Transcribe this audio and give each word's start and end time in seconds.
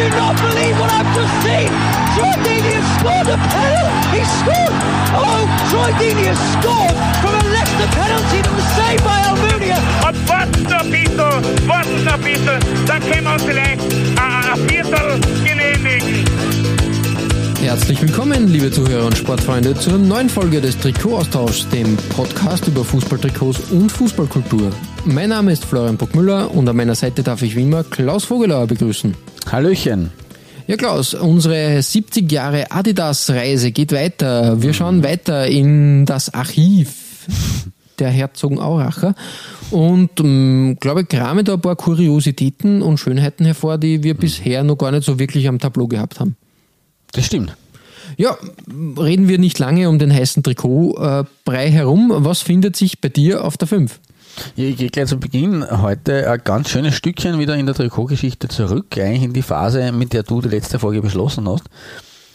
Do 0.00 0.08
not 0.16 0.34
believe 0.40 0.80
what 0.80 0.90
I've 0.90 1.14
just 1.14 1.34
seen! 1.44 1.68
Troy 2.16 2.32
Deeney 2.40 2.72
has 2.72 2.88
scored 2.96 3.28
a 3.28 3.36
penalty! 3.36 4.16
He 4.16 4.24
scored! 4.40 4.74
Oh, 5.12 5.44
Troy 5.68 5.92
Deeney 6.00 6.24
has 6.32 6.40
scored 6.56 6.96
from 7.20 7.36
a 7.36 7.44
Leicester 7.52 7.90
penalty 7.92 8.40
that 8.40 8.54
was 8.56 8.68
saved 8.80 9.04
by 9.04 9.20
Almunia! 9.28 9.76
Und 10.08 10.16
warten 10.26 10.62
noch 10.62 10.80
ein 10.80 10.90
bisschen, 10.90 11.68
warten 11.68 12.04
noch 12.04 12.14
ein 12.14 12.22
bisschen, 12.22 12.86
dann 12.86 13.00
können 13.02 13.24
wir 13.24 13.32
uns 13.34 13.42
vielleicht 13.42 13.90
Herzlich 17.60 18.00
willkommen, 18.00 18.48
liebe 18.48 18.70
Zuhörer 18.70 19.04
und 19.04 19.18
Sportfreunde, 19.18 19.74
zur 19.74 19.98
neuen 19.98 20.30
Folge 20.30 20.62
des 20.62 20.78
Trikotaustauschs, 20.78 21.68
dem 21.68 21.94
Podcast 22.08 22.66
über 22.66 22.82
Fußballtrikots 22.82 23.70
und 23.70 23.92
Fußballkultur. 23.92 24.70
Mein 25.04 25.28
Name 25.28 25.52
ist 25.52 25.66
Florian 25.66 25.98
Bockmüller 25.98 26.50
und 26.54 26.66
an 26.66 26.74
meiner 26.74 26.94
Seite 26.94 27.22
darf 27.22 27.42
ich 27.42 27.54
wie 27.54 27.62
immer 27.62 27.84
Klaus 27.84 28.24
Vogelauer 28.24 28.66
begrüßen. 28.66 29.14
Hallöchen. 29.52 30.10
Ja, 30.68 30.76
Klaus, 30.76 31.12
unsere 31.12 31.82
70 31.82 32.32
Jahre 32.32 32.70
Adidas-Reise 32.70 33.72
geht 33.72 33.92
weiter. 33.92 34.62
Wir 34.62 34.72
schauen 34.72 35.04
weiter 35.04 35.46
in 35.46 36.06
das 36.06 36.32
Archiv 36.32 37.26
der 37.98 38.08
Herzogenauracher 38.08 39.14
und 39.70 40.18
ähm, 40.20 40.78
glaube, 40.80 41.04
kramen 41.04 41.44
da 41.44 41.54
ein 41.54 41.60
paar 41.60 41.76
Kuriositäten 41.76 42.80
und 42.80 42.96
Schönheiten 42.96 43.44
hervor, 43.44 43.76
die 43.76 44.02
wir 44.02 44.14
bisher 44.14 44.64
noch 44.64 44.76
gar 44.76 44.92
nicht 44.92 45.04
so 45.04 45.18
wirklich 45.18 45.46
am 45.46 45.58
Tableau 45.58 45.86
gehabt 45.86 46.20
haben. 46.20 46.36
Das 47.12 47.26
stimmt. 47.26 47.56
Ja, 48.20 48.36
reden 48.98 49.28
wir 49.28 49.38
nicht 49.38 49.58
lange 49.58 49.88
um 49.88 49.98
den 49.98 50.12
heißen 50.12 50.42
Trikotbrei 50.42 51.70
herum. 51.70 52.12
Was 52.18 52.42
findet 52.42 52.76
sich 52.76 53.00
bei 53.00 53.08
dir 53.08 53.42
auf 53.42 53.56
der 53.56 53.66
5? 53.66 53.98
Ja, 54.56 54.64
ich 54.66 54.76
gehe 54.76 54.90
gleich 54.90 55.06
zu 55.06 55.18
Beginn 55.18 55.64
heute 55.80 56.30
ein 56.30 56.38
ganz 56.44 56.68
schönes 56.68 56.94
Stückchen 56.94 57.38
wieder 57.38 57.56
in 57.56 57.64
der 57.64 57.74
Trikotgeschichte 57.74 58.48
zurück, 58.48 58.88
eigentlich 58.98 59.22
in 59.22 59.32
die 59.32 59.40
Phase, 59.40 59.90
mit 59.92 60.12
der 60.12 60.22
du 60.22 60.42
die 60.42 60.50
letzte 60.50 60.78
Folge 60.78 61.00
beschlossen 61.00 61.48
hast. 61.48 61.64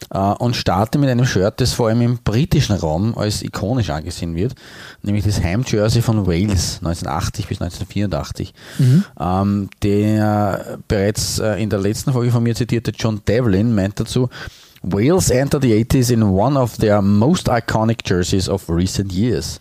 äh, 0.09 0.17
Und 0.17 0.55
starte 0.55 0.97
mit 0.97 1.07
einem 1.07 1.27
Shirt, 1.27 1.61
das 1.61 1.73
vor 1.73 1.89
allem 1.89 2.01
im 2.01 2.17
britischen 2.17 2.75
Raum 2.75 3.15
als 3.15 3.43
ikonisch 3.43 3.91
angesehen 3.91 4.35
wird, 4.35 4.55
nämlich 5.03 5.23
das 5.23 5.39
Heimjersey 5.39 6.01
von 6.01 6.25
Wales 6.25 6.79
1980 6.83 7.45
bis 7.45 7.61
1984. 7.61 8.55
Ähm, 9.19 9.69
der 9.83 10.79
bereits 10.87 11.37
äh, 11.37 11.61
in 11.61 11.69
der 11.69 11.77
letzten 11.77 12.11
Folge 12.11 12.31
von 12.31 12.41
mir 12.41 12.55
zitierte 12.55 12.91
John 12.97 13.21
Devlin 13.27 13.75
meint 13.75 13.99
dazu, 13.99 14.29
Wales 14.85 15.31
entered 15.31 15.63
the 15.63 15.73
80s 15.83 16.11
in 16.11 16.23
one 16.23 16.57
of 16.57 16.77
their 16.77 17.01
most 17.01 17.47
iconic 17.49 18.07
jerseys 18.07 18.47
of 18.47 18.69
recent 18.69 19.11
years. 19.11 19.59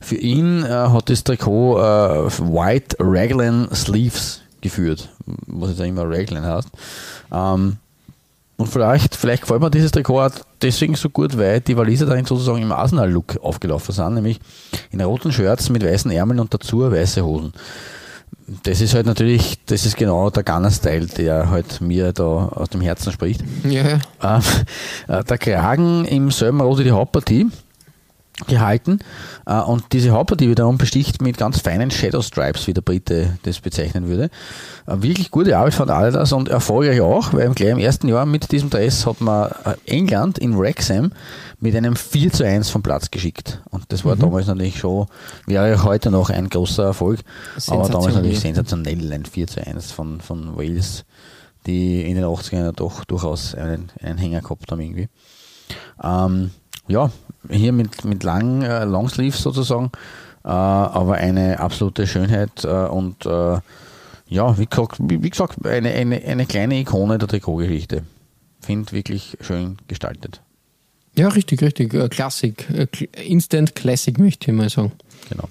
Für 0.00 0.16
ihn 0.16 0.64
äh, 0.64 0.68
hat 0.68 1.08
das 1.08 1.24
Trikot 1.24 1.78
äh, 1.78 2.30
White 2.40 2.96
Raglan 2.98 3.68
Sleeves 3.72 4.42
geführt, 4.60 5.08
was 5.46 5.70
jetzt 5.70 5.80
immer 5.80 6.04
Raglan 6.08 6.44
heißt. 6.44 6.68
Ähm, 7.32 7.76
und 8.56 8.68
vielleicht, 8.68 9.14
vielleicht 9.14 9.42
gefällt 9.42 9.60
mir 9.60 9.70
dieses 9.70 9.92
Trikot 9.92 10.30
deswegen 10.62 10.94
so 10.94 11.10
gut, 11.10 11.36
weil 11.36 11.60
die 11.60 11.76
Waliser 11.76 12.06
darin 12.06 12.24
sozusagen 12.24 12.62
im 12.62 12.72
Arsenal-Look 12.72 13.38
aufgelaufen 13.42 13.94
sind, 13.94 14.14
nämlich 14.14 14.40
in 14.90 15.00
roten 15.00 15.30
Shirts 15.30 15.68
mit 15.68 15.84
weißen 15.84 16.10
Ärmeln 16.10 16.40
und 16.40 16.52
dazu 16.52 16.90
weiße 16.90 17.24
Hosen. 17.24 17.52
Das 18.62 18.80
ist 18.80 18.94
halt 18.94 19.06
natürlich, 19.06 19.58
das 19.66 19.84
ist 19.86 19.96
genau 19.96 20.30
der 20.30 20.44
Gunner-Style, 20.44 21.06
der 21.06 21.50
halt 21.50 21.80
mir 21.80 22.12
da 22.12 22.22
aus 22.24 22.68
dem 22.70 22.80
Herzen 22.80 23.12
spricht. 23.12 23.42
Ja, 23.64 23.82
ja. 23.82 23.98
Ähm, 24.22 24.42
äh, 25.08 25.24
der 25.24 25.38
Kragen 25.38 26.04
im 26.04 26.30
selben 26.30 26.60
Rot 26.60 26.78
die 26.78 26.92
Hauptpartie 26.92 27.48
gehalten 28.46 28.98
äh, 29.46 29.58
und 29.58 29.84
diese 29.92 30.10
Hauptpartie 30.10 30.50
wiederum 30.50 30.76
besticht 30.76 31.22
mit 31.22 31.38
ganz 31.38 31.60
feinen 31.60 31.90
Shadow 31.90 32.20
Stripes, 32.20 32.66
wie 32.66 32.74
der 32.74 32.82
Brite 32.82 33.38
das 33.44 33.60
bezeichnen 33.60 34.08
würde. 34.08 34.30
Äh, 34.86 35.02
wirklich 35.02 35.30
gute 35.30 35.56
Arbeit 35.56 35.74
von 35.74 35.88
Adidas 35.88 36.32
und 36.32 36.48
erfolgreich 36.48 37.00
auch, 37.00 37.32
weil 37.32 37.48
gleich 37.54 37.70
im 37.70 37.78
ersten 37.78 38.08
Jahr 38.08 38.26
mit 38.26 38.52
diesem 38.52 38.68
Dress 38.68 39.06
hat 39.06 39.20
man 39.20 39.50
äh, 39.64 39.74
England 39.86 40.38
in 40.38 40.58
Wrexham 40.58 41.12
mit 41.60 41.74
einem 41.74 41.96
4 41.96 42.32
zu 42.32 42.44
1 42.44 42.68
vom 42.68 42.82
Platz 42.82 43.10
geschickt. 43.10 43.62
Und 43.70 43.84
das 43.88 44.04
war 44.04 44.16
damals 44.16 44.46
natürlich 44.46 44.78
schon, 44.78 45.06
wäre 45.46 45.82
heute 45.82 46.10
noch 46.10 46.28
ein 46.28 46.50
großer 46.50 46.84
Erfolg, 46.84 47.20
aber 47.68 47.88
damals 47.88 48.14
natürlich 48.14 48.40
sensationell, 48.40 49.12
ein 49.12 49.24
4 49.24 49.46
zu 49.46 49.66
1 49.66 49.92
von, 49.92 50.20
von 50.20 50.56
Wales, 50.58 51.06
die 51.66 52.02
in 52.02 52.16
den 52.16 52.24
80ern 52.24 52.72
doch 52.72 53.04
durchaus 53.04 53.54
einen, 53.54 53.90
einen 54.02 54.18
Hänger 54.18 54.42
gehabt 54.42 54.70
haben 54.70 54.80
irgendwie. 54.80 55.08
Ähm, 56.02 56.50
ja, 56.88 57.10
hier 57.48 57.72
mit, 57.72 58.04
mit 58.04 58.22
langen 58.22 58.62
äh, 58.62 58.84
Longsleeves 58.84 59.42
sozusagen, 59.42 59.90
äh, 60.44 60.48
aber 60.48 61.14
eine 61.14 61.58
absolute 61.60 62.06
Schönheit 62.06 62.64
äh, 62.64 62.68
und 62.68 63.26
äh, 63.26 63.58
ja, 64.28 64.58
wie 64.58 64.66
gesagt, 64.66 64.96
wie, 65.00 65.22
wie 65.22 65.30
gesagt 65.30 65.64
eine, 65.64 65.90
eine, 65.90 66.22
eine 66.24 66.46
kleine 66.46 66.76
Ikone 66.80 67.18
der 67.18 67.28
Trikotgeschichte. 67.28 68.02
Finde 68.60 68.90
wirklich 68.92 69.36
schön 69.40 69.78
gestaltet. 69.86 70.40
Ja, 71.16 71.28
richtig, 71.28 71.62
richtig. 71.62 71.94
Äh, 71.94 72.08
Klassik. 72.08 72.68
Äh, 72.70 72.82
Kl- 72.92 73.16
Instant 73.16 73.74
Classic 73.74 74.18
möchte 74.18 74.50
ich 74.50 74.56
mal 74.56 74.68
sagen. 74.68 74.92
Genau. 75.30 75.48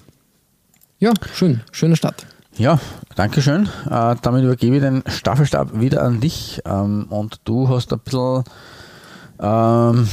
Ja, 0.98 1.12
schön. 1.34 1.62
Schöne 1.72 1.96
Stadt. 1.96 2.26
Ja, 2.58 2.78
danke 3.16 3.42
schön. 3.42 3.68
Äh, 3.90 4.16
damit 4.22 4.44
übergebe 4.44 4.76
ich 4.76 4.82
den 4.82 5.02
Staffelstab 5.06 5.80
wieder 5.80 6.02
an 6.02 6.20
dich 6.20 6.60
ähm, 6.64 7.06
und 7.10 7.40
du 7.44 7.68
hast 7.68 7.92
ein 7.92 7.98
bisschen, 7.98 8.44
ähm, 9.40 10.08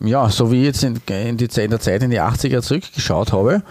ja, 0.00 0.28
so 0.28 0.50
wie 0.50 0.60
ich 0.60 0.66
jetzt 0.66 0.84
in, 0.84 1.00
in, 1.08 1.36
die 1.36 1.44
in 1.60 1.70
der 1.70 1.80
Zeit 1.80 2.02
in 2.02 2.10
die 2.10 2.20
80er 2.20 2.62
zurückgeschaut 2.62 3.32
habe, 3.32 3.62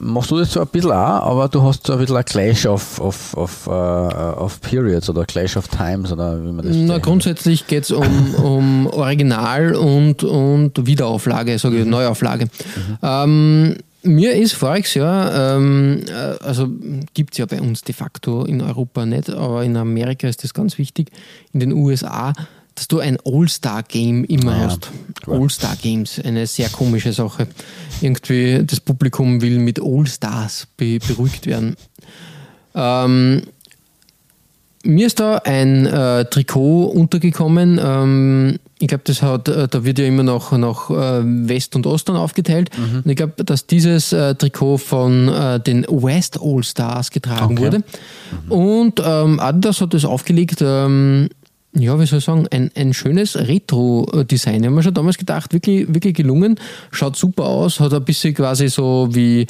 machst 0.00 0.30
du 0.30 0.38
das 0.38 0.52
so 0.52 0.60
ein 0.60 0.66
bisschen 0.66 0.92
auch, 0.92 1.26
aber 1.26 1.48
du 1.48 1.62
hast 1.62 1.86
so 1.86 1.92
ein 1.92 1.98
bisschen 1.98 2.16
ein 2.16 2.24
Clash 2.24 2.66
of, 2.66 3.00
of, 3.00 3.34
of, 3.36 3.66
äh, 3.66 3.70
of 3.70 4.60
Periods 4.60 5.08
oder 5.10 5.24
Clash 5.24 5.56
of 5.56 5.68
Times 5.68 6.10
oder 6.10 6.42
wie 6.42 6.50
man 6.50 6.66
das 6.66 6.76
Na, 6.76 6.98
grundsätzlich 6.98 7.66
geht 7.66 7.84
es 7.84 7.90
um, 7.90 8.34
um 8.42 8.86
Original 8.88 9.74
und, 9.74 10.24
und 10.24 10.86
Wiederauflage, 10.86 11.58
sage 11.58 11.80
ich, 11.80 11.86
Neuauflage. 11.86 12.48
Ähm, 13.02 13.76
mir 14.02 14.34
ist 14.34 14.54
voriges 14.54 14.94
Jahr, 14.94 15.56
ähm, 15.56 16.02
äh, 16.08 16.42
also 16.42 16.68
gibt 17.12 17.34
es 17.34 17.38
ja 17.38 17.46
bei 17.46 17.60
uns 17.60 17.82
de 17.82 17.94
facto 17.94 18.44
in 18.44 18.62
Europa 18.62 19.04
nicht, 19.04 19.28
aber 19.28 19.62
in 19.64 19.76
Amerika 19.76 20.26
ist 20.26 20.42
das 20.42 20.54
ganz 20.54 20.78
wichtig, 20.78 21.10
in 21.52 21.60
den 21.60 21.72
USA, 21.72 22.32
dass 22.74 22.88
du 22.88 22.98
ein 23.00 23.18
All-Star-Game 23.24 24.24
immer 24.24 24.52
Ah 24.52 24.60
hast. 24.66 24.90
All-Star-Games, 25.26 26.20
eine 26.24 26.46
sehr 26.46 26.68
komische 26.68 27.12
Sache. 27.12 27.46
Irgendwie 28.00 28.62
das 28.64 28.80
Publikum 28.80 29.42
will 29.42 29.58
mit 29.58 29.80
All-Stars 29.82 30.66
be 30.76 30.98
beruhigt 30.98 31.46
werden. 31.46 31.76
Ähm, 32.74 33.42
mir 34.82 35.06
ist 35.06 35.20
da 35.20 35.36
ein 35.44 35.84
äh, 35.84 36.24
Trikot 36.24 36.86
untergekommen. 36.86 37.78
Ähm, 37.82 38.58
ich 38.78 38.88
glaube, 38.88 39.02
das 39.04 39.20
hat, 39.20 39.48
äh, 39.48 39.68
da 39.68 39.84
wird 39.84 39.98
ja 39.98 40.06
immer 40.06 40.22
noch, 40.22 40.52
noch 40.52 40.88
äh, 40.90 41.20
West 41.22 41.76
und 41.76 41.86
Ost 41.86 42.08
dann 42.08 42.16
aufgeteilt. 42.16 42.70
Mhm. 42.78 43.02
Und 43.04 43.10
ich 43.10 43.16
glaube, 43.16 43.44
dass 43.44 43.66
dieses 43.66 44.14
äh, 44.14 44.34
Trikot 44.34 44.78
von 44.78 45.26
den 45.66 45.84
West 45.88 46.38
All 46.42 46.64
Stars 46.64 47.10
getragen 47.10 47.58
Okay. 47.58 47.62
wurde. 47.62 47.84
Und 48.48 49.02
ähm, 49.04 49.38
Adidas 49.38 49.82
hat 49.82 49.92
das 49.92 50.06
aufgelegt. 50.06 50.60
Ähm, 50.62 51.28
ja, 51.72 51.98
wie 52.00 52.06
soll 52.06 52.18
ich 52.18 52.24
sagen, 52.24 52.46
ein, 52.50 52.70
ein 52.74 52.92
schönes 52.92 53.36
Retro-Design. 53.36 54.60
Ich 54.60 54.66
habe 54.66 54.74
mir 54.74 54.82
schon 54.82 54.94
damals 54.94 55.18
gedacht, 55.18 55.52
wirklich, 55.52 55.86
wirklich 55.92 56.14
gelungen. 56.14 56.58
Schaut 56.90 57.16
super 57.16 57.44
aus, 57.44 57.78
hat 57.78 57.94
ein 57.94 58.04
bisschen 58.04 58.34
quasi 58.34 58.68
so 58.68 59.08
wie 59.12 59.46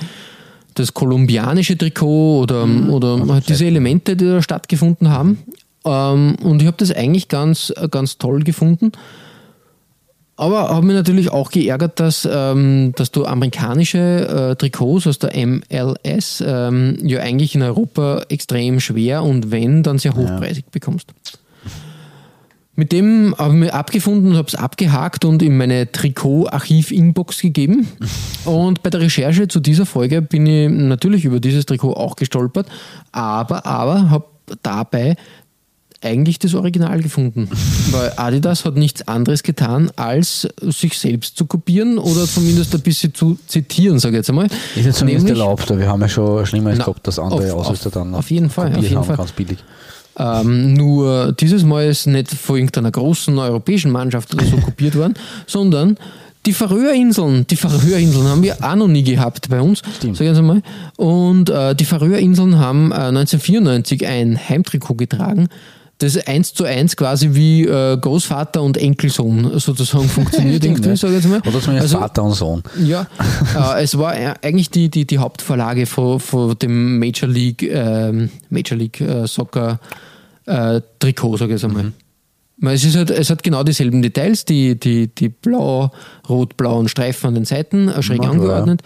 das 0.75 0.93
kolumbianische 0.93 1.77
Trikot 1.79 2.43
oder, 2.43 2.69
oder 2.91 3.27
halt 3.29 3.49
diese 3.49 3.67
Elemente, 3.67 4.17
die 4.17 4.27
da 4.27 4.43
stattgefunden 4.43 5.09
haben. 5.09 5.39
Ähm, 5.85 6.37
und 6.43 6.61
ich 6.61 6.67
habe 6.67 6.77
das 6.77 6.93
eigentlich 6.93 7.29
ganz, 7.29 7.73
ganz 7.91 8.19
toll 8.19 8.43
gefunden. 8.43 8.93
Aber 10.37 10.71
habe 10.71 10.87
mich 10.87 10.97
natürlich 10.97 11.31
auch 11.31 11.51
geärgert, 11.51 12.01
dass, 12.01 12.27
ähm, 12.31 12.93
dass 12.97 13.11
du 13.11 13.27
amerikanische 13.27 14.53
äh, 14.53 14.57
Trikots 14.57 15.07
aus 15.07 15.19
der 15.19 15.33
MLS 15.47 16.43
ähm, 16.47 16.97
ja 17.03 17.21
eigentlich 17.21 17.55
in 17.55 17.63
Europa 17.63 18.23
extrem 18.31 18.81
schwer 18.81 19.23
und 19.23 19.51
wenn, 19.51 19.83
dann 19.83 19.99
sehr 19.99 20.15
hochpreisig 20.15 20.65
bekommst. 20.71 21.13
Mit 22.81 22.93
dem 22.93 23.35
habe 23.37 23.53
ich 23.53 23.61
mich 23.61 23.75
abgefunden 23.75 24.31
und 24.31 24.37
habe 24.39 24.49
es 24.49 24.55
abgehakt 24.55 25.27
und 25.27 25.43
in 25.43 25.55
meine 25.59 25.93
Trikot-Archiv-Inbox 25.93 27.43
gegeben. 27.43 27.87
Und 28.47 28.83
bei 28.83 28.89
der 28.89 29.01
Recherche 29.01 29.49
zu 29.49 29.61
dieser 29.61 29.85
Folge 29.85 30.23
bin 30.23 30.47
ich 30.47 30.71
natürlich 30.71 31.27
über 31.27 31.41
dieses 31.41 31.67
Trikot 31.67 31.93
auch 31.93 32.17
gestolpert, 32.17 32.67
aber, 33.13 33.67
aber 33.67 34.09
habe 34.09 34.25
dabei 34.63 35.17
eigentlich 36.01 36.39
das 36.39 36.55
Original 36.55 37.03
gefunden. 37.03 37.51
Weil 37.91 38.15
Adidas 38.17 38.65
hat 38.65 38.77
nichts 38.77 39.07
anderes 39.07 39.43
getan, 39.43 39.91
als 39.97 40.49
sich 40.63 40.99
selbst 40.99 41.37
zu 41.37 41.45
kopieren 41.45 41.99
oder 41.99 42.25
zumindest 42.25 42.75
ein 42.75 42.81
bisschen 42.81 43.13
zu 43.13 43.39
zitieren, 43.47 43.99
sage 43.99 44.15
ich 44.15 44.21
jetzt 44.21 44.31
einmal. 44.31 44.47
Ist 44.75 44.87
jetzt 44.87 44.97
zumindest 45.01 45.27
Nämlich- 45.27 45.43
erlaubt, 45.43 45.71
aber 45.71 45.81
wir 45.81 45.89
haben 45.89 46.01
ja 46.01 46.09
schon 46.09 46.47
Schlimmeres 46.47 46.79
Na, 46.79 46.85
gehabt, 46.87 47.07
dass 47.07 47.19
andere 47.19 47.53
auf- 47.53 47.67
Ausrüster 47.67 47.91
dann 47.91 48.15
auf 48.15 48.31
jeden 48.31 48.49
Fall, 48.49 48.75
auf 48.75 48.83
jeden 48.83 49.05
Fall. 49.05 49.19
ganz 49.19 49.33
billig. 49.33 49.59
Ähm, 50.21 50.75
nur 50.75 51.33
dieses 51.33 51.65
Mal 51.65 51.87
ist 51.89 52.07
nicht 52.07 52.31
von 52.31 52.57
irgendeiner 52.57 52.91
großen 52.91 53.39
europäischen 53.39 53.91
Mannschaft 53.91 54.35
oder 54.35 54.45
so 54.45 54.57
kopiert 54.59 54.95
worden, 54.97 55.15
sondern 55.47 55.97
die 56.47 56.53
Färöerinseln. 56.53 57.47
Die 57.49 57.57
Färöerinseln 57.57 58.27
haben 58.27 58.43
wir 58.43 58.57
auch 58.63 58.75
noch 58.75 58.89
nie 58.89 59.03
gehabt 59.03 59.49
bei 59.49 59.61
uns, 59.61 59.83
Stimmt. 59.99 60.17
sag 60.17 60.25
ich 60.25 60.29
jetzt 60.31 60.39
einmal. 60.39 60.63
Und 60.97 61.51
äh, 61.51 61.75
die 61.75 61.85
Färöerinseln 61.85 62.59
haben 62.59 62.93
äh, 62.93 62.97
1994 62.97 64.07
ein 64.07 64.39
Heimtrikot 64.49 64.95
getragen, 64.95 65.49
das 65.99 66.17
eins 66.27 66.55
zu 66.55 66.65
eins 66.65 66.97
quasi 66.97 67.35
wie 67.35 67.67
äh, 67.67 67.95
Großvater 67.99 68.63
und 68.63 68.79
Enkelsohn 68.79 69.59
sozusagen 69.59 70.09
funktioniert. 70.09 70.63
Stimmt, 70.65 70.87
ja. 70.87 70.97
sag 70.97 71.11
ich 71.11 71.17
jetzt 71.17 71.29
mal. 71.29 71.41
Oder 71.47 71.61
zumindest 71.61 71.95
Also- 71.95 71.99
Vater 71.99 72.23
und 72.25 72.33
Sohn. 72.33 72.63
ja, 72.87 73.07
äh, 73.77 73.83
es 73.83 73.99
war 73.99 74.17
äh, 74.19 74.33
eigentlich 74.43 74.71
die, 74.71 74.89
die, 74.89 75.05
die 75.07 75.19
Hauptvorlage 75.19 75.85
von, 75.85 76.19
von 76.21 76.59
dem 76.59 76.99
Major 76.99 77.29
League, 77.29 77.63
ähm, 77.63 78.31
Major 78.49 78.79
League 78.79 79.01
äh, 79.03 79.27
Soccer 79.27 79.79
äh, 80.51 80.81
Trikot, 80.99 81.37
sage 81.37 81.55
ich 81.55 81.63
jetzt 81.63 81.65
einmal. 81.71 81.93
Weil 82.63 82.75
Es, 82.75 82.85
ist 82.85 82.95
halt, 82.95 83.09
es 83.11 83.31
hat 83.31 83.43
genau 83.43 83.63
dieselben 83.63 84.03
Details, 84.03 84.45
die, 84.45 84.79
die, 84.79 85.07
die 85.07 85.31
blau, 85.31 85.91
rot-blauen 86.29 86.89
Streifen 86.89 87.29
an 87.29 87.35
den 87.35 87.47
Seiten, 87.47 87.89
äh, 87.89 88.03
schräg 88.03 88.21
klar. 88.21 88.33
angeordnet. 88.33 88.83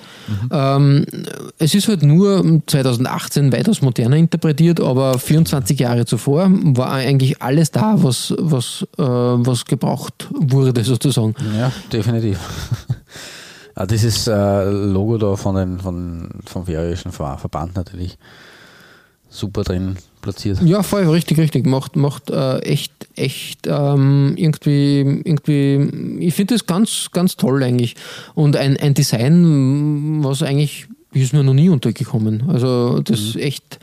Ähm, 0.52 1.04
es 1.58 1.74
ist 1.74 1.88
halt 1.88 2.04
nur 2.04 2.62
2018 2.68 3.50
weitaus 3.50 3.82
moderner 3.82 4.14
interpretiert, 4.16 4.78
aber 4.80 5.18
24 5.18 5.76
Jahre 5.80 6.04
zuvor 6.06 6.48
war 6.52 6.92
eigentlich 6.92 7.42
alles 7.42 7.72
da, 7.72 7.94
was, 7.96 8.32
was, 8.38 8.86
äh, 8.96 9.02
was 9.02 9.64
gebraucht 9.64 10.28
wurde, 10.30 10.84
sozusagen. 10.84 11.34
Ja, 11.58 11.72
definitiv. 11.92 12.38
Ah, 13.76 13.86
Dieses 13.86 14.28
äh, 14.28 14.64
Logo 14.70 15.18
da 15.18 15.34
von 15.34 15.56
den, 15.56 15.80
von, 15.80 16.28
vom 16.46 16.64
färöischen 16.64 17.10
Ver- 17.10 17.38
Verband 17.38 17.74
natürlich 17.74 18.16
super 19.34 19.62
drin 19.62 19.96
platziert. 20.22 20.62
Ja, 20.62 20.82
voll, 20.82 21.08
richtig, 21.08 21.38
richtig. 21.38 21.66
Macht, 21.66 21.96
macht 21.96 22.30
äh, 22.30 22.58
echt, 22.60 22.92
echt 23.16 23.66
ähm, 23.66 24.34
irgendwie, 24.36 25.00
irgendwie, 25.24 26.24
ich 26.24 26.34
finde 26.34 26.54
das 26.54 26.66
ganz, 26.66 27.08
ganz 27.12 27.36
toll 27.36 27.62
eigentlich. 27.62 27.96
Und 28.34 28.56
ein, 28.56 28.76
ein 28.76 28.94
Design, 28.94 30.24
was 30.24 30.42
eigentlich 30.42 30.86
ist 31.12 31.32
mir 31.32 31.44
noch 31.44 31.54
nie 31.54 31.68
untergekommen. 31.68 32.48
Also 32.48 33.00
das 33.00 33.20
ist 33.20 33.36
echt 33.36 33.78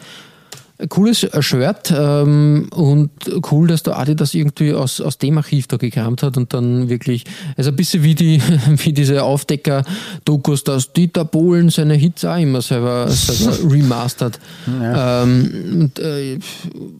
cooles 0.89 1.28
Shirt 1.39 1.94
ähm, 1.95 2.68
und 2.74 3.12
cool, 3.51 3.68
dass 3.68 3.83
der 3.83 3.98
Adi 3.98 4.16
das 4.16 4.33
irgendwie 4.33 4.74
aus, 4.74 5.01
aus 5.01 5.18
dem 5.18 5.38
Archiv 5.38 5.68
da 5.68 5.78
gekramt 5.78 6.24
hat 6.24 6.38
und 6.38 6.54
dann 6.54 6.89
wirklich, 6.89 7.25
also 7.57 7.72
ein 7.72 7.75
bisschen 7.75 8.04
wie, 8.04 8.16
die, 8.16 8.42
wie 8.78 8.94
diese 8.94 9.24
Aufdecker-Dokus, 9.24 10.63
dass 10.63 10.94
Dieter 10.94 11.25
Bohlen 11.25 11.69
seine 11.69 11.95
Hits 11.95 12.25
auch 12.25 12.38
immer 12.38 12.62
selber, 12.62 13.10
selber 13.10 13.57
remastert. 13.72 14.39
Ja. 14.68 15.24
Ähm, 15.24 15.80
und, 15.81 16.00
äh, 16.00 16.39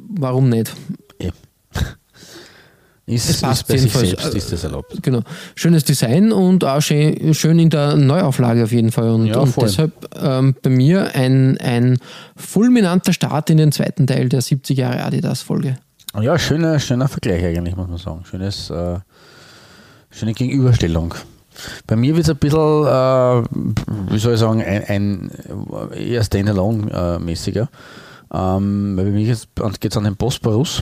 warum 0.10 0.50
nicht? 0.50 0.74
Eh. 1.19 1.31
Ist, 3.12 3.30
Es 3.30 3.42
passt 3.42 3.62
ist 3.62 3.68
bei 3.68 3.78
sich 3.78 3.94
jedenfalls, 3.94 4.10
selbst 4.22 4.34
äh, 4.34 4.38
ist 4.38 4.52
das 4.54 4.63
erlaubt. 4.63 5.04
Genau. 5.04 5.22
Schönes 5.56 5.84
Design 5.84 6.31
und 6.31 6.63
auch 6.63 6.81
schön, 6.81 7.34
schön 7.34 7.60
in 7.60 7.69
der 7.69 7.96
Neuauflage 7.98 8.63
auf 8.63 8.72
jeden 8.72 8.92
Fall. 8.92 9.10
Und, 9.10 9.28
Ja, 9.28 9.40
und 9.40 9.56
deshalb 9.62 9.92
ähm, 10.22 10.56
bei 10.62 10.69
mir 10.69 11.13
ein, 11.13 11.58
ein 11.58 11.98
fulminanter 12.38 13.13
Start 13.13 13.50
in 13.50 13.58
den 13.58 13.72
zweiten 13.72 14.08
Teil 14.08 14.30
der 14.30 14.42
70 14.42 14.78
Jahre 14.78 15.04
Adidas-Folge. 15.04 15.78
Ja, 16.19 16.40
schöner, 16.40 16.80
schöner 16.80 17.08
Vergleich 17.08 17.44
eigentlich, 17.44 17.75
muss 17.75 17.88
man 17.88 17.98
sagen. 17.98 18.24
Schönes, 18.25 18.69
äh, 18.69 19.00
schöne 20.10 20.34
Gegenüberstellung. 20.34 21.14
Bei 21.88 21.96
mir 21.96 22.16
wird 22.16 22.25
es 22.25 22.30
ein 22.30 22.38
bisschen, 22.38 22.60
äh, 22.60 24.14
wie 24.14 24.19
soll 24.19 24.34
ich 24.34 24.40
sagen, 24.40 24.62
ein, 24.62 24.84
ein 24.86 25.31
eher 25.94 26.24
Standalone-mäßiger. 26.24 27.68
Ähm, 28.34 28.96
weil 28.96 29.06
bei 29.06 29.12
mir 29.12 29.25
geht 29.25 29.92
es 29.92 29.98
an 29.98 30.06
den 30.06 30.16
Bosporus 30.16 30.81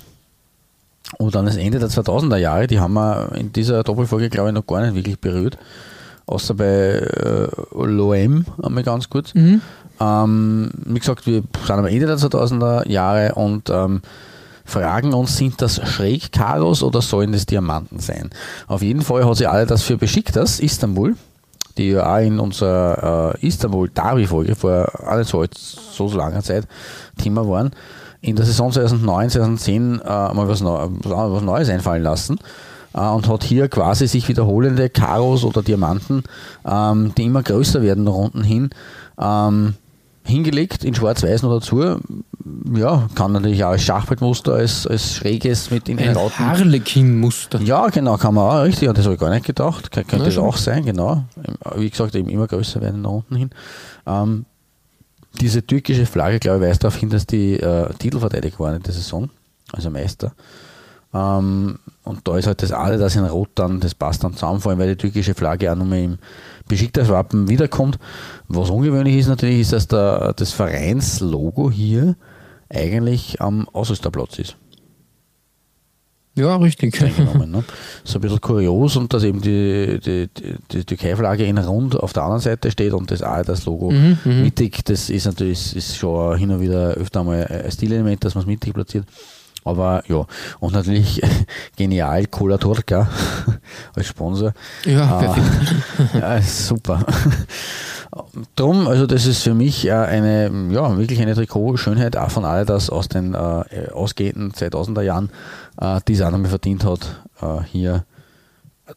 und 1.18 1.36
an 1.36 1.46
das 1.46 1.58
Ende 1.58 1.80
der 1.80 1.90
2000er 1.90 2.38
Jahre. 2.38 2.68
Die 2.68 2.80
haben 2.80 2.94
wir 2.94 3.32
in 3.36 3.52
dieser 3.52 3.84
Doppelfolge, 3.84 4.30
glaube 4.30 4.50
ich, 4.50 4.56
noch 4.56 4.68
gar 4.68 4.82
nicht 4.82 4.96
wirklich 4.96 5.20
berührt. 5.20 5.58
Außer 6.26 6.54
bei 6.54 6.66
äh, 6.66 7.48
Loem 7.74 8.46
einmal 8.62 8.84
ganz 8.84 9.10
kurz. 9.10 9.34
Ähm, 10.00 10.70
wie 10.86 11.00
gesagt, 11.00 11.26
wir 11.26 11.42
sind 11.66 11.72
am 11.72 11.86
Ende 11.86 12.06
der 12.06 12.18
2000er 12.18 12.88
Jahre 12.88 13.34
und 13.36 13.70
ähm, 13.70 14.02
fragen 14.64 15.14
uns, 15.14 15.36
sind 15.36 15.62
das 15.62 15.82
Schrägkaros 15.90 16.84
oder 16.84 17.02
sollen 17.02 17.32
das 17.32 17.46
Diamanten 17.46 18.00
sein? 18.00 18.30
Auf 18.68 18.82
jeden 18.82 19.02
Fall 19.02 19.26
hat 19.26 19.38
sie 19.38 19.48
alle 19.48 19.66
das 19.66 19.82
für 19.82 19.98
Besiktas, 19.98 20.60
Istanbul, 20.60 21.16
die 21.78 21.90
ja 21.92 22.16
auch 22.16 22.20
in 22.22 22.40
unserer 22.40 23.36
äh, 23.42 23.48
Istanbul-Derby-Folge 23.48 24.56
vor 24.56 24.88
auch 25.06 25.18
nicht 25.18 25.30
so, 25.30 25.44
so, 25.54 26.08
so 26.08 26.18
langer 26.18 26.44
Zeit 26.44 26.68
Thema 27.18 27.48
waren, 27.50 27.72
in 28.22 28.36
der 28.36 28.46
Saison 28.46 28.72
2009, 28.72 29.30
2010 29.30 30.00
äh, 30.02 30.08
mal 30.08 30.48
was, 30.48 30.62
Neu 30.62 30.88
was 31.04 31.44
Neues 31.44 31.70
einfallen 31.70 32.04
lassen 32.04 32.38
äh, 32.94 33.00
und 33.00 33.28
hat 33.28 33.44
hier 33.44 33.68
quasi 33.70 34.08
sich 34.08 34.28
wiederholende 34.28 34.90
Karos 34.90 35.44
oder 35.46 35.62
Diamanten, 35.64 36.24
ähm, 36.66 37.14
die 37.18 37.24
immer 37.26 37.44
größer 37.44 37.82
werden 37.82 38.04
nach 38.04 38.14
unten 38.14 38.44
hin, 38.44 38.70
ähm, 39.20 39.76
hingelegt, 40.26 40.84
in 40.84 40.94
schwarz-weiß 40.94 41.44
noch 41.44 41.54
dazu. 41.60 41.98
Ja, 42.76 43.08
kann 43.16 43.32
natürlich 43.32 43.64
auch 43.64 43.70
als 43.72 43.84
Schachbrettmuster, 43.84 44.54
als, 44.54 44.86
als 44.86 45.14
schräges 45.14 45.72
mit 45.72 45.88
in 45.90 45.98
den 45.98 46.10
Ein 46.10 46.16
Rauten. 46.18 46.46
Harlequin-Muster. 46.46 47.62
Ja, 47.62 47.88
genau, 47.88 48.18
kann 48.18 48.34
man 48.36 48.44
auch, 48.60 48.64
richtig, 48.64 48.94
das 48.94 49.06
habe 49.06 49.16
ich 49.16 49.20
gar 49.20 49.30
nicht 49.30 49.46
gedacht. 49.46 49.92
Kön- 49.92 50.06
Könnte 50.08 50.26
das 50.26 50.34
schon. 50.36 50.46
auch 50.46 50.58
sein, 50.58 50.86
genau. 50.86 51.24
Wie 51.76 51.90
gesagt, 51.90 52.16
eben 52.16 52.30
immer 52.30 52.48
größer 52.48 52.82
werden 52.82 53.02
nach 53.02 53.10
unten 53.12 53.36
hin. 53.36 53.50
Ähm, 54.06 54.46
diese 55.34 55.66
türkische 55.66 56.06
Flagge, 56.06 56.40
glaube 56.40 56.64
ich, 56.64 56.70
weist 56.70 56.84
darauf 56.84 56.98
hin, 56.98 57.10
dass 57.10 57.26
die 57.26 57.54
äh, 57.60 57.94
Titelverteidiger 57.94 58.60
waren 58.60 58.78
in 58.78 58.84
der 58.84 58.94
Saison, 58.94 59.30
also 59.72 59.90
Meister. 59.90 60.34
Ähm, 61.14 61.80
und 62.04 62.28
da 62.28 62.38
ist 62.38 62.48
halt 62.48 62.62
das 62.62 62.72
alle, 62.72 62.98
das 62.98 63.16
in 63.16 63.26
Rot 63.26 63.50
dann, 63.56 63.80
das 63.80 63.96
passt 63.96 64.24
dann 64.24 64.34
zusammen, 64.34 64.60
vor 64.60 64.72
allem 64.72 64.80
weil 64.80 64.90
die 64.90 64.96
türkische 64.96 65.34
Flagge 65.34 65.72
auch 65.72 65.76
nochmal 65.76 66.00
im 66.00 66.18
Besiktas-Wappen 66.68 67.48
wiederkommt. 67.48 68.00
Was 68.48 68.70
ungewöhnlich 68.70 69.18
ist 69.18 69.28
natürlich, 69.28 69.62
ist, 69.62 69.74
dass 69.74 69.88
der, 69.88 70.34
das 70.34 70.52
Vereinslogo 70.52 71.72
hier 71.72 72.16
eigentlich 72.70 73.42
am 73.42 73.68
Ausrüsterplatz 73.70 74.40
ist 74.40 74.56
Ja, 76.40 76.56
richtig. 76.58 77.02
eingenommen. 77.02 77.52
Ne? 77.52 77.64
So 78.04 78.18
ein 78.18 78.22
bisschen 78.22 78.42
kurios 78.42 78.96
und 78.96 79.14
dass 79.14 79.24
eben 79.24 79.42
die, 79.42 80.00
die, 80.00 80.30
die, 80.72 80.84
Türkei-Flagge 80.86 81.44
in 81.46 81.58
Rund 81.58 81.96
auf 82.00 82.14
der 82.14 82.24
anderen 82.24 82.42
Seite 82.42 82.72
steht 82.72 82.94
und 82.94 83.12
das 83.12 83.22
auch 83.22 83.44
das 83.44 83.66
Logo 83.66 83.92
Mhm, 83.92 84.18
mittig, 84.44 84.84
das 84.86 85.10
ist 85.10 85.26
natürlich 85.26 85.76
ist 85.76 85.98
schon 85.98 86.38
hin 86.38 86.52
und 86.52 86.62
wieder 86.62 86.92
öfter 86.92 87.24
mal 87.24 87.46
ein 87.46 87.72
Stilelement, 87.72 88.24
dass 88.24 88.36
man 88.36 88.44
es 88.44 88.48
mittig 88.48 88.74
platziert. 88.74 89.06
Aber 89.66 90.04
ja, 90.08 90.26
und 90.60 90.74
natürlich 90.74 91.22
genial 91.76 92.26
Cola 92.28 92.58
Turca 92.58 93.10
als 93.96 94.08
Sponsor. 94.08 94.54
Ja, 94.86 95.04
Ah, 95.04 95.20
perfekt. 95.20 95.76
ja, 96.14 96.36
ist 96.36 96.68
super. 96.68 97.06
Drum, 98.56 98.88
also 98.88 99.06
das 99.06 99.28
ist 99.28 99.44
für 99.44 99.54
mich 99.54 99.86
äh, 99.86 99.92
eine, 99.92 100.50
ja, 100.72 100.98
wirklich 100.98 101.22
eine 101.22 101.36
Trikot-Schönheit, 101.36 102.18
auch 102.18 102.32
von 102.32 102.44
Adidas 102.44 102.90
aus 102.90 103.08
den 103.08 103.36
äh, 103.36 103.92
ausgehenden 103.94 104.52
2000er 104.52 105.02
Jahren, 105.04 105.30
äh, 105.80 106.00
die 106.08 106.14
es 106.14 106.22
auch 106.22 106.32
nochmal 106.32 106.50
verdient 106.50 106.84
hat, 106.84 107.24
äh, 107.42 107.64
hier 107.64 108.06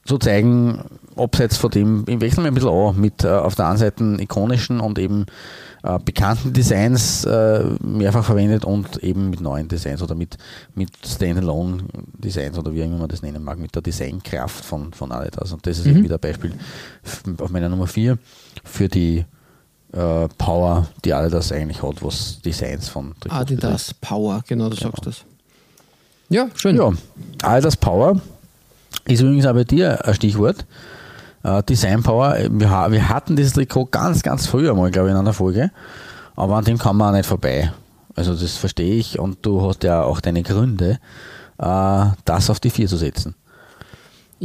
zu 0.05 0.19
zeigen, 0.19 0.83
abseits 1.17 1.57
von 1.57 1.71
dem, 1.71 2.05
im 2.07 2.21
Wechsel 2.21 2.47
ein 2.47 2.55
bisschen 2.55 2.71
an, 2.71 2.99
mit 2.99 3.25
äh, 3.25 3.29
auf 3.29 3.55
der 3.55 3.69
einen 3.69 3.79
Seite 3.79 4.17
ikonischen 4.19 4.81
und 4.81 4.99
eben 4.99 5.27
äh, 5.83 5.99
bekannten 6.03 6.53
Designs 6.53 7.25
äh, 7.25 7.65
mehrfach 7.83 8.25
verwendet 8.25 8.65
und 8.65 9.03
eben 9.03 9.31
mit 9.31 9.41
neuen 9.41 9.69
Designs 9.69 10.03
oder 10.03 10.15
mit, 10.15 10.39
mit 10.75 10.91
Standalone-Designs 11.05 12.57
oder 12.59 12.73
wie 12.73 12.81
immer 12.81 12.99
man 12.99 13.09
das 13.09 13.23
nennen 13.23 13.45
mag, 13.45 13.59
mit 13.59 13.75
der 13.75 13.83
Designkraft 13.83 14.65
von, 14.65 14.93
von 14.93 15.13
Adidas. 15.13 15.53
Und 15.53 15.67
das 15.67 15.79
ist 15.79 15.87
eben 15.87 16.05
wieder 16.05 16.17
ein 16.17 16.21
Beispiel 16.21 16.53
auf 17.39 17.51
meiner 17.51 17.69
Nummer 17.69 17.87
4 17.87 18.19
für 18.65 18.89
die 18.89 19.25
äh, 19.93 20.29
Power, 20.39 20.89
die 21.05 21.13
Adidas 21.13 21.53
eigentlich 21.53 21.83
hat, 21.83 22.03
was 22.03 22.41
Designs 22.41 22.89
von 22.89 23.13
Trikots 23.21 23.41
Adidas 23.41 23.95
Power, 23.95 24.43
genau, 24.47 24.71
du 24.71 24.77
sagst 24.77 25.07
das. 25.07 25.25
Ja, 26.33 26.49
schön. 26.55 26.77
ja, 26.77 26.91
Adidas 27.43 27.77
Power 27.77 28.21
ist 29.05 29.21
übrigens 29.21 29.45
auch 29.47 29.53
bei 29.55 29.65
dir 29.65 30.03
ein 30.07 30.15
Stichwort. 30.15 30.65
Äh, 31.43 31.63
Design 31.65 32.03
Power, 32.03 32.37
wir, 32.51 32.71
ha- 32.71 32.91
wir 32.91 33.09
hatten 33.09 33.37
dieses 33.37 33.53
Trikot 33.53 33.87
ganz, 33.91 34.23
ganz 34.23 34.47
früh 34.47 34.71
einmal, 34.71 34.91
glaube 34.91 35.09
ich, 35.09 35.13
in 35.13 35.19
einer 35.19 35.33
Folge, 35.33 35.71
aber 36.37 36.57
an 36.57 36.65
dem 36.65 36.79
kann 36.79 36.97
man 36.97 37.11
auch 37.13 37.17
nicht 37.17 37.27
vorbei. 37.29 37.73
Also 38.15 38.35
das 38.35 38.57
verstehe 38.57 38.95
ich 38.95 39.19
und 39.19 39.39
du 39.45 39.61
hast 39.67 39.83
ja 39.85 40.05
auch 40.05 40.21
deine 40.21 40.43
Gründe, 40.43 41.01
äh, 41.59 42.05
das 42.25 42.49
auf 42.49 42.61
die 42.61 42.71
4 42.71 42.87
zu 42.89 42.97
setzen. 42.97 43.35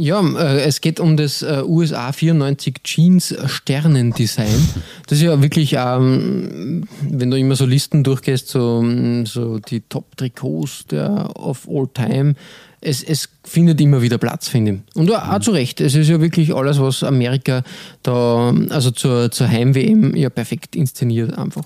Ja, 0.00 0.22
äh, 0.38 0.60
es 0.60 0.80
geht 0.80 1.00
um 1.00 1.16
das 1.16 1.42
äh, 1.42 1.60
USA 1.66 2.12
94 2.12 2.84
Jeans 2.84 3.34
Sternendesign. 3.46 4.68
Das 5.08 5.18
ist 5.18 5.24
ja 5.24 5.42
wirklich, 5.42 5.74
ähm, 5.76 6.86
wenn 7.02 7.30
du 7.32 7.36
immer 7.36 7.56
so 7.56 7.66
Listen 7.66 8.04
durchgehst, 8.04 8.46
so, 8.48 8.84
so 9.24 9.58
die 9.58 9.80
Top-Trikots 9.80 10.86
der 10.86 11.30
of 11.34 11.68
all 11.68 11.88
time, 11.92 12.36
es, 12.80 13.02
es 13.02 13.28
findet 13.42 13.80
immer 13.80 14.00
wieder 14.00 14.18
Platz, 14.18 14.46
finde 14.46 14.72
ich. 14.72 14.96
Und 14.96 15.10
auch, 15.10 15.32
auch 15.32 15.40
zu 15.40 15.50
Recht. 15.50 15.80
Es 15.80 15.96
ist 15.96 16.08
ja 16.08 16.20
wirklich 16.20 16.54
alles, 16.54 16.78
was 16.78 17.02
Amerika 17.02 17.64
da, 18.04 18.54
also 18.70 18.92
zur, 18.92 19.32
zur 19.32 19.48
Heim-WM 19.48 20.14
ja 20.14 20.30
perfekt 20.30 20.76
inszeniert 20.76 21.36
einfach. 21.36 21.64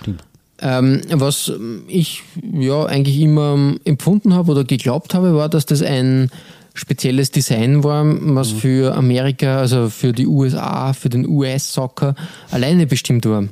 Stimmt. 0.00 0.24
Ähm, 0.60 1.02
was 1.10 1.52
ich 1.88 2.22
ja 2.54 2.86
eigentlich 2.86 3.20
immer 3.20 3.74
empfunden 3.84 4.32
habe 4.32 4.52
oder 4.52 4.64
geglaubt 4.64 5.12
habe, 5.12 5.34
war, 5.34 5.50
dass 5.50 5.66
das 5.66 5.82
ein 5.82 6.30
spezielles 6.74 7.30
Design 7.30 7.82
war, 7.84 8.04
was 8.04 8.52
Mhm. 8.52 8.58
für 8.58 8.94
Amerika, 8.96 9.58
also 9.58 9.88
für 9.88 10.12
die 10.12 10.26
USA, 10.26 10.92
für 10.92 11.08
den 11.08 11.26
US-Soccer 11.26 12.14
alleine 12.50 12.86
bestimmt 12.86 13.24
war. 13.26 13.44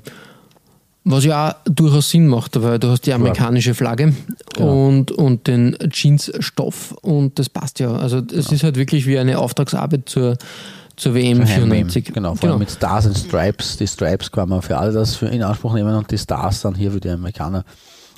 Was 1.05 1.25
ja 1.25 1.51
auch 1.51 1.55
durchaus 1.65 2.11
Sinn 2.11 2.29
macht, 2.29 2.61
weil 2.63 2.79
du 2.79 2.89
hast 2.89 3.07
die 3.07 3.13
amerikanische 3.13 3.75
Flagge 3.75 4.13
Genau. 4.55 4.87
und, 4.89 5.11
und 5.11 5.47
den 5.49 5.77
Jeansstoff 5.91 6.93
und 7.03 7.39
das 7.41 7.49
passt 7.49 7.81
ja. 7.81 7.93
Also 7.93 8.23
es 8.33 8.53
ist 8.53 8.63
halt 8.63 8.77
wirklich 8.77 9.07
wie 9.07 9.19
eine 9.19 9.39
Auftragsarbeit 9.39 10.09
zur, 10.09 10.37
zur 10.97 11.15
WM 11.15 11.41
Heim-WM. 11.41 11.89
94. 11.89 12.05
Genau, 12.15 12.37
vor 12.37 12.51
allem 12.51 12.61
mit 12.61 12.71
Stars 12.71 13.07
und 13.07 13.17
Stripes. 13.19 13.77
Die 13.79 13.89
Stripes 13.89 14.31
kann 14.31 14.49
man 14.49 14.63
für 14.63 14.79
alle 14.79 14.93
das 14.93 15.17
für 15.17 15.27
in 15.27 15.43
Anspruch 15.43 15.75
nehmen 15.75 15.93
und 15.97 16.09
die 16.11 16.19
Stars 16.19 16.61
dann 16.63 16.77
hier 16.77 16.93
für 16.93 17.01
die 17.01 17.11
Amerikaner 17.11 17.65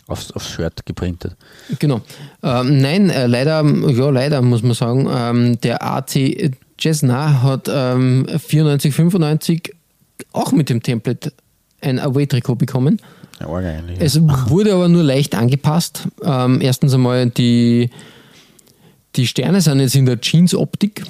aufs, 0.06 0.30
aufs 0.32 0.48
Shirt 0.50 0.84
geprintet. 0.86 1.36
Genau. 1.78 2.00
Ähm, 2.42 2.80
nein, 2.80 3.10
äh, 3.10 3.26
leider, 3.26 3.64
ja, 3.64 4.10
leider 4.10 4.42
muss 4.42 4.62
man 4.62 4.74
sagen, 4.74 5.08
ähm, 5.10 5.60
der 5.60 5.82
AC 5.82 6.50
Jesna 6.78 7.42
hat 7.42 7.68
ähm, 7.72 8.26
94, 8.28 8.94
95 8.94 9.74
auch 10.32 10.52
mit 10.52 10.68
dem 10.68 10.82
Template 10.82 11.32
ein 11.80 11.98
Away-Trikot 11.98 12.56
bekommen. 12.56 13.00
Ja, 13.40 13.48
eigentlich. 13.48 13.98
Es 14.00 14.20
wurde 14.48 14.74
aber 14.74 14.88
nur 14.88 15.02
leicht 15.02 15.34
angepasst. 15.34 16.08
Ähm, 16.22 16.60
erstens 16.60 16.94
einmal 16.94 17.30
die, 17.30 17.90
die 19.16 19.26
Sterne 19.26 19.60
sind 19.60 19.80
jetzt 19.80 19.94
in 19.94 20.06
der 20.06 20.20
Jeans-Optik 20.20 21.04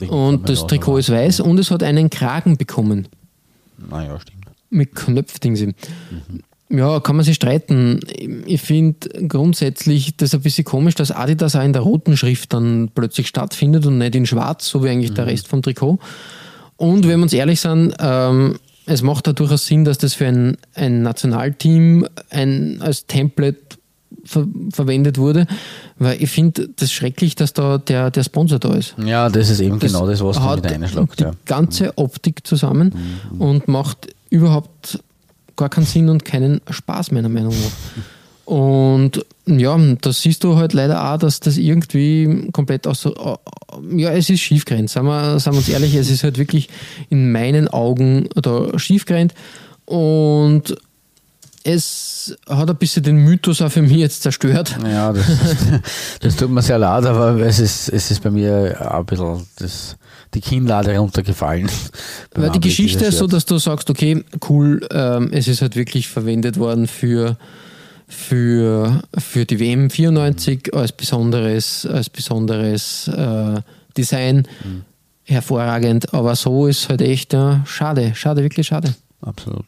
nicht 0.00 0.10
und 0.10 0.48
das 0.48 0.66
Trikot 0.66 0.92
aber- 0.92 0.98
ist 1.00 1.10
weiß 1.10 1.40
und 1.40 1.58
es 1.58 1.70
hat 1.70 1.82
einen 1.82 2.10
Kragen 2.10 2.56
bekommen 2.56 3.06
Naja, 3.90 4.18
stimmt. 4.20 4.46
mit 4.70 4.94
Knöpfdingsen. 4.96 5.74
Ja, 6.68 6.98
kann 7.00 7.14
man 7.16 7.24
sich 7.24 7.36
streiten. 7.36 8.00
Ich 8.46 8.60
finde 8.60 9.08
grundsätzlich 9.28 10.16
das 10.16 10.34
ein 10.34 10.40
bisschen 10.40 10.64
komisch, 10.64 10.96
dass 10.96 11.12
Adidas 11.12 11.54
auch 11.54 11.62
in 11.62 11.72
der 11.72 11.82
roten 11.82 12.16
Schrift 12.16 12.52
dann 12.52 12.90
plötzlich 12.94 13.28
stattfindet 13.28 13.86
und 13.86 13.98
nicht 13.98 14.14
in 14.16 14.26
schwarz, 14.26 14.66
so 14.68 14.82
wie 14.82 14.88
eigentlich 14.88 15.14
der 15.14 15.26
Rest 15.26 15.46
vom 15.46 15.62
Trikot. 15.62 15.98
Und 16.76 17.06
wenn 17.06 17.20
wir 17.20 17.22
uns 17.22 17.32
ehrlich 17.32 17.60
sind, 17.60 17.94
ähm, 18.00 18.58
es 18.84 19.02
macht 19.02 19.26
da 19.28 19.32
durchaus 19.32 19.66
Sinn, 19.66 19.84
dass 19.84 19.98
das 19.98 20.14
für 20.14 20.26
ein, 20.26 20.56
ein 20.74 21.02
Nationalteam 21.02 22.06
ein, 22.30 22.78
als 22.82 23.06
Template 23.06 23.58
ver 24.24 24.46
verwendet 24.72 25.18
wurde, 25.18 25.46
weil 25.98 26.20
ich 26.22 26.30
finde 26.30 26.68
das 26.76 26.90
schrecklich, 26.92 27.34
dass 27.36 27.52
da 27.52 27.78
der, 27.78 28.10
der 28.10 28.24
Sponsor 28.24 28.58
da 28.58 28.74
ist. 28.74 28.94
Ja, 29.04 29.28
das 29.28 29.50
ist 29.50 29.60
eben 29.60 29.78
Das 29.78 29.92
genau 29.92 30.06
das, 30.06 30.22
was 30.22 30.36
da 30.36 30.56
mit 30.56 30.66
einschlägt. 30.66 31.20
Die 31.20 31.24
Ja. 31.24 31.30
ganze 31.44 31.96
Optik 31.96 32.46
zusammen 32.46 32.92
und 33.38 33.68
macht 33.68 34.08
überhaupt 34.30 35.00
gar 35.56 35.68
keinen 35.68 35.86
Sinn 35.86 36.08
und 36.08 36.24
keinen 36.24 36.60
Spaß, 36.68 37.12
meiner 37.12 37.28
Meinung 37.28 37.54
nach. 37.54 38.52
Und 38.52 39.26
ja, 39.46 39.76
das 40.00 40.22
siehst 40.22 40.44
du 40.44 40.56
halt 40.56 40.72
leider 40.72 41.12
auch, 41.12 41.18
dass 41.18 41.40
das 41.40 41.56
irgendwie 41.56 42.48
komplett 42.52 42.86
aus. 42.86 43.08
Ja, 43.90 44.10
es 44.12 44.30
ist 44.30 44.40
schiefgerannt, 44.40 44.88
sagen 44.88 45.08
wir, 45.08 45.40
sagen 45.40 45.56
wir 45.56 45.58
uns 45.58 45.68
ehrlich, 45.68 45.94
es 45.96 46.10
ist 46.10 46.22
halt 46.22 46.38
wirklich 46.38 46.68
in 47.10 47.32
meinen 47.32 47.66
Augen 47.66 48.28
da 48.36 48.78
schiefgerannt 48.78 49.34
und 49.84 50.76
es 51.66 52.36
hat 52.48 52.70
ein 52.70 52.76
bisschen 52.76 53.02
den 53.02 53.16
Mythos 53.16 53.60
auch 53.60 53.70
für 53.70 53.82
mich 53.82 53.96
jetzt 53.96 54.22
zerstört. 54.22 54.76
Ja, 54.84 55.12
das, 55.12 55.26
das 56.20 56.36
tut 56.36 56.50
mir 56.50 56.62
sehr 56.62 56.78
leid, 56.78 57.04
aber 57.04 57.38
es 57.40 57.58
ist, 57.58 57.88
es 57.88 58.10
ist 58.10 58.22
bei 58.22 58.30
mir 58.30 58.76
auch 58.80 59.00
ein 59.00 59.06
bisschen 59.06 59.46
das, 59.56 59.96
die 60.34 60.40
Kinnlade 60.40 60.96
runtergefallen. 60.96 61.68
Weil 62.34 62.50
die 62.50 62.60
Geschichte 62.60 63.06
ist 63.06 63.18
so, 63.18 63.26
dass 63.26 63.46
du 63.46 63.58
sagst, 63.58 63.90
okay, 63.90 64.24
cool, 64.48 64.86
ähm, 64.92 65.30
es 65.32 65.48
ist 65.48 65.60
halt 65.60 65.74
wirklich 65.74 66.06
verwendet 66.06 66.56
worden 66.58 66.86
für, 66.86 67.36
für, 68.06 69.02
für 69.18 69.44
die 69.44 69.58
WM 69.58 69.90
94 69.90 70.72
als 70.72 70.92
besonderes, 70.92 71.84
als 71.84 72.08
besonderes 72.08 73.08
äh, 73.08 73.60
Design. 73.96 74.46
Mhm. 74.64 74.84
Hervorragend, 75.24 76.14
aber 76.14 76.36
so 76.36 76.68
ist 76.68 76.88
halt 76.88 77.02
echt 77.02 77.32
ja, 77.32 77.64
schade, 77.66 78.12
schade, 78.14 78.44
wirklich 78.44 78.68
schade. 78.68 78.94
Absolut. 79.20 79.66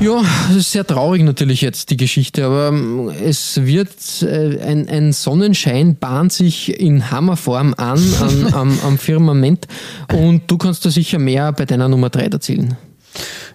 Ja, 0.00 0.22
das 0.48 0.56
ist 0.56 0.72
sehr 0.72 0.86
traurig 0.86 1.22
natürlich 1.22 1.62
jetzt 1.62 1.90
die 1.90 1.96
Geschichte, 1.96 2.44
aber 2.44 2.68
ähm, 2.68 3.10
es 3.24 3.64
wird 3.64 3.88
äh, 4.22 4.60
ein, 4.60 4.88
ein 4.88 5.12
Sonnenschein 5.12 5.96
bahnt 5.96 6.32
sich 6.32 6.78
in 6.78 7.10
Hammerform 7.10 7.74
an, 7.76 8.02
an 8.20 8.48
am, 8.54 8.78
am 8.84 8.98
Firmament 8.98 9.66
und 10.12 10.42
du 10.50 10.58
kannst 10.58 10.84
da 10.84 10.90
sicher 10.90 11.18
mehr 11.18 11.52
bei 11.52 11.64
deiner 11.64 11.88
Nummer 11.88 12.10
3 12.10 12.26
erzählen. 12.26 12.76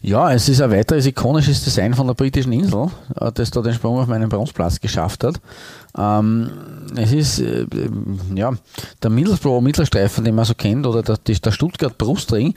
Ja, 0.02 0.34
es 0.34 0.50
ist 0.50 0.62
ein 0.62 0.72
weiteres 0.72 1.06
ikonisches 1.06 1.64
Design 1.64 1.94
von 1.94 2.08
der 2.08 2.14
britischen 2.14 2.52
Insel, 2.52 2.88
äh, 3.20 3.32
das 3.32 3.52
da 3.52 3.62
den 3.62 3.74
Sprung 3.74 4.00
auf 4.00 4.08
meinen 4.08 4.28
Bronzeplatz 4.28 4.82
geschafft 4.82 5.24
hat. 5.24 5.40
Ähm, 5.98 6.50
es 6.96 7.14
ist 7.14 7.40
äh, 7.40 7.66
ja, 8.36 8.52
der 9.02 9.10
Middlesbrough 9.10 9.62
Mittelstreifen, 9.62 10.26
den 10.26 10.36
man 10.36 10.46
so 10.46 10.56
kennt, 10.56 10.86
oder 10.88 11.04
der, 11.04 11.18
der 11.18 11.52
Stuttgart 11.52 11.98
Brustring. 11.98 12.56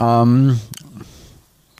Ähm, 0.00 0.58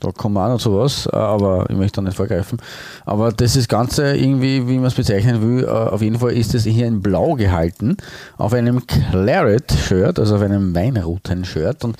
da 0.03 0.11
kommen 0.11 0.35
wir 0.35 0.45
auch 0.45 0.49
noch 0.49 0.61
zu 0.61 0.77
was, 0.77 1.07
äh, 1.07 1.17
aber 1.17 1.67
ich 1.71 1.77
möchte 1.77 1.97
da 1.97 2.03
nicht 2.03 2.17
vorgreifen. 2.17 2.59
Aber 3.05 3.31
das 3.33 3.55
ist 3.57 3.69
Ganze 3.69 4.17
irgendwie, 4.17 4.67
wie 4.69 4.77
man 4.77 4.87
es 4.87 4.95
bezeichnen 4.95 5.41
will, 5.43 5.65
äh, 5.65 5.69
auf 5.69 6.03
jeden 6.03 6.19
Fall 6.19 6.33
ist 6.33 6.55
es 6.55 6.65
hier 6.65 6.87
in 6.87 7.01
Blau 7.03 7.35
gehalten, 7.35 7.97
auf 8.37 8.53
einem 8.53 8.87
Claret-Shirt, 8.87 10.19
also 10.19 10.37
auf 10.37 10.43
einem 10.43 10.75
Weinruten-Shirt. 10.75 11.85
Und 11.85 11.97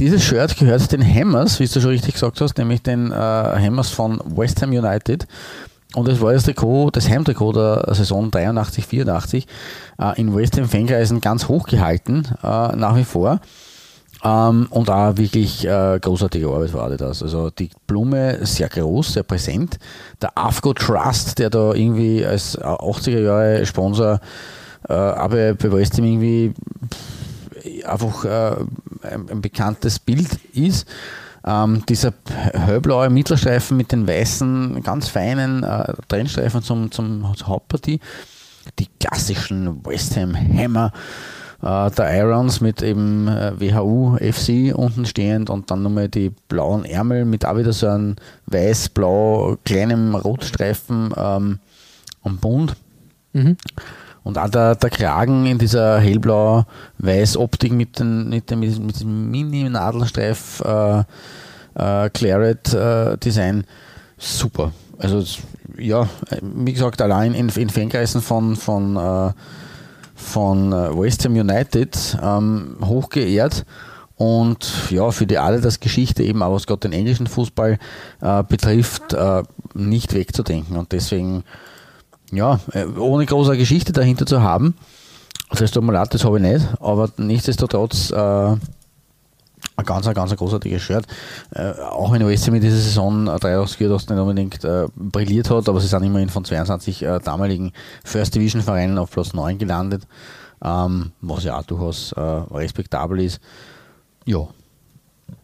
dieses 0.00 0.24
Shirt 0.24 0.56
gehört 0.56 0.90
den 0.90 1.02
Hammers, 1.02 1.60
wie 1.60 1.66
du 1.66 1.80
schon 1.80 1.90
richtig 1.90 2.14
gesagt 2.14 2.40
hast, 2.40 2.58
nämlich 2.58 2.82
den 2.82 3.12
äh, 3.12 3.14
Hammers 3.14 3.90
von 3.90 4.20
West 4.24 4.60
Ham 4.62 4.70
United. 4.70 5.26
Und 5.94 6.08
es 6.08 6.20
war 6.20 6.32
das 6.32 6.42
Trikot, 6.42 6.90
das 6.90 7.08
Heimtrikot 7.08 7.52
der 7.52 7.94
Saison 7.94 8.30
83, 8.30 8.86
84 8.86 9.46
äh, 10.00 10.20
in 10.20 10.34
West 10.34 10.58
Ham 10.58 10.68
Fankreisen 10.68 11.20
ganz 11.20 11.46
hoch 11.46 11.66
gehalten, 11.66 12.24
äh, 12.42 12.74
nach 12.74 12.96
wie 12.96 13.04
vor. 13.04 13.40
Ähm, 14.24 14.66
und 14.70 14.88
auch 14.88 15.16
wirklich 15.16 15.66
äh, 15.66 15.98
großartige 16.00 16.48
Arbeit 16.48 16.72
war 16.72 16.90
das. 16.90 17.22
Also 17.22 17.50
die 17.50 17.70
Blume 17.86 18.44
sehr 18.46 18.68
groß, 18.68 19.14
sehr 19.14 19.22
präsent. 19.22 19.78
Der 20.22 20.36
AFCO 20.36 20.72
Trust, 20.72 21.38
der 21.38 21.50
da 21.50 21.74
irgendwie 21.74 22.24
als 22.24 22.58
80er 22.58 23.20
Jahre 23.20 23.66
Sponsor 23.66 24.20
äh, 24.88 24.92
aber 24.92 25.54
bei 25.54 25.72
West 25.72 25.96
Ham 25.96 26.04
irgendwie 26.04 26.52
einfach 27.84 28.24
äh, 28.24 28.56
ein, 29.02 29.28
ein 29.30 29.40
bekanntes 29.40 29.98
Bild 29.98 30.38
ist. 30.52 30.86
Ähm, 31.46 31.84
dieser 31.86 32.14
hellblaue 32.54 33.10
Mittelstreifen 33.10 33.76
mit 33.76 33.92
den 33.92 34.06
weißen, 34.06 34.82
ganz 34.82 35.08
feinen 35.08 35.62
äh, 35.62 35.92
Trennstreifen 36.08 36.62
zum, 36.62 36.90
zum, 36.90 37.34
Hauptpartie. 37.46 38.00
Die 38.78 38.88
klassischen 38.98 39.84
West 39.84 40.16
Ham 40.16 40.34
Hammer 40.34 40.92
äh, 41.64 41.90
der 41.90 42.18
Irons 42.18 42.60
mit 42.60 42.82
eben 42.82 43.26
äh, 43.26 43.58
WHU 43.58 44.18
FC 44.18 44.76
unten 44.76 45.06
stehend 45.06 45.48
und 45.48 45.70
dann 45.70 45.82
nochmal 45.82 46.08
die 46.08 46.30
blauen 46.48 46.84
Ärmel 46.84 47.24
mit 47.24 47.46
auch 47.46 47.56
wieder 47.56 47.72
so 47.72 47.88
einem 47.88 48.16
weiß-blau 48.46 49.56
kleinem 49.64 50.14
Rotstreifen 50.14 51.14
ähm, 51.16 51.58
am 52.22 52.36
Bund. 52.36 52.76
Und 54.24 54.38
auch 54.38 54.48
der, 54.48 54.74
der 54.74 54.90
Kragen 54.90 55.46
in 55.46 55.58
dieser 55.58 56.00
hellblau-weiß-Optik 56.00 57.72
mit, 57.72 57.98
den, 57.98 58.28
mit, 58.28 58.50
dem, 58.50 58.60
mit 58.60 58.94
diesem 58.94 59.30
Mini-Nadelstreif 59.30 60.62
äh, 60.64 61.00
äh, 61.74 62.10
Claret-Design, 62.10 63.64
super. 64.18 64.72
Also 64.98 65.24
ja, 65.78 66.08
wie 66.40 66.72
gesagt, 66.72 67.02
allein 67.02 67.34
in, 67.34 67.48
in 67.48 67.68
Fankreisen 67.68 68.22
von, 68.22 68.56
von, 68.56 68.96
äh, 68.96 69.32
von 70.24 70.72
äh, 70.72 70.96
West 70.96 71.24
Ham 71.24 71.34
United 71.34 72.18
ähm, 72.22 72.76
hochgeehrt. 72.84 73.64
Und 74.16 74.90
ja, 74.90 75.10
für 75.10 75.26
die 75.26 75.38
alle 75.38 75.60
das 75.60 75.80
Geschichte 75.80 76.22
eben 76.22 76.42
auch, 76.42 76.54
was 76.54 76.66
gerade 76.66 76.80
den 76.80 76.92
englischen 76.92 77.26
Fußball 77.26 77.78
äh, 78.20 78.42
betrifft, 78.44 79.12
äh, 79.12 79.42
nicht 79.74 80.14
wegzudenken. 80.14 80.76
Und 80.76 80.92
deswegen 80.92 81.44
ja, 82.32 82.60
äh, 82.72 82.84
ohne 82.84 83.26
große 83.26 83.56
Geschichte 83.56 83.92
dahinter 83.92 84.26
zu 84.26 84.42
haben. 84.42 84.74
Das 85.50 85.74
leid, 85.74 86.14
das 86.14 86.24
habe 86.24 86.38
ich 86.38 86.42
nicht, 86.42 86.66
aber 86.80 87.10
nichtsdestotrotz 87.16 88.10
äh, 88.10 88.56
ein 89.76 89.84
ganz, 89.84 90.06
ein 90.06 90.14
ganz 90.14 90.34
großartiges 90.36 90.82
Shirt. 90.82 91.04
Äh, 91.52 91.72
auch 91.80 92.12
wenn 92.12 92.26
West 92.26 92.46
Ham 92.46 92.54
in 92.54 92.60
dieser 92.60 92.76
Saison 92.76 93.26
äh, 93.26 93.38
83 93.38 93.80
nicht 93.80 94.10
unbedingt 94.10 94.64
äh, 94.64 94.86
brilliert 94.94 95.50
hat, 95.50 95.68
aber 95.68 95.80
sie 95.80 95.88
sind 95.88 96.02
immerhin 96.04 96.28
von 96.28 96.44
22 96.44 97.02
äh, 97.02 97.18
damaligen 97.20 97.72
First 98.04 98.34
Division 98.34 98.62
Vereinen 98.62 98.98
auf 98.98 99.10
Platz 99.10 99.32
9 99.32 99.58
gelandet, 99.58 100.06
ähm, 100.62 101.10
was 101.20 101.44
ja 101.44 101.58
auch 101.58 101.64
durchaus 101.64 102.12
äh, 102.12 102.20
respektabel 102.20 103.20
ist. 103.20 103.40
Ja. 104.26 104.46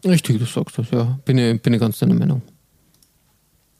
Richtig, 0.05 0.39
du 0.39 0.45
sagst 0.45 0.77
das, 0.77 0.89
ja. 0.91 1.19
Bin 1.25 1.37
ich, 1.37 1.61
bin 1.61 1.73
ich 1.73 1.79
ganz 1.79 1.99
deiner 1.99 2.15
Meinung. 2.15 2.41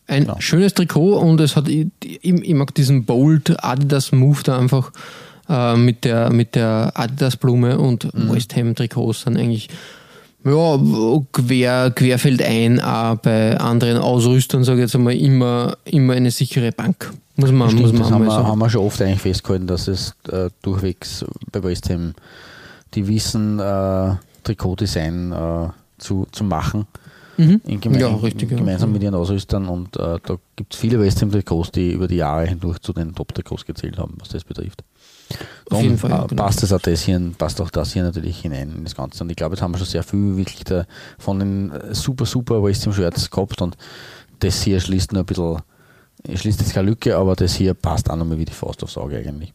Ein 0.08 0.26
Ja. 0.26 0.42
schönes 0.42 0.74
Trikot 0.74 1.18
und 1.20 1.40
es 1.40 1.56
hat, 1.56 1.70
ich, 1.70 1.88
ich, 2.04 2.22
ich 2.24 2.54
mag 2.54 2.76
diesen 2.76 3.06
Bold 3.06 3.64
Adidas 3.64 4.12
Move 4.12 4.40
da 4.44 4.58
einfach 4.60 4.92
äh, 5.48 5.78
mit 5.78 6.04
der, 6.04 6.30
mit 6.32 6.56
der 6.56 6.92
Adidas 6.96 7.38
Blume 7.38 7.78
und 7.80 8.14
Mhm. 8.14 8.34
West 8.36 8.56
Ham 8.58 8.76
Trikots 8.76 9.22
sind 9.22 9.38
eigentlich 9.38 9.70
ja, 10.44 10.80
quer, 11.32 11.92
querfeldein 11.92 12.80
auch 12.80 13.16
bei 13.18 13.58
anderen 13.58 13.98
Ausrüstern, 13.98 14.64
sage 14.64 14.80
ich 14.80 14.84
jetzt 14.84 14.96
einmal, 14.96 15.16
immer, 15.16 15.78
immer 15.86 16.14
eine 16.14 16.32
sichere 16.32 16.72
Bank. 16.72 17.14
Muss 17.36 17.52
man, 17.52 17.60
muss 17.60 17.72
Stimmt, 17.72 17.94
man 17.94 18.02
das 18.02 18.12
haben 18.12 18.24
wir, 18.26 18.32
sagen. 18.32 18.48
haben 18.48 18.60
wir 18.60 18.70
schon 18.70 18.86
oft 18.86 19.02
eigentlich 19.02 19.22
festgehalten, 19.22 19.68
dass 19.68 19.88
es 19.88 20.16
äh, 20.30 20.50
durchwegs 20.62 21.26
bei 21.52 21.64
West 21.64 21.90
Ham 21.90 22.14
die 22.94 23.08
wissen, 23.08 23.60
äh, 23.60 24.16
Trikotdesign 24.44 25.32
äh, 25.32 25.68
zu, 25.98 26.28
zu 26.32 26.44
machen. 26.44 26.88
Mhm. 27.38 27.62
Geme 27.80 28.00
Ja, 28.00 28.14
richtig, 28.16 28.52
ja. 28.52 28.58
Gemeinsam 28.58 28.92
mit 28.92 29.02
ihren 29.02 29.16
Ausrüstern 29.16 29.68
und 29.68 29.96
äh, 29.98 30.20
da 30.24 30.38
gibt 30.56 30.74
es 30.74 30.80
viele 30.80 31.00
West 31.00 31.22
Ham 31.22 31.32
Trikots, 31.32 31.72
die 31.72 31.92
über 31.92 32.08
die 32.08 32.18
Jahre 32.18 32.46
hindurch 32.46 32.80
zu 32.80 32.94
den 32.94 33.16
Top-Trikots 33.16 33.66
gezählt 33.66 33.98
haben, 33.98 34.16
was 34.20 34.30
das 34.30 34.44
betrifft. 34.44 34.84
Jeden 35.72 35.98
Fall, 35.98 36.12
äh, 36.12 36.28
genau. 36.28 36.44
passt, 36.44 36.64
das 36.64 36.74
auch 36.74 36.82
das 36.82 37.02
hier, 37.02 37.20
passt 37.38 37.62
auch 37.62 37.70
das 37.70 37.94
hier 37.94 38.04
natürlich 38.04 38.40
hinein 38.40 38.74
in 38.76 38.84
das 38.84 38.96
Ganze. 38.96 39.24
Und 39.24 39.30
ich 39.30 39.36
glaube, 39.36 39.56
jetzt 39.56 39.62
haben 39.62 39.74
wir 39.74 39.78
schon 39.78 39.88
sehr 39.88 40.04
viel 40.04 40.38
wirklich 40.38 40.64
da 40.64 40.86
von 41.20 41.40
den 41.40 41.72
äh, 41.72 41.94
super, 41.96 42.26
super 42.26 42.62
West 42.64 42.86
Ham 42.86 42.94
Shirts 42.94 43.30
gehabt 43.30 43.62
und 43.62 43.78
das 44.40 44.62
hier 44.64 44.80
schließt 44.80 45.14
nur 45.14 45.24
ein 45.24 45.26
bisschen, 45.26 45.60
schließt 46.34 46.60
jetzt 46.60 46.74
keine 46.74 46.90
Lücke, 46.90 47.16
aber 47.16 47.36
das 47.36 47.56
hier 47.56 47.74
passt 47.74 48.10
auch 48.10 48.16
nochmal 48.16 48.38
wie 48.38 48.46
die 48.46 48.54
Faust 48.54 48.84
aufs 48.84 48.98
Auge 48.98 49.18
eigentlich. 49.18 49.54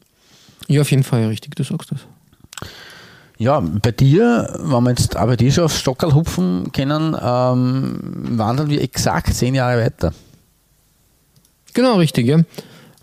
Ja, 0.69 0.81
auf 0.81 0.91
jeden 0.91 1.05
Fall, 1.05 1.27
richtig, 1.27 1.55
du 1.55 1.63
sagst 1.63 1.93
das. 1.93 2.01
Ja, 3.39 3.61
bei 3.61 3.93
dir, 3.93 4.49
wenn 4.63 4.83
wir 4.83 4.91
jetzt 4.91 5.17
auch 5.17 5.27
bei 5.27 5.37
dir 5.37 5.53
schon 5.53 5.65
aufs 5.65 5.79
Stockerl 5.79 6.15
hupfen 6.15 6.73
können, 6.73 7.15
ähm, 7.21 7.99
wandern 8.39 8.71
wir 8.71 8.81
exakt 8.81 9.35
zehn 9.35 9.55
Jahre 9.55 9.83
weiter. 9.83 10.15
Genau, 11.75 11.97
richtig, 11.97 12.27
ja. 12.27 12.41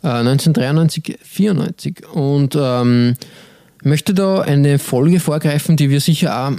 Äh, 0.04 0.08
1993, 0.08 1.20
94. 1.22 2.04
Und 2.14 2.58
ähm, 2.60 3.16
möchte 3.84 4.14
da 4.14 4.42
eine 4.42 4.80
Folge 4.80 5.20
vorgreifen, 5.20 5.78
die 5.78 5.90
wir 5.90 6.02
sicher 6.02 6.48
auch 6.48 6.52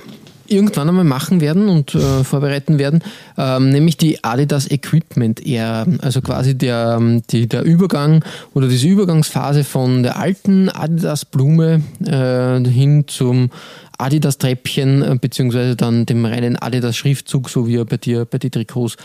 irgendwann 0.47 0.89
einmal 0.89 1.05
machen 1.05 1.41
werden 1.41 1.69
und 1.69 1.95
äh, 1.95 2.25
vorbereiten 2.25 2.79
werden, 2.79 3.03
ähm, 3.39 3.71
nämlich 3.71 3.97
die 3.97 4.23
Adidas 4.23 4.71
Equipment 4.71 5.47
Ära. 5.47 5.87
Also 6.03 6.21
quasi 6.21 6.57
der, 6.57 6.97
ähm, 6.99 7.23
die, 7.31 7.49
der 7.49 7.63
Übergang 7.63 8.25
oder 8.53 8.69
diese 8.69 8.87
Übergangsphase 8.87 9.65
von 9.65 10.03
der 10.03 10.19
alten 10.19 10.69
Adidas 10.69 11.25
Blume 11.25 11.83
äh, 12.05 12.69
hin 12.69 13.05
zum 13.07 13.51
Adidas 13.97 14.39
Treppchen, 14.39 15.03
äh, 15.03 15.17
beziehungsweise 15.21 15.77
dann 15.77 16.07
dem 16.07 16.25
reinen 16.25 16.57
Adidas 16.57 16.97
Schriftzug, 16.97 17.49
so 17.49 17.67
wie 17.67 17.77
er 17.77 17.85
bei 17.85 17.97
dir 17.97 18.25
bei 18.25 18.39
die 18.39 18.51
Trikots 18.51 18.97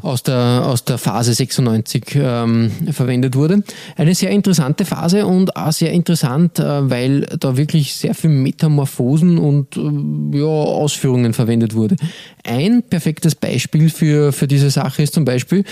aus, 0.00 0.22
der, 0.22 0.64
aus 0.66 0.84
der 0.84 0.98
Phase 0.98 1.34
96 1.34 2.04
ähm, 2.14 2.70
verwendet 2.90 3.34
wurde. 3.34 3.62
Eine 3.96 4.14
sehr 4.14 4.30
interessante 4.30 4.84
Phase 4.84 5.26
und 5.26 5.56
auch 5.56 5.72
sehr 5.72 5.92
interessant, 5.92 6.58
äh, 6.58 6.90
weil 6.90 7.22
da 7.38 7.56
wirklich 7.56 7.94
sehr 7.94 8.14
viel 8.14 8.30
Metamorphosen 8.30 9.38
und 9.38 9.76
äh, 9.76 10.38
ja, 10.38 10.44
Ausführungen 10.44 11.32
verwendet 11.32 11.74
wurde. 11.74 11.96
Ein 12.44 12.82
perfektes 12.82 13.34
Beispiel 13.34 13.90
für, 13.90 14.32
für 14.32 14.46
diese 14.46 14.70
Sache 14.70 15.02
ist 15.02 15.14
zum 15.14 15.24
Beispiel 15.24 15.64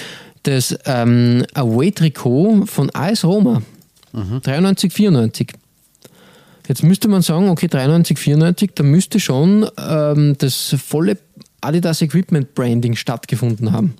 das 0.42 0.78
ähm, 0.87 1.45
Away-Trikot 1.54 2.66
von 2.66 2.90
AS 2.95 3.25
Roma. 3.25 3.62
93, 4.12 4.92
94. 4.92 5.52
Jetzt 6.71 6.85
müsste 6.85 7.09
man 7.09 7.23
sagen, 7.23 7.49
okay, 7.49 7.66
93, 7.66 8.16
94, 8.16 8.71
da 8.75 8.85
müsste 8.85 9.19
schon 9.19 9.66
ähm, 9.76 10.37
das 10.38 10.76
volle 10.85 11.19
Adidas 11.60 12.00
Equipment 12.02 12.54
Branding 12.54 12.96
stattgefunden 12.96 13.72
haben. 13.72 13.94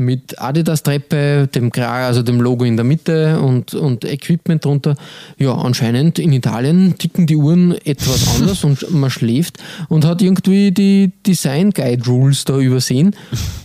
Mit 0.00 0.40
Adidas 0.40 0.82
Treppe, 0.82 1.46
dem 1.54 1.70
Kragen, 1.70 2.06
also 2.06 2.22
dem 2.22 2.40
Logo 2.40 2.64
in 2.64 2.76
der 2.76 2.84
Mitte 2.84 3.38
und, 3.40 3.74
und 3.74 4.04
Equipment 4.04 4.64
drunter. 4.64 4.96
Ja, 5.38 5.54
anscheinend 5.54 6.18
in 6.18 6.32
Italien 6.32 6.96
ticken 6.96 7.26
die 7.26 7.36
Uhren 7.36 7.76
etwas 7.84 8.26
anders 8.36 8.64
und 8.64 8.90
man 8.90 9.10
schläft 9.10 9.58
und 9.88 10.04
hat 10.06 10.22
irgendwie 10.22 10.70
die 10.72 11.12
Design 11.26 11.70
Guide 11.70 12.04
Rules 12.06 12.44
da 12.44 12.58
übersehen 12.58 13.14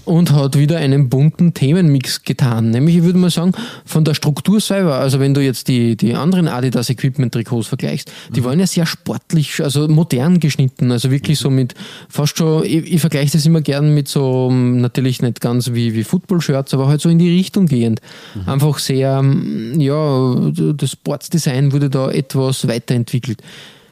und 0.06 0.32
hat 0.32 0.58
wieder 0.58 0.78
einen 0.78 1.10
bunten 1.10 1.54
Themenmix 1.54 2.24
getan. 2.24 2.70
Nämlich, 2.70 2.98
ich 2.98 3.04
würde 3.04 3.20
mal 3.20 3.30
sagen, 3.30 3.54
von 3.86 4.04
der 4.04 4.14
Struktur 4.14 4.60
selber, 4.60 4.96
also 4.96 5.20
wenn 5.20 5.34
du 5.34 5.42
jetzt 5.42 5.68
die, 5.68 5.96
die 5.96 6.14
anderen 6.14 6.48
Adidas 6.48 6.90
Equipment 6.90 7.34
Trikots 7.34 7.68
vergleichst, 7.68 8.12
die 8.36 8.44
waren 8.44 8.60
ja 8.60 8.68
sehr 8.68 8.86
sportlich, 8.86 9.62
also 9.64 9.88
modern 9.88 10.40
geschnitten, 10.40 10.92
also 10.92 11.12
wirklich 11.12 11.40
so 11.40 11.50
mit 11.50 11.74
fast 12.10 12.38
schon, 12.38 12.64
ich, 12.66 12.94
ich 12.94 13.02
vergleiche 13.02 13.34
das 13.34 13.46
immer 13.46 13.62
gern 13.62 13.94
mit 13.94 14.08
so, 14.08 14.52
natürlich 14.52 15.22
nicht 15.22 15.42
ganz 15.42 15.72
wie, 15.74 15.94
wie 15.94 16.04
Football-Shirts, 16.26 16.74
aber 16.74 16.88
halt 16.88 17.02
so 17.02 17.10
in 17.10 17.20
die 17.20 17.30
Richtung 17.30 17.68
gehend. 17.68 18.02
Einfach 18.46 18.80
sehr, 18.80 19.18
ähm, 19.20 19.80
ja, 19.80 20.52
das 20.74 20.92
Sportsdesign 20.92 21.72
wurde 21.72 21.90
da 21.90 22.10
etwas 22.10 22.68
weiterentwickelt. 22.68 23.42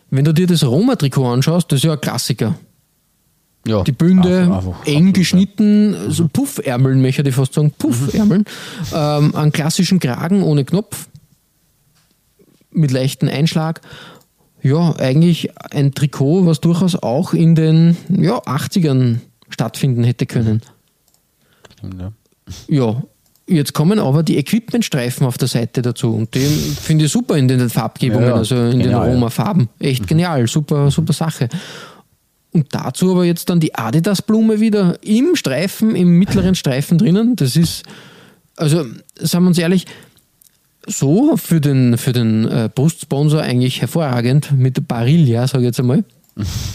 Wenn 0.09 0.25
du 0.25 0.33
dir 0.33 0.47
das 0.47 0.63
Roma-Trikot 0.63 1.25
anschaust, 1.27 1.71
das 1.71 1.77
ist 1.77 1.83
ja 1.83 1.93
ein 1.93 2.01
Klassiker. 2.01 2.55
Ja, 3.65 3.83
Die 3.83 3.91
Bünde 3.93 4.39
einfach- 4.41 4.57
einfach 4.57 4.85
eng 4.85 4.95
absolut, 4.95 5.13
geschnitten, 5.13 5.95
so 6.09 6.27
Puffärmeln, 6.27 7.01
möchte 7.01 7.21
ich 7.27 7.35
fast 7.35 7.53
sagen, 7.53 7.71
Puffärmeln. 7.71 8.45
Ähm, 8.93 9.35
einen 9.35 9.51
klassischen 9.51 9.99
Kragen 9.99 10.43
ohne 10.43 10.65
Knopf, 10.65 11.07
mit 12.71 12.91
leichtem 12.91 13.29
Einschlag. 13.29 13.81
Ja, 14.63 14.95
eigentlich 14.97 15.49
ein 15.71 15.93
Trikot, 15.93 16.45
was 16.45 16.59
durchaus 16.61 16.95
auch 16.95 17.33
in 17.33 17.53
den 17.55 17.97
ja, 18.09 18.39
80ern 18.39 19.19
stattfinden 19.49 20.03
hätte 20.03 20.25
können. 20.25 20.61
Stimmt, 21.77 22.01
ja. 22.01 22.11
Ja, 22.67 23.01
jetzt 23.47 23.73
kommen 23.73 23.99
aber 23.99 24.23
die 24.23 24.37
Equipmentstreifen 24.37 25.25
auf 25.25 25.37
der 25.37 25.47
Seite 25.47 25.81
dazu 25.81 26.13
und 26.13 26.33
die 26.33 26.39
finde 26.39 27.05
ich 27.05 27.11
super 27.11 27.37
in 27.37 27.47
den 27.47 27.69
Farbgebungen, 27.69 28.27
Ja, 28.27 28.35
also 28.35 28.55
in 28.55 28.79
Genial, 28.79 29.05
den. 29.05 29.13
Roma-Farben. 29.15 29.69
Echt 29.79 30.07
genial, 30.07 30.47
super, 30.47 30.89
super 30.91 31.13
Sache. 31.13 31.49
Und 32.51 32.67
dazu 32.71 33.11
aber 33.11 33.25
jetzt 33.25 33.49
dann 33.49 33.59
die 33.59 33.73
Adidas-Blume 33.73 34.59
wieder 34.59 34.97
im 35.03 35.35
Streifen, 35.35 35.95
im 35.95 36.19
mittleren 36.19 36.53
Streifen 36.55 36.99
drinnen. 36.99 37.35
Das 37.35 37.55
ist, 37.55 37.83
also 38.55 38.85
sagen 39.15 39.45
wir 39.45 39.49
uns 39.49 39.57
ehrlich, 39.57 39.87
so 40.85 41.35
für 41.37 41.61
den, 41.61 41.97
für 41.97 42.13
den 42.13 42.45
äh, 42.45 42.69
Brustsponsor 42.73 43.41
eigentlich 43.41 43.81
hervorragend 43.81 44.51
mit 44.51 44.87
Barilla, 44.87 45.47
sage 45.47 45.63
ich 45.63 45.67
jetzt 45.67 45.79
einmal. 45.79 46.03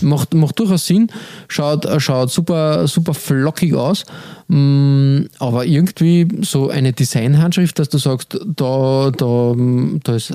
Macht, 0.02 0.34
macht 0.34 0.58
durchaus 0.58 0.86
Sinn, 0.86 1.10
schaut, 1.48 1.86
schaut 2.00 2.30
super, 2.30 2.86
super 2.86 3.12
flockig 3.12 3.74
aus, 3.74 4.04
Mm, 4.50 5.26
aber 5.40 5.66
irgendwie 5.66 6.26
so 6.40 6.70
eine 6.70 6.94
Designhandschrift, 6.94 7.78
dass 7.78 7.90
du 7.90 7.98
sagst, 7.98 8.40
da, 8.56 9.10
da, 9.14 9.54
da 10.02 10.14
ist, 10.14 10.32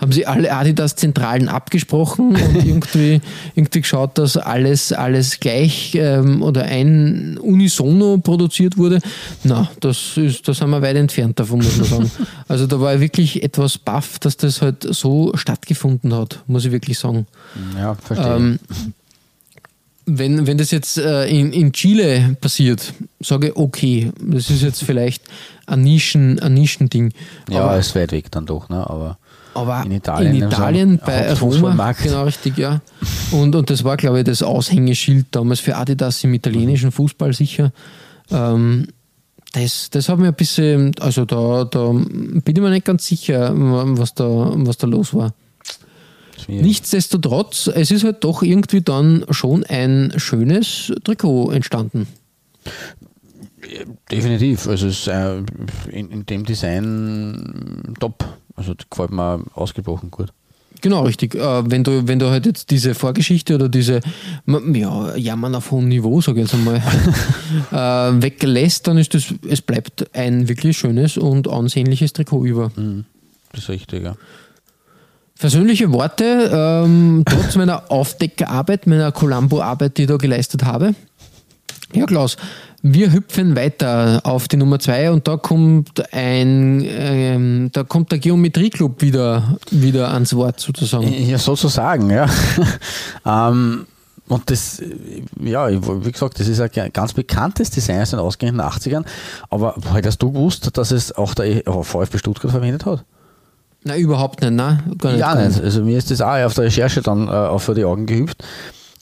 haben 0.00 0.10
sie 0.10 0.26
alle 0.26 0.52
Adidas-Zentralen 0.52 1.48
abgesprochen 1.48 2.34
und 2.34 2.56
irgendwie, 2.66 3.20
irgendwie 3.54 3.80
geschaut, 3.82 4.18
dass 4.18 4.36
alles, 4.36 4.92
alles 4.92 5.38
gleich 5.38 5.94
ähm, 5.94 6.42
oder 6.42 6.64
ein 6.64 7.38
Unisono 7.38 8.18
produziert 8.18 8.76
wurde. 8.76 8.98
Na, 9.44 9.70
das 9.78 10.16
ist, 10.16 10.48
da 10.48 10.52
sind 10.52 10.70
wir 10.70 10.82
weit 10.82 10.96
entfernt 10.96 11.38
davon, 11.38 11.58
muss 11.58 11.76
man 11.76 11.86
sagen. 11.86 12.10
Also 12.46 12.66
da 12.66 12.78
war 12.78 12.94
ich 12.94 13.00
wirklich 13.00 13.42
etwas 13.42 13.78
baff, 13.78 14.18
dass 14.18 14.36
das 14.36 14.60
halt 14.60 14.82
so 14.82 15.32
stattgefunden 15.34 16.14
hat, 16.14 16.40
muss 16.46 16.64
ich 16.64 16.72
wirklich 16.72 16.98
sagen. 16.98 17.26
ja, 17.78 17.94
verstehe. 17.94 18.36
Ähm, 18.36 18.53
wenn, 20.06 20.46
wenn 20.46 20.58
das 20.58 20.70
jetzt 20.70 20.98
äh, 20.98 21.26
in, 21.26 21.52
in 21.52 21.72
Chile 21.72 22.36
passiert, 22.40 22.92
sage 23.20 23.48
ich, 23.48 23.56
okay, 23.56 24.12
das 24.20 24.50
ist 24.50 24.62
jetzt 24.62 24.84
vielleicht 24.84 25.24
ein, 25.66 25.82
Nischen, 25.82 26.38
ein 26.40 26.54
Nischending. 26.54 27.12
ja, 27.48 27.64
aber, 27.64 27.78
ist 27.78 27.94
weit 27.94 28.12
weg 28.12 28.30
dann 28.30 28.46
doch, 28.46 28.68
ne? 28.68 28.88
aber 28.88 29.18
aber 29.54 29.82
in 29.84 29.92
Italien, 29.92 30.34
in 30.34 30.42
Italien 30.48 31.00
bei 31.04 31.32
Roma, 31.34 31.92
genau 31.92 32.24
richtig, 32.24 32.58
ja. 32.58 32.80
Und, 33.30 33.54
und 33.54 33.70
das 33.70 33.84
war, 33.84 33.96
glaube 33.96 34.18
ich, 34.18 34.24
das 34.24 34.42
Aushängeschild 34.42 35.26
damals 35.30 35.60
für 35.60 35.76
Adidas 35.76 36.24
im 36.24 36.34
italienischen 36.34 36.90
Fußball 36.90 37.32
sicher. 37.32 37.72
Ähm, 38.32 38.88
das, 39.52 39.90
das 39.90 40.08
hat 40.08 40.18
mir 40.18 40.28
ein 40.28 40.34
bisschen, 40.34 40.92
also 40.98 41.24
da, 41.24 41.64
da 41.64 41.92
bin 41.92 42.42
ich 42.44 42.60
mir 42.60 42.70
nicht 42.70 42.84
ganz 42.84 43.06
sicher, 43.06 43.52
was 43.54 44.14
da, 44.14 44.24
was 44.26 44.76
da 44.76 44.88
los 44.88 45.14
war. 45.14 45.32
Nichtsdestotrotz, 46.48 47.68
es 47.68 47.90
ist 47.90 48.04
halt 48.04 48.24
doch 48.24 48.42
irgendwie 48.42 48.80
dann 48.80 49.24
schon 49.30 49.64
ein 49.64 50.12
schönes 50.16 50.92
Trikot 51.04 51.50
entstanden. 51.50 52.06
Definitiv. 54.10 54.66
Also 54.66 54.88
es 54.88 55.00
ist 55.00 55.08
äh, 55.08 55.38
in, 55.90 56.10
in 56.10 56.26
dem 56.26 56.44
Design 56.44 57.94
top. 57.98 58.24
Also 58.56 58.74
das 58.74 58.88
gefällt 58.88 59.10
mir 59.10 59.42
ausgebrochen 59.54 60.10
gut. 60.10 60.32
Genau, 60.80 61.04
richtig. 61.04 61.34
Äh, 61.34 61.70
wenn, 61.70 61.82
du, 61.82 62.06
wenn 62.06 62.18
du 62.18 62.28
halt 62.28 62.44
jetzt 62.44 62.70
diese 62.70 62.94
Vorgeschichte 62.94 63.54
oder 63.54 63.70
diese, 63.70 64.00
ja, 64.46 65.16
Jammern 65.16 65.54
auf 65.54 65.70
hohem 65.70 65.88
Niveau, 65.88 66.20
sage 66.20 66.42
ich 66.42 66.46
jetzt 66.46 66.54
einmal, 66.54 66.76
äh, 67.72 68.22
weglässt, 68.22 68.86
dann 68.86 68.98
ist 68.98 69.14
das, 69.14 69.32
es 69.48 69.62
bleibt 69.62 70.14
ein 70.14 70.46
wirklich 70.48 70.76
schönes 70.76 71.16
und 71.16 71.48
ansehnliches 71.48 72.12
Trikot 72.12 72.44
über. 72.44 72.70
Das 73.52 73.62
ist 73.62 73.68
richtig, 73.70 74.04
ja. 74.04 74.16
Persönliche 75.38 75.92
Worte, 75.92 76.50
ähm, 76.52 77.24
trotz 77.26 77.56
meiner 77.56 77.90
Aufdeckerarbeit, 77.90 78.86
meiner 78.86 79.12
Columbo-Arbeit, 79.12 79.98
die 79.98 80.02
ich 80.02 80.08
da 80.08 80.16
geleistet 80.16 80.64
habe. 80.64 80.94
Ja, 81.92 82.06
Klaus, 82.06 82.36
wir 82.82 83.12
hüpfen 83.12 83.56
weiter 83.56 84.20
auf 84.24 84.48
die 84.48 84.56
Nummer 84.56 84.78
zwei 84.78 85.10
und 85.10 85.26
da 85.26 85.36
kommt 85.36 86.12
ein, 86.12 86.84
ähm, 86.86 87.70
da 87.72 87.82
kommt 87.82 88.12
der 88.12 88.18
Geometrieclub 88.18 89.00
wieder, 89.00 89.58
wieder 89.70 90.12
ans 90.12 90.34
Wort 90.34 90.60
sozusagen. 90.60 91.10
Ja, 91.26 91.38
sozusagen, 91.38 92.10
ja. 92.10 92.28
ähm, 93.26 93.86
und 94.28 94.50
das, 94.50 94.82
ja, 95.40 95.68
wie 95.70 96.12
gesagt, 96.12 96.40
das 96.40 96.48
ist 96.48 96.60
ein 96.60 96.92
ganz 96.92 97.12
bekanntes 97.12 97.70
Design 97.70 98.00
aus 98.00 98.10
den 98.10 98.18
ausgehenden 98.18 98.60
80ern. 98.66 99.04
Aber 99.50 99.76
hättest 99.92 100.22
du 100.22 100.32
gewusst, 100.32 100.76
dass 100.76 100.90
es 100.90 101.12
auch 101.12 101.34
der 101.34 101.62
VfB 101.64 102.18
Stuttgart 102.18 102.50
verwendet 102.50 102.86
hat? 102.86 103.04
Nein, 103.84 104.00
überhaupt 104.00 104.40
nicht, 104.40 104.52
nein. 104.52 104.82
Gar 104.98 105.12
nicht. 105.12 105.20
Ja, 105.20 105.34
nicht. 105.34 105.60
Also 105.60 105.82
mir 105.82 105.98
ist 105.98 106.10
das 106.10 106.22
auch 106.22 106.42
auf 106.44 106.54
der 106.54 106.64
Recherche 106.64 107.02
dann 107.02 107.28
äh, 107.28 107.30
auch 107.30 107.60
vor 107.60 107.74
die 107.74 107.84
Augen 107.84 108.06
gehüpft. 108.06 108.42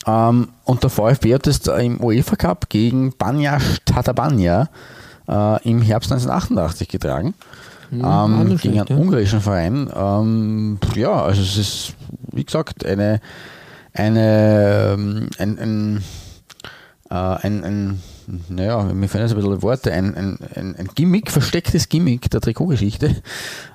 Ähm, 0.07 0.49
und 0.65 0.83
der 0.83 0.91
VfB 0.91 1.35
hat 1.35 1.47
das 1.47 1.59
im 1.67 2.03
UEFA 2.03 2.35
Cup 2.35 2.69
gegen 2.69 3.13
Banja 3.17 3.59
Tatabanya 3.85 4.69
äh, 5.29 5.69
im 5.69 5.83
Herbst 5.83 6.11
1988 6.11 6.89
getragen. 6.89 7.35
auch 8.03 8.27
ähm, 8.27 8.49
nicht 8.49 8.63
gegen 8.63 8.81
einen 8.81 8.89
ja. 8.89 8.97
ungarischen 8.97 9.41
Verein. 9.41 9.89
Ähm, 9.95 10.79
ja, 10.97 11.23
also 11.23 11.41
es 11.41 11.57
ist, 11.57 11.95
wie 12.33 12.45
gesagt, 12.45 12.85
eine, 12.85 13.21
eine, 13.95 14.95
ähm, 14.95 15.31
ein, 15.39 15.59
ein, 15.61 16.05
äh, 17.09 17.15
ein, 17.15 17.65
ein 17.65 18.03
naja, 18.49 18.83
mir 18.83 19.09
fehlen 19.09 19.25
jetzt 19.25 19.33
ein 19.33 19.37
bisschen 19.37 19.63
Worte, 19.63 19.93
ein, 19.93 20.15
ein, 20.17 20.39
ein, 20.55 20.77
ein 20.77 20.89
Gimmick, 20.95 21.31
verstecktes 21.31 21.89
Gimmick 21.89 22.31
der 22.31 22.41
Trikotgeschichte. 22.41 23.17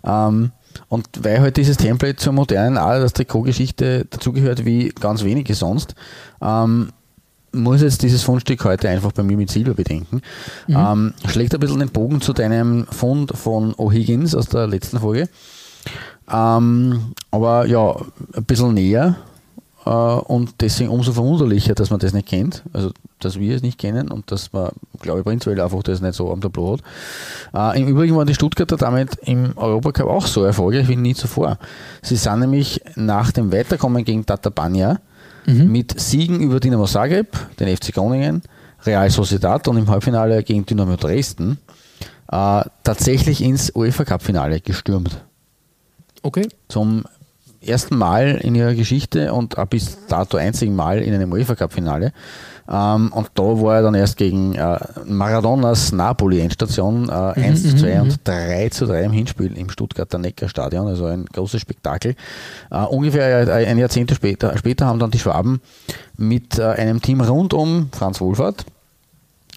Ähm, 0.04 0.52
und 0.90 1.08
weil 1.22 1.40
halt 1.42 1.58
dieses 1.58 1.78
Template 1.78 2.18
zur 2.18 2.34
modernen 2.34 2.76
der 2.76 3.13
Trikotgeschichte 3.13 4.06
dazugehört 4.10 4.66
wie 4.66 4.90
ganz 4.90 5.24
wenige 5.24 5.56
sonst, 5.56 5.96
ähm, 6.42 6.90
muss 7.54 7.82
jetzt 7.82 8.04
dieses 8.04 8.24
Fundstück 8.24 8.63
heute 8.66 8.90
einfach 8.90 9.12
bei 9.12 9.24
mir 9.24 9.38
mit 9.38 9.50
Silber 9.50 9.74
bedenken. 9.74 10.22
Ähm, 10.78 11.13
schlägt 11.28 11.54
ein 11.54 11.60
bisschen 11.60 11.80
den 11.80 11.90
Bogen 11.90 12.22
zu 12.22 12.34
deinem 12.34 12.86
Fund 12.88 13.32
von 13.36 13.74
O'Higgins 13.76 14.36
aus 14.36 14.48
der 14.48 14.68
letzten 14.68 15.00
Folge. 15.00 15.30
Ähm, 16.32 17.13
aber 17.32 17.66
ja, 17.66 17.96
ein 18.34 18.44
bisschen 18.44 18.74
näher 18.74 19.16
äh, 19.16 19.27
und 19.89 20.56
deswegen 20.62 20.89
umso 20.89 21.13
verwunderlicher, 21.13 21.73
dass 21.76 21.89
man 21.89 22.00
das 22.00 22.13
nicht 22.13 22.28
kennt. 22.28 22.63
Also, 22.73 22.91
dass 23.19 23.39
wir 23.39 23.56
es 23.56 23.62
nicht 23.62 23.78
kennen 23.80 24.12
und 24.12 24.32
dass 24.32 24.54
man, 24.54 24.69
glaube 25.00 25.19
ich, 25.19 25.26
prinzipiell 25.26 25.60
einfach 25.62 25.82
das 25.84 26.02
nicht 26.02 26.13
so 26.13 26.32
am 26.32 26.41
Tableau 26.41 26.78
hat. 27.54 27.76
Äh, 27.76 27.82
Im 27.82 27.88
Übrigen 27.88 28.15
waren 28.15 28.28
die 28.28 28.36
Stuttgarter 28.36 28.78
damit 28.78 29.15
im 29.23 29.58
Europacup 29.58 30.08
auch 30.08 30.28
so 30.28 30.43
erfolgreich 30.43 30.88
wie 30.88 30.95
nie 30.95 31.15
zuvor. 31.15 31.58
Sie 32.02 32.15
sind 32.15 32.39
nämlich 32.39 32.82
nach 32.95 33.32
dem 33.32 33.52
Weiterkommen 33.52 34.04
gegen 34.04 34.26
Tatabania 34.26 35.00
mit 35.50 35.97
Siegen 35.97 36.41
über 36.41 36.60
Dinamo 36.60 36.86
Zagreb, 36.88 37.38
den 37.58 37.73
FC 37.76 37.93
Groningen, 37.93 38.41
Real 38.86 39.10
Sociedad 39.10 39.65
und 39.69 39.78
im 39.78 39.88
Halbfinale 39.88 40.43
gegen 40.43 40.65
Dynamo 40.65 40.97
Dresden 40.97 41.58
äh, 42.30 42.63
tatsächlich 42.84 43.41
ins 43.41 43.71
UEFA 43.73 44.04
Cup 44.04 44.21
Finale 44.23 44.60
gestürmt 44.60 45.23
Okay. 46.21 46.50
zum 46.67 47.06
ersten 47.62 47.98
Mal 47.98 48.39
in 48.41 48.56
ihrer 48.56 48.74
Geschichte 48.74 49.34
und 49.34 49.58
auch 49.58 49.65
bis 49.65 50.06
dato 50.08 50.38
einzigen 50.38 50.76
Mal 50.76 51.00
in 51.00 51.13
einem 51.13 51.32
UEFA 51.32 51.56
Cup 51.56 51.74
Finale. 51.74 52.13
Ähm, 52.70 53.12
und 53.13 53.30
da 53.36 53.43
war 53.43 53.76
er 53.76 53.82
dann 53.84 53.96
erst 53.96 54.17
gegen 54.17 54.56
äh, 54.56 54.78
Maradonas 55.06 55.91
Napoli 55.91 56.41
Endstation 56.41 57.08
äh, 57.10 57.12
1 57.12 57.62
zu 57.63 57.76
2 57.78 58.02
und 58.02 58.20
3 58.24 58.70
zu 58.70 58.86
3 58.86 59.04
im 59.04 59.12
Hinspiel 59.12 59.58
im 59.58 59.70
Stuttgarter 59.70 60.17
Neckarstadion, 60.17 60.88
also 60.88 61.06
ein 61.06 61.26
großes 61.26 61.62
Spektakel. 61.62 62.15
Äh, 62.70 62.84
ungefähr 62.84 63.54
ein 63.54 63.78
Jahrzehnt 63.78 64.12
später, 64.12 64.58
später 64.58 64.86
haben 64.86 65.00
dann 65.00 65.12
die 65.12 65.20
Schwaben 65.20 65.62
mit 66.17 66.60
äh, 66.60 66.63
einem 66.63 67.02
Team 67.02 67.22
rund 67.22 67.54
um 67.54 67.89
Franz 67.93 68.20
Wohlfahrt, 68.20 68.65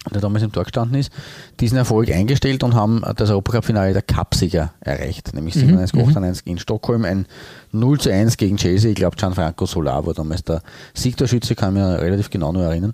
der 0.09 0.21
damals 0.21 0.43
im 0.43 0.51
Tor 0.51 0.63
gestanden 0.63 0.99
ist, 0.99 1.11
diesen 1.59 1.77
Erfolg 1.77 2.09
eingestellt 2.11 2.63
und 2.63 2.73
haben 2.73 3.03
das 3.15 3.29
Europacup-Finale 3.29 3.93
der 3.93 4.01
Cupsieger 4.01 4.73
erreicht, 4.79 5.33
nämlich 5.33 5.53
97 5.53 5.99
98 5.99 6.47
in 6.47 6.57
Stockholm, 6.57 7.05
ein 7.05 7.27
0 7.71 7.99
zu 7.99 8.11
1 8.11 8.37
gegen 8.37 8.57
Chelsea. 8.57 8.89
Ich 8.89 8.95
glaube, 8.95 9.15
Gianfranco 9.15 9.65
Solar 9.67 10.05
war 10.05 10.13
damals 10.13 10.43
der 10.43 10.63
Siegtorschütze, 10.95 11.53
kann 11.53 11.75
ich 11.75 11.83
mich 11.83 12.01
relativ 12.01 12.31
genau 12.31 12.51
noch 12.51 12.61
erinnern. 12.61 12.93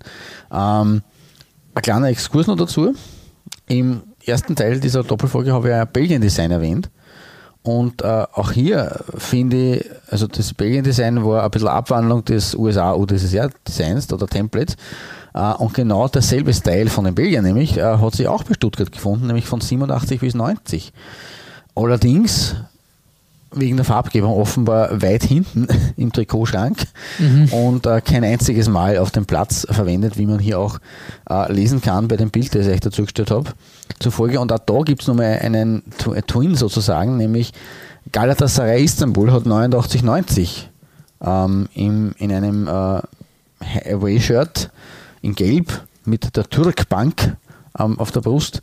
Ähm, 0.52 1.02
ein 1.74 1.82
kleiner 1.82 2.08
Exkurs 2.08 2.46
noch 2.46 2.56
dazu. 2.56 2.94
Im 3.68 4.02
ersten 4.26 4.54
Teil 4.54 4.78
dieser 4.78 5.02
Doppelfolge 5.02 5.52
habe 5.52 5.68
ich 5.68 5.74
ein 5.74 5.88
Belgien-Design 5.90 6.50
erwähnt. 6.50 6.90
Und 7.62 8.02
äh, 8.02 8.24
auch 8.32 8.52
hier 8.52 9.00
finde 9.16 9.76
ich, 9.76 9.84
also 10.10 10.26
das 10.26 10.54
Belgien-Design 10.54 11.24
war 11.24 11.44
ein 11.44 11.50
bisschen 11.50 11.68
Abwandlung 11.68 12.24
des 12.24 12.54
USA-UdSSR-Designs 12.54 14.12
oder 14.12 14.26
Templates. 14.26 14.76
Äh, 15.34 15.52
und 15.54 15.74
genau 15.74 16.08
derselbe 16.08 16.52
Style 16.52 16.90
von 16.90 17.04
den 17.04 17.14
Belgiern 17.14 17.44
nämlich 17.44 17.76
äh, 17.76 17.82
hat 17.82 18.14
sich 18.14 18.28
auch 18.28 18.44
bei 18.44 18.54
Stuttgart 18.54 18.90
gefunden, 18.90 19.26
nämlich 19.26 19.46
von 19.46 19.60
87 19.60 20.20
bis 20.20 20.34
90. 20.34 20.92
Allerdings 21.74 22.56
wegen 23.52 23.76
der 23.76 23.84
Farbgebung 23.84 24.32
offenbar 24.32 25.00
weit 25.00 25.22
hinten 25.22 25.66
im 25.96 26.12
Trikotschrank 26.12 26.78
und 27.50 27.86
äh, 27.86 28.00
kein 28.00 28.24
einziges 28.24 28.68
Mal 28.68 28.98
auf 28.98 29.10
dem 29.10 29.26
Platz 29.26 29.66
verwendet, 29.70 30.18
wie 30.18 30.26
man 30.26 30.38
hier 30.38 30.58
auch 30.58 30.78
äh, 31.30 31.50
lesen 31.50 31.80
kann 31.80 32.08
bei 32.08 32.16
dem 32.16 32.30
Bild, 32.30 32.54
das 32.54 32.66
ich 32.66 32.80
dazu 32.80 33.02
gestellt 33.02 33.30
habe. 33.30 33.50
Zufolge, 34.00 34.38
und 34.40 34.52
auch 34.52 34.58
da 34.58 34.80
gibt 34.82 35.02
es 35.02 35.08
nochmal 35.08 35.38
einen 35.40 35.82
äh, 36.14 36.22
Twin 36.22 36.56
sozusagen, 36.56 37.16
nämlich 37.16 37.52
Galatasaray 38.12 38.84
Istanbul 38.84 39.32
hat 39.32 39.44
89-90 39.44 40.64
ähm, 41.24 41.68
im, 41.74 42.14
in 42.18 42.32
einem 42.32 42.66
äh, 42.66 43.92
Away-Shirt 43.92 44.70
in 45.22 45.34
Gelb 45.34 45.84
mit 46.04 46.36
der 46.36 46.48
Türkbank 46.48 47.36
ähm, 47.78 47.98
auf 47.98 48.12
der 48.12 48.20
Brust 48.20 48.62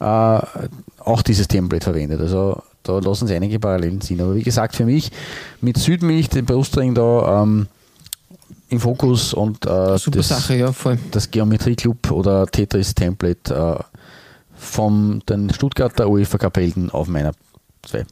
äh, 0.00 0.04
auch 0.04 1.22
dieses 1.22 1.48
Template 1.48 1.84
verwendet. 1.84 2.20
Also 2.20 2.62
da 2.82 2.98
lassen 2.98 3.26
sich 3.26 3.36
einige 3.36 3.58
Parallelen 3.58 4.00
ziehen. 4.00 4.20
Aber 4.20 4.34
wie 4.34 4.42
gesagt, 4.42 4.76
für 4.76 4.84
mich 4.84 5.10
mit 5.60 5.78
Südmilch, 5.78 6.28
den 6.28 6.44
Brustring 6.44 6.94
da 6.94 7.42
ähm, 7.42 7.66
im 8.68 8.80
Fokus 8.80 9.34
und 9.34 9.64
äh, 9.66 9.98
Super 9.98 10.18
das, 10.18 10.28
Sache, 10.28 10.56
ja, 10.56 10.72
voll. 10.72 10.98
das 11.10 11.30
Geometrie-Club 11.30 12.10
oder 12.10 12.46
Tetris-Template 12.46 13.54
äh, 13.54 13.82
von 14.54 15.22
den 15.28 15.50
Stuttgarter 15.50 16.08
UEFA 16.08 16.38
Kapelden 16.38 16.90
auf 16.90 17.08
meiner 17.08 17.32
2. 17.82 18.04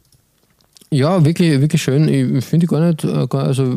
Ja, 0.90 1.24
wirklich, 1.24 1.58
wirklich 1.60 1.82
schön. 1.82 2.06
Ich 2.08 2.44
finde 2.44 2.66
gar 2.66 2.80
nicht, 2.80 3.04
äh, 3.04 3.26
also 3.30 3.74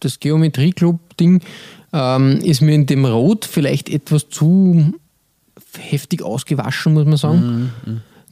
das 0.00 0.18
Geometrie-Club-Ding 0.18 1.40
ähm, 1.92 2.38
ist 2.42 2.60
mir 2.60 2.74
in 2.74 2.86
dem 2.86 3.04
Rot 3.04 3.44
vielleicht 3.44 3.88
etwas 3.88 4.28
zu 4.28 4.92
heftig 5.78 6.22
ausgewaschen, 6.22 6.94
muss 6.94 7.04
man 7.04 7.16
sagen. 7.16 7.70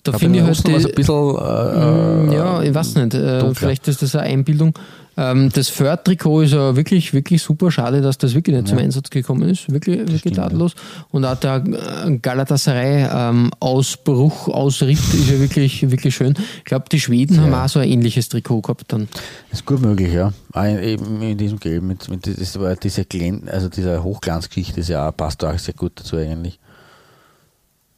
Da 0.03 0.13
finde 0.13 0.39
ich 0.39 0.45
halt 0.45 0.67
die, 0.67 0.75
ein 0.75 0.95
bisschen 0.95 1.37
äh, 1.37 2.09
Mm, 2.29 2.33
ja, 2.33 2.63
ich 2.63 2.75
weiß 2.75 2.95
nicht. 2.97 3.15
Äh, 3.15 3.55
vielleicht 3.55 3.89
ist 3.89 4.03
das 4.03 4.15
eine 4.15 4.25
Einbildung. 4.25 4.75
Ähm, 5.21 5.51
das 5.53 5.75
Third-Trikot 5.75 6.43
ist 6.43 6.53
ja 6.53 6.77
wirklich, 6.77 7.13
wirklich 7.13 7.43
super 7.43 7.73
schade, 7.73 8.01
dass 8.01 8.19
das 8.19 8.35
wirklich 8.35 8.55
nicht 8.55 8.69
zum 8.69 8.79
Einsatz 8.79 9.11
gekommen 9.11 9.49
ist. 9.49 9.69
Wirklich, 9.69 9.99
wirklich 9.99 10.21
stimmt, 10.21 10.37
tadellos. 10.37 10.77
Und 11.11 11.25
auch 11.25 11.35
der 11.35 11.65
äh, 12.07 12.17
Galatasaray-Ausbruch, 12.19 14.49
Ausritt 14.49 14.99
ist 14.99 15.31
ja 15.31 15.41
wirklich, 15.41 15.91
wirklich 15.91 16.15
schön. 16.15 16.35
Ich 16.59 16.65
glaube, 16.65 16.85
die 16.91 17.01
Schweden 17.01 17.41
haben 17.41 17.53
auch 17.55 17.69
so 17.69 17.81
ein 17.81 17.89
ähnliches 17.89 18.29
Trikot 18.29 18.61
gehabt 18.63 18.93
dann. 18.93 19.09
ist 19.51 19.65
gut 19.67 19.81
möglich, 19.81 20.13
ja. 20.13 20.33
In- 20.55 20.79
Eben 20.79 21.21
in 21.23 21.37
diesem 21.37 21.59
Gelb 21.59 21.83
mit, 21.83 22.09
mit 22.09 22.27
das 22.41 22.59
war 22.59 22.77
diese 22.77 23.05
Glän, 23.05 23.49
also 23.49 23.69
dieser 23.69 24.03
Hochglanzgeschichte 24.05 24.81
ist 24.81 24.89
ja 24.89 25.09
auch, 25.09 25.17
passt 25.17 25.45
auch 25.45 25.59
sehr 25.59 25.75
gut 25.75 25.93
dazu 25.97 26.17
eigentlich. 26.17 26.59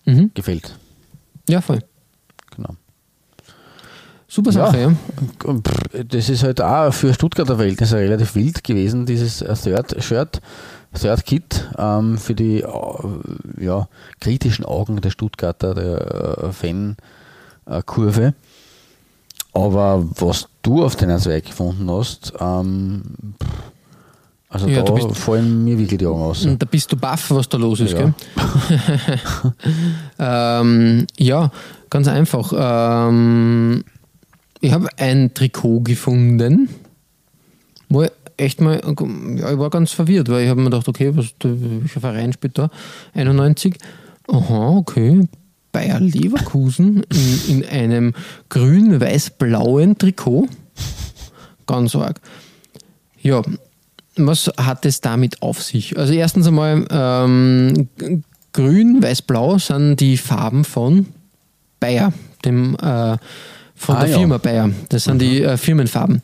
Mhm. 0.07 0.31
Gefällt. 0.35 0.75
Ja, 1.49 1.61
voll. 1.61 1.81
Genau. 2.57 2.75
Super 4.33 4.53
Sache, 4.53 4.79
ja. 4.81 4.91
Pff, 4.91 6.05
Das 6.09 6.29
ist 6.29 6.45
halt 6.45 6.61
auch 6.61 6.93
für 6.95 7.13
Stuttgarter 7.13 7.57
Verhältnisse 7.57 7.97
relativ 7.97 8.37
wild 8.37 8.63
gewesen, 8.63 9.05
dieses 9.05 9.39
Third-Shirt, 9.39 10.41
Third-Kit 10.95 11.69
ähm, 11.77 12.17
für 12.17 12.35
die 12.37 12.61
äh, 12.61 12.69
ja, 13.59 13.89
kritischen 14.21 14.65
Augen 14.65 15.01
der 15.01 15.11
Stuttgarter 15.11 15.75
der 15.75 16.45
äh, 16.45 16.53
Fan-Kurve. 16.53 18.35
Aber 19.53 20.05
was 20.21 20.47
du 20.63 20.85
auf 20.85 20.95
deiner 20.95 21.19
Zweig 21.19 21.47
gefunden 21.47 21.91
hast, 21.91 22.33
ähm, 22.39 23.03
also 24.49 24.69
Ja, 24.69 24.83
du 24.83 24.95
da 24.97 25.07
bist- 25.09 25.17
fallen 25.19 25.65
mir 25.65 25.77
wirklich 25.77 25.99
die 25.99 26.07
Augen 26.07 26.23
aus. 26.23 26.47
Da 26.57 26.67
bist 26.71 26.93
du 26.93 26.97
baff, 26.97 27.31
was 27.33 27.49
da 27.49 27.59
los 27.59 27.81
ist, 27.81 27.95
Ja. 27.95 27.99
gell? 27.99 28.15
ähm, 30.21 31.07
ja, 31.19 31.51
ganz 31.89 32.07
einfach. 32.07 32.53
Ähm, 32.57 33.83
ich 34.61 34.73
habe 34.73 34.89
ein 34.99 35.33
Trikot 35.35 35.81
gefunden 35.81 36.69
war 37.91 38.05
ich 38.05 38.13
echt 38.37 38.61
mal, 38.61 38.81
ja, 39.37 39.53
ich 39.53 39.59
war 39.59 39.69
ganz 39.69 39.93
verwirrt, 39.93 40.29
weil 40.31 40.45
ich 40.45 40.49
habe 40.49 40.61
mir 40.61 40.71
gedacht, 40.71 40.89
okay, 40.89 41.15
was, 41.15 41.35
welcher 41.43 42.01
Verein 42.01 42.33
spielt 42.33 42.57
da? 42.57 42.71
91. 43.13 43.77
Aha, 44.29 44.69
okay. 44.71 45.29
Bayer 45.73 46.01
Leverkusen 46.01 47.03
in, 47.49 47.63
in 47.63 47.69
einem 47.69 48.15
grün-weiß-blauen 48.49 49.99
Trikot. 49.99 50.49
Ganz 51.67 51.95
arg. 51.95 52.21
Ja, 53.21 53.43
was 54.17 54.51
hat 54.57 54.87
es 54.87 55.01
damit 55.01 55.43
auf 55.43 55.63
sich? 55.63 55.99
Also 55.99 56.13
erstens 56.13 56.47
einmal, 56.47 56.87
ähm, 56.91 57.89
grün, 58.53 59.03
weiß, 59.03 59.23
blau 59.23 59.59
sind 59.59 60.01
die 60.01 60.17
Farben 60.17 60.65
von 60.65 61.07
Bayer, 61.79 62.13
dem 62.45 62.77
äh, 62.83 63.17
von 63.81 63.97
Ah, 63.97 64.01
der 64.01 64.11
ja. 64.11 64.19
Firma 64.19 64.37
Bayer. 64.37 64.71
Das 64.91 65.05
sind 65.05 65.23
die 65.23 65.43
äh, 65.43 65.57
Firmenfarben. 65.57 66.21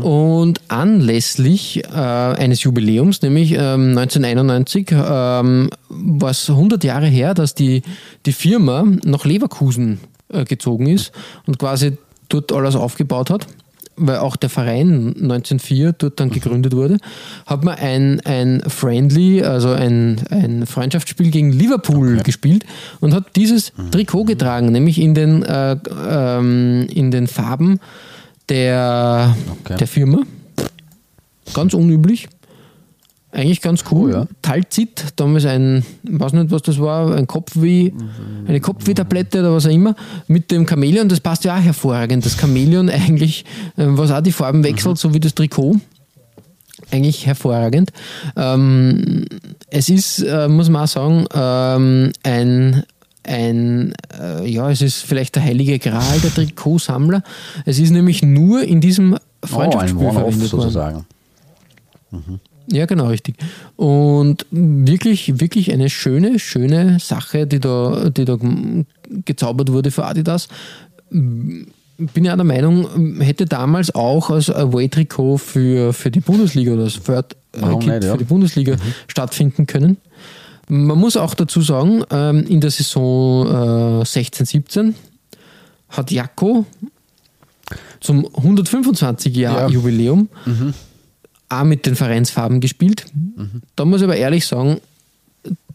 Und 0.00 0.62
anlässlich 0.68 1.84
äh, 1.84 1.90
eines 1.92 2.62
Jubiläums, 2.62 3.20
nämlich 3.20 3.52
ähm, 3.52 3.96
1991, 3.98 4.90
ähm, 4.90 5.68
war 5.90 6.30
es 6.30 6.48
100 6.48 6.82
Jahre 6.82 7.06
her, 7.06 7.34
dass 7.34 7.54
die, 7.54 7.82
die 8.24 8.32
Firma 8.32 8.86
nach 9.04 9.26
Leverkusen 9.26 10.00
äh, 10.32 10.44
gezogen 10.44 10.86
ist 10.86 11.12
und 11.46 11.58
quasi 11.58 11.98
dort 12.30 12.50
alles 12.52 12.74
aufgebaut 12.74 13.28
hat. 13.28 13.46
Weil 13.96 14.18
auch 14.18 14.36
der 14.36 14.50
Verein 14.50 15.14
1904 15.16 15.92
dort 15.92 16.18
dann 16.18 16.30
gegründet 16.30 16.74
wurde, 16.74 16.98
hat 17.46 17.64
man 17.64 17.76
ein, 17.76 18.20
ein 18.24 18.62
Friendly, 18.66 19.42
also 19.42 19.70
ein, 19.70 20.20
ein 20.30 20.66
Freundschaftsspiel 20.66 21.30
gegen 21.30 21.52
Liverpool 21.52 22.18
gespielt 22.22 22.64
und 23.00 23.14
hat 23.14 23.36
dieses 23.36 23.72
Trikot 23.92 24.24
getragen, 24.24 24.72
nämlich 24.72 25.00
in 25.00 25.14
den, 25.14 25.42
äh, 25.44 25.76
ähm, 26.08 26.86
in 26.90 27.10
den 27.10 27.28
Farben 27.28 27.78
der, 28.48 29.36
Okay. 29.64 29.76
der 29.78 29.86
Firma. 29.86 30.22
Ganz 31.52 31.74
unüblich. 31.74 32.28
Eigentlich 33.34 33.60
ganz 33.60 33.82
cool. 33.90 33.94
Cool, 33.94 34.12
ja. 34.12 34.26
Talzit, 34.42 35.06
damals 35.16 35.44
ein, 35.44 35.84
ich 36.04 36.20
weiß 36.20 36.32
nicht, 36.34 36.50
was 36.50 36.62
das 36.62 36.78
war, 36.80 37.14
ein 37.14 37.26
Kopfweh, 37.26 37.92
eine 38.46 38.60
Kopfweh-Tablette 38.60 39.40
oder 39.40 39.52
was 39.52 39.66
auch 39.66 39.70
immer, 39.70 39.96
mit 40.28 40.50
dem 40.50 40.66
Chamäleon, 40.66 41.08
das 41.08 41.20
passt 41.20 41.44
ja 41.44 41.56
auch 41.56 41.60
hervorragend. 41.60 42.24
Das 42.24 42.38
Chamäleon 42.38 42.88
eigentlich, 42.90 43.44
äh, 43.76 43.86
was 43.86 44.10
auch 44.10 44.20
die 44.20 44.32
Farben 44.32 44.62
wechselt, 44.62 44.98
so 44.98 45.14
wie 45.14 45.20
das 45.20 45.34
Trikot. 45.34 45.76
Eigentlich 46.90 47.26
hervorragend. 47.26 47.90
Ähm, 48.36 49.24
es 49.68 49.88
ist, 49.88 50.20
äh, 50.20 50.48
muss 50.48 50.68
man 50.68 50.84
auch 50.84 50.88
sagen, 50.88 51.26
ähm, 51.34 52.12
ein, 52.22 52.84
ein 53.24 53.94
äh, 54.20 54.48
ja, 54.48 54.70
es 54.70 54.82
ist 54.82 55.02
vielleicht 55.02 55.34
der 55.34 55.44
heilige 55.44 55.78
Gral 55.78 56.20
der 56.20 56.32
Trikotsammler. 56.32 57.22
Es 57.64 57.78
ist 57.78 57.90
nämlich 57.90 58.22
nur 58.22 58.62
in 58.62 58.80
diesem 58.80 59.14
Oh, 59.14 59.16
ein 59.44 59.48
Freundschaftsspiel 59.48 60.10
verwendet 60.10 60.52
worden. 60.52 60.62
sozusagen. 60.62 61.06
Ja, 62.70 62.86
genau, 62.86 63.08
richtig. 63.08 63.36
Und 63.76 64.46
wirklich, 64.50 65.40
wirklich 65.40 65.72
eine 65.72 65.90
schöne, 65.90 66.38
schöne 66.38 66.98
Sache, 67.00 67.46
die 67.46 67.60
da, 67.60 68.10
die 68.10 68.24
da 68.24 68.38
gezaubert 69.08 69.70
wurde 69.70 69.90
für 69.90 70.04
Adidas. 70.04 70.48
Bin 71.10 72.24
ja 72.24 72.34
der 72.34 72.44
Meinung, 72.44 73.20
hätte 73.20 73.46
damals 73.46 73.94
auch 73.94 74.30
als 74.30 74.50
Away-Trikot 74.50 75.38
für, 75.38 75.92
für 75.92 76.10
die 76.10 76.20
Bundesliga 76.20 76.72
oder 76.72 76.84
als 76.84 77.00
Third 77.02 77.34
äh, 77.52 77.60
Warum 77.60 77.80
Kit 77.80 77.92
nicht, 77.92 78.04
ja. 78.04 78.12
für 78.12 78.18
die 78.18 78.24
Bundesliga 78.24 78.76
stattfinden 79.06 79.66
können. 79.66 79.98
Man 80.68 80.98
muss 80.98 81.16
auch 81.16 81.34
dazu 81.34 81.60
sagen, 81.60 82.02
ähm, 82.10 82.46
in 82.46 82.60
der 82.60 82.70
Saison 82.70 84.00
äh, 84.00 84.04
16, 84.04 84.46
17 84.46 84.94
hat 85.90 86.10
Jakko 86.10 86.64
zum 88.00 88.26
125 88.26 89.36
Jahr 89.36 89.60
Ja. 89.62 89.68
Jubiläum 89.68 90.28
auch 91.60 91.64
mit 91.64 91.86
den 91.86 91.94
Vereinsfarben 91.96 92.60
gespielt. 92.60 93.06
Da 93.76 93.84
muss 93.84 94.00
ich 94.00 94.04
aber 94.04 94.16
ehrlich 94.16 94.46
sagen, 94.46 94.80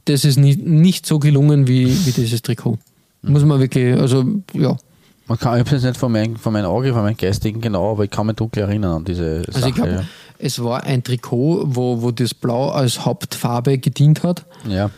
das 0.06 0.26
ist 0.26 0.38
nicht, 0.38 0.66
nicht 0.66 1.06
so 1.06 1.20
gelungen 1.20 1.68
wie, 1.68 1.88
wie 2.06 2.12
dieses 2.12 2.42
Trikot. 2.42 2.78
Muss 3.22 3.44
man 3.44 3.60
wirklich, 3.60 4.00
also 4.00 4.24
ja. 4.54 4.78
Man 5.28 5.38
kann, 5.38 5.60
ich 5.60 5.66
habe 5.66 5.76
es 5.76 5.84
nicht 5.84 5.98
von 5.98 6.12
meinem, 6.12 6.38
von 6.38 6.54
meinem 6.54 6.66
Auge, 6.66 6.94
von 6.94 7.04
meinem 7.04 7.18
Geistigen 7.18 7.62
genau, 7.62 7.92
aber 7.92 8.06
ich 8.06 8.10
kann 8.10 8.26
mich 8.26 8.36
dunkel 8.38 8.64
erinnern 8.64 8.98
an 8.98 9.06
diese 9.06 9.44
Also 9.48 9.60
Sache. 9.60 9.70
ich 9.70 9.76
glaube, 9.76 10.06
es 10.40 10.64
war 10.64 10.84
ein 10.84 11.04
Trikot, 11.04 11.64
wo, 11.68 12.02
wo 12.02 12.12
das 12.12 12.34
Blau 12.34 12.70
als 12.70 13.06
Hauptfarbe 13.06 13.78
gedient 13.78 14.24
hat. 14.24 14.46
ja. 14.68 14.74
ja. 14.76 14.90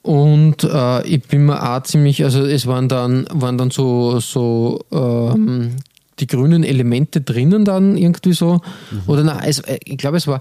Und 0.00 0.64
äh, 0.64 1.06
ich 1.06 1.22
bin 1.24 1.44
mir 1.46 1.60
auch 1.60 1.82
ziemlich, 1.82 2.24
also 2.24 2.46
es 2.46 2.66
waren 2.66 2.88
dann, 2.88 3.26
waren 3.30 3.58
dann 3.58 3.70
so, 3.70 4.20
so 4.20 4.80
ähm, 4.90 5.72
die 6.20 6.26
grünen 6.26 6.64
Elemente 6.64 7.20
drinnen 7.20 7.64
dann 7.64 7.96
irgendwie 7.96 8.32
so. 8.32 8.60
Oder 9.06 9.24
nein, 9.24 9.40
es, 9.44 9.60
äh, 9.60 9.78
ich 9.84 9.98
glaube, 9.98 10.16
es 10.16 10.26
war 10.26 10.40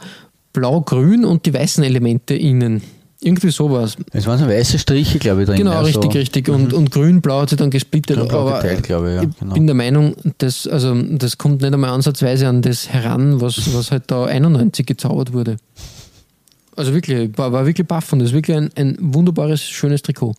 blau-grün 0.54 1.26
und 1.26 1.46
die 1.46 1.54
weißen 1.54 1.84
Elemente 1.84 2.34
innen. 2.36 2.82
Irgendwie 3.20 3.50
sowas. 3.50 3.98
Es 4.12 4.28
waren 4.28 4.38
so 4.38 4.48
weiße 4.48 4.78
Striche, 4.78 5.18
glaube 5.18 5.42
ich, 5.42 5.48
drin. 5.48 5.58
Genau, 5.58 5.72
ja, 5.72 5.82
richtig, 5.82 6.12
so. 6.12 6.20
richtig. 6.20 6.50
Und, 6.50 6.72
und 6.72 6.92
grün-blau 6.92 7.42
hat 7.42 7.50
sich 7.50 7.58
dann 7.58 7.72
gesplittet. 7.72 8.18
Grün-blau 8.18 8.48
Aber 8.48 8.62
geteilt, 8.62 8.84
glaube 8.84 9.10
ich, 9.10 9.16
ja, 9.16 9.24
ich 9.24 9.40
genau. 9.40 9.54
bin 9.56 9.66
der 9.66 9.76
Meinung, 9.76 10.16
dass, 10.38 10.68
also, 10.68 10.94
das 10.94 11.40
kommt 11.40 11.62
nicht 11.62 11.74
einmal 11.74 11.90
ansatzweise 11.90 12.48
an 12.48 12.62
das 12.62 12.90
heran, 12.90 13.42
was, 13.42 13.74
was 13.74 13.90
halt 13.92 14.04
da 14.08 14.26
91 14.26 14.86
gezaubert 14.86 15.34
wurde. 15.34 15.58
Also 16.76 16.94
wirklich, 16.94 17.36
war, 17.38 17.52
war 17.52 17.66
wirklich 17.66 17.88
baff 17.88 18.14
und 18.14 18.20
das 18.20 18.30
ist 18.30 18.36
wirklich 18.36 18.56
ein, 18.56 18.70
ein 18.76 18.98
wunderbares, 19.00 19.64
schönes 19.64 20.04
Trikot. 20.04 20.36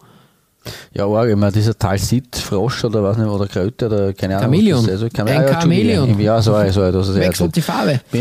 Ja, 0.93 1.25
ich 1.25 1.37
meine, 1.37 1.53
dieser 1.53 1.79
Talsit-Frosch 1.79 2.85
oder 2.85 3.03
was 3.03 3.17
nicht, 3.19 3.27
oder 3.27 3.47
Kröte 3.47 3.87
oder 3.87 4.13
keine 4.13 4.37
Ahnung. 4.37 4.53
Chamäleon. 4.53 4.87
das 4.87 5.03
ist. 5.03 5.15
Chame- 5.17 5.31
Ein 5.31 5.45
ah. 5.55 5.61
Chamäleon. 5.61 6.21
Ja, 6.21 6.41
sorry, 6.43 6.71
sorry, 6.73 6.97
es 6.97 7.09
ja 7.09 7.15
Wechselt 7.17 7.57
die 7.57 7.63
Farbe. 7.63 8.01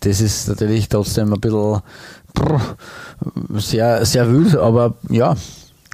Das 0.00 0.20
ist 0.20 0.48
natürlich 0.48 0.88
trotzdem 0.88 1.32
ein 1.32 1.40
bisschen 1.40 1.80
brr, 2.34 2.60
sehr, 3.54 4.04
sehr 4.04 4.30
wild, 4.30 4.54
aber 4.56 4.94
ja, 5.08 5.34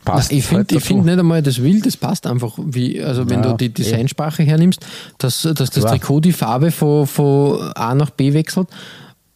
passt. 0.04 0.32
ich 0.32 0.44
finde 0.44 0.58
halt 0.58 0.72
ich 0.72 0.78
dazu. 0.78 0.86
find 0.88 1.04
nicht 1.06 1.18
einmal 1.18 1.42
das 1.42 1.62
Wild, 1.62 1.86
das 1.86 1.96
passt 1.96 2.26
einfach, 2.26 2.58
wie, 2.58 3.02
also 3.02 3.28
wenn 3.30 3.42
Ja, 3.42 3.50
du 3.52 3.56
die 3.56 3.72
Designsprache 3.72 4.42
hernimmst, 4.42 4.84
dass, 5.18 5.42
dass 5.42 5.54
das 5.54 5.70
Klar. 5.70 5.92
Trikot 5.92 6.20
die 6.20 6.32
Farbe 6.32 6.70
von, 6.70 7.06
von 7.06 7.60
A 7.74 7.94
nach 7.94 8.10
B 8.10 8.34
wechselt 8.34 8.68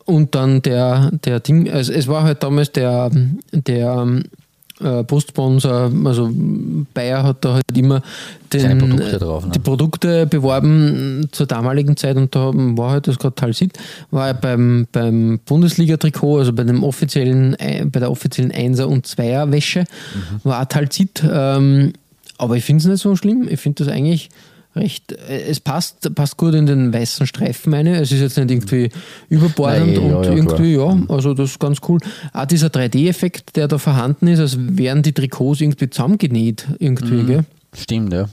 und 0.05 0.35
dann 0.35 0.63
der, 0.63 1.11
der 1.25 1.41
Ding, 1.41 1.71
also 1.71 1.93
es 1.93 2.09
war 2.09 2.25
halt 2.25 2.43
damals 2.43 2.73
der, 2.73 3.11
der 3.53 4.07
äh, 4.81 5.03
Brustsponsor, 5.03 5.91
also 6.05 6.31
Bayer 6.95 7.23
hat 7.23 7.45
da 7.45 7.55
halt 7.55 7.65
immer 7.75 8.03
den, 8.53 8.79
Produkte 8.79 9.19
drauf, 9.19 9.45
ne? 9.47 9.53
die 9.53 9.59
Produkte 9.59 10.27
beworben 10.27 11.29
zur 11.33 11.47
damaligen 11.47 11.97
Zeit 11.97 12.17
und 12.17 12.35
da 12.35 12.51
war 12.53 12.91
halt 12.91 13.09
das 13.09 13.19
gerade 13.19 13.35
Talsit, 13.35 13.73
war 14.11 14.29
ja 14.29 14.33
beim, 14.35 14.87
beim 14.93 15.41
Bundesliga-Trikot, 15.47 16.39
also 16.39 16.53
bei 16.53 16.65
dem 16.65 16.85
offiziellen, 16.85 17.57
bei 17.91 18.01
der 18.01 18.11
offiziellen 18.11 18.53
Einser- 18.53 18.89
und 18.89 19.07
Zweier-Wäsche, 19.07 19.81
Mhm. 19.81 20.41
war 20.45 20.63
auch 20.63 20.67
Talsit, 20.67 21.23
ähm, 21.29 21.93
aber 22.39 22.57
ich 22.57 22.65
finde 22.65 22.83
es 22.83 22.87
nicht 22.89 23.01
so 23.03 23.17
schlimm, 23.17 23.49
ich 23.51 23.61
finde 23.61 23.85
das 23.85 23.93
eigentlich 23.93 24.29
recht, 24.77 25.13
äh, 25.13 25.43
es 25.49 25.61
passt, 25.61 26.15
passt 26.15 26.37
gut 26.37 26.55
in 26.55 26.67
den 26.67 26.93
weißen 26.93 27.27
Streifen 27.27 27.75
eine, 27.75 28.01
es 28.01 28.13
ist 28.13 28.21
jetzt 28.21 28.37
nicht 28.37 28.51
irgendwie 28.51 28.91
überbordend 29.29 29.95
Nein, 29.97 30.11
ja, 30.11 30.17
und 30.17 30.25
ja, 30.25 30.33
irgendwie, 30.33 30.75
ja, 30.75 30.99
also 31.09 31.35
das 31.35 31.51
ist 31.51 31.61
ganz 31.61 31.79
cool. 31.89 31.99
Auch 32.33 32.45
dieser 32.47 32.69
3D-Effekt, 32.69 33.57
der 33.57 33.69
da 33.69 33.79
vorhanden 33.79 34.29
ist, 34.29 34.41
als 34.41 34.57
wären 34.59 35.03
die 35.03 35.13
Trikots 35.13 35.61
irgendwie 35.61 35.91
zusammengenäht, 35.91 36.67
irgendwie, 36.79 37.15
Mhm. 37.15 37.27
gell? 37.27 37.45
Stimmt, 37.77 38.13
ja. 38.13 38.29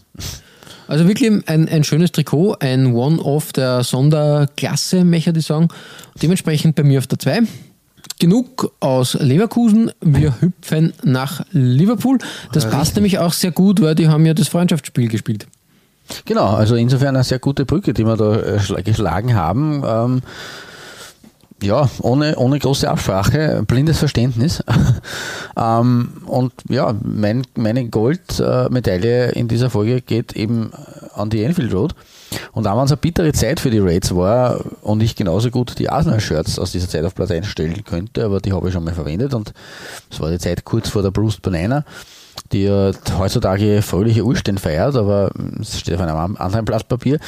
Also 0.88 1.08
wirklich 1.08 1.32
ein, 1.48 1.70
ein 1.70 1.84
schönes 1.84 2.12
Trikot, 2.12 2.58
ein 2.60 2.94
One-Off 2.94 3.54
der 3.54 3.84
Sonderklasse, 3.84 5.04
möchte 5.06 5.34
ich 5.38 5.46
sagen. 5.46 5.70
Dementsprechend 6.22 6.76
bei 6.76 6.84
mir 6.84 7.00
auf 7.00 7.08
der 7.08 7.20
2. 7.20 7.42
Genug 8.20 8.74
aus 8.80 9.16
Leverkusen, 9.20 9.92
wir 10.02 10.40
hüpfen 10.42 10.94
nach 11.04 11.46
Liverpool. 11.52 12.20
Das 12.52 12.70
passt 12.70 12.96
nämlich 12.96 13.18
auch 13.18 13.34
sehr 13.34 13.52
gut, 13.52 13.82
weil 13.82 13.96
die 13.96 14.08
haben 14.08 14.26
ja 14.26 14.34
das 14.34 14.50
Freundschaftsspiel 14.50 15.08
gespielt. 15.08 15.48
Genau, 16.26 16.48
also 16.56 16.76
insofern 16.76 17.16
eine 17.16 17.24
sehr 17.24 17.40
gute 17.40 17.66
Brücke, 17.66 17.94
die 17.94 18.06
wir 18.06 18.18
da 18.18 18.36
äh, 18.36 18.58
schla- 18.60 18.84
geschlagen 18.84 19.36
haben. 19.36 19.84
Ähm, 19.86 20.22
ja, 21.62 21.90
ohne, 22.02 22.36
ohne 22.36 22.60
große 22.60 22.90
Absprache, 22.90 23.64
blindes 23.66 24.00
Verständnis. 24.00 24.62
ähm, 25.58 26.10
und 26.26 26.52
ja, 26.68 26.94
mein, 27.04 27.44
meine 27.56 27.88
Goldmedaille 27.88 29.32
in 29.32 29.48
dieser 29.48 29.70
Folge 29.70 30.02
geht 30.02 30.34
eben 30.36 30.72
an 31.16 31.30
die 31.30 31.44
Enfield 31.44 31.74
Road. 31.74 31.96
Und 32.52 32.68
auch 32.68 32.78
wenn 32.78 32.86
es 32.86 32.92
eine 32.92 32.98
bittere 32.98 33.32
Zeit 33.32 33.60
für 33.60 33.70
die 33.70 33.80
Raids 33.80 34.14
war 34.14 34.60
und 34.82 35.02
ich 35.04 35.16
genauso 35.16 35.52
gut 35.52 35.78
die 35.78 35.90
Arsenal-Shirts 35.90 36.58
aus 36.60 36.72
dieser 36.72 36.90
Zeit 36.90 37.06
auf 37.06 37.14
Platz 37.16 37.32
1 37.32 37.46
stellen 37.48 37.84
könnte, 37.86 38.26
aber 38.26 38.40
die 38.42 38.52
habe 38.52 38.68
ich 38.68 38.74
schon 38.74 38.84
mal 38.84 38.94
verwendet 38.94 39.34
und 39.34 39.54
es 40.12 40.20
war 40.20 40.32
die 40.32 40.40
Zeit 40.40 40.66
kurz 40.66 40.90
vor 40.90 41.04
der 41.04 41.12
Bruce 41.12 41.38
Banana 41.38 41.86
die 42.52 42.70
heutzutage 43.18 43.82
fröhliche 43.82 44.24
Urstände 44.24 44.62
feiert, 44.62 44.96
aber 44.96 45.32
es 45.60 45.80
steht 45.80 45.96
auf 45.96 46.02
einem 46.02 46.38
anderen 46.38 46.66
Blatt 46.66 46.88
Papier. 46.88 47.20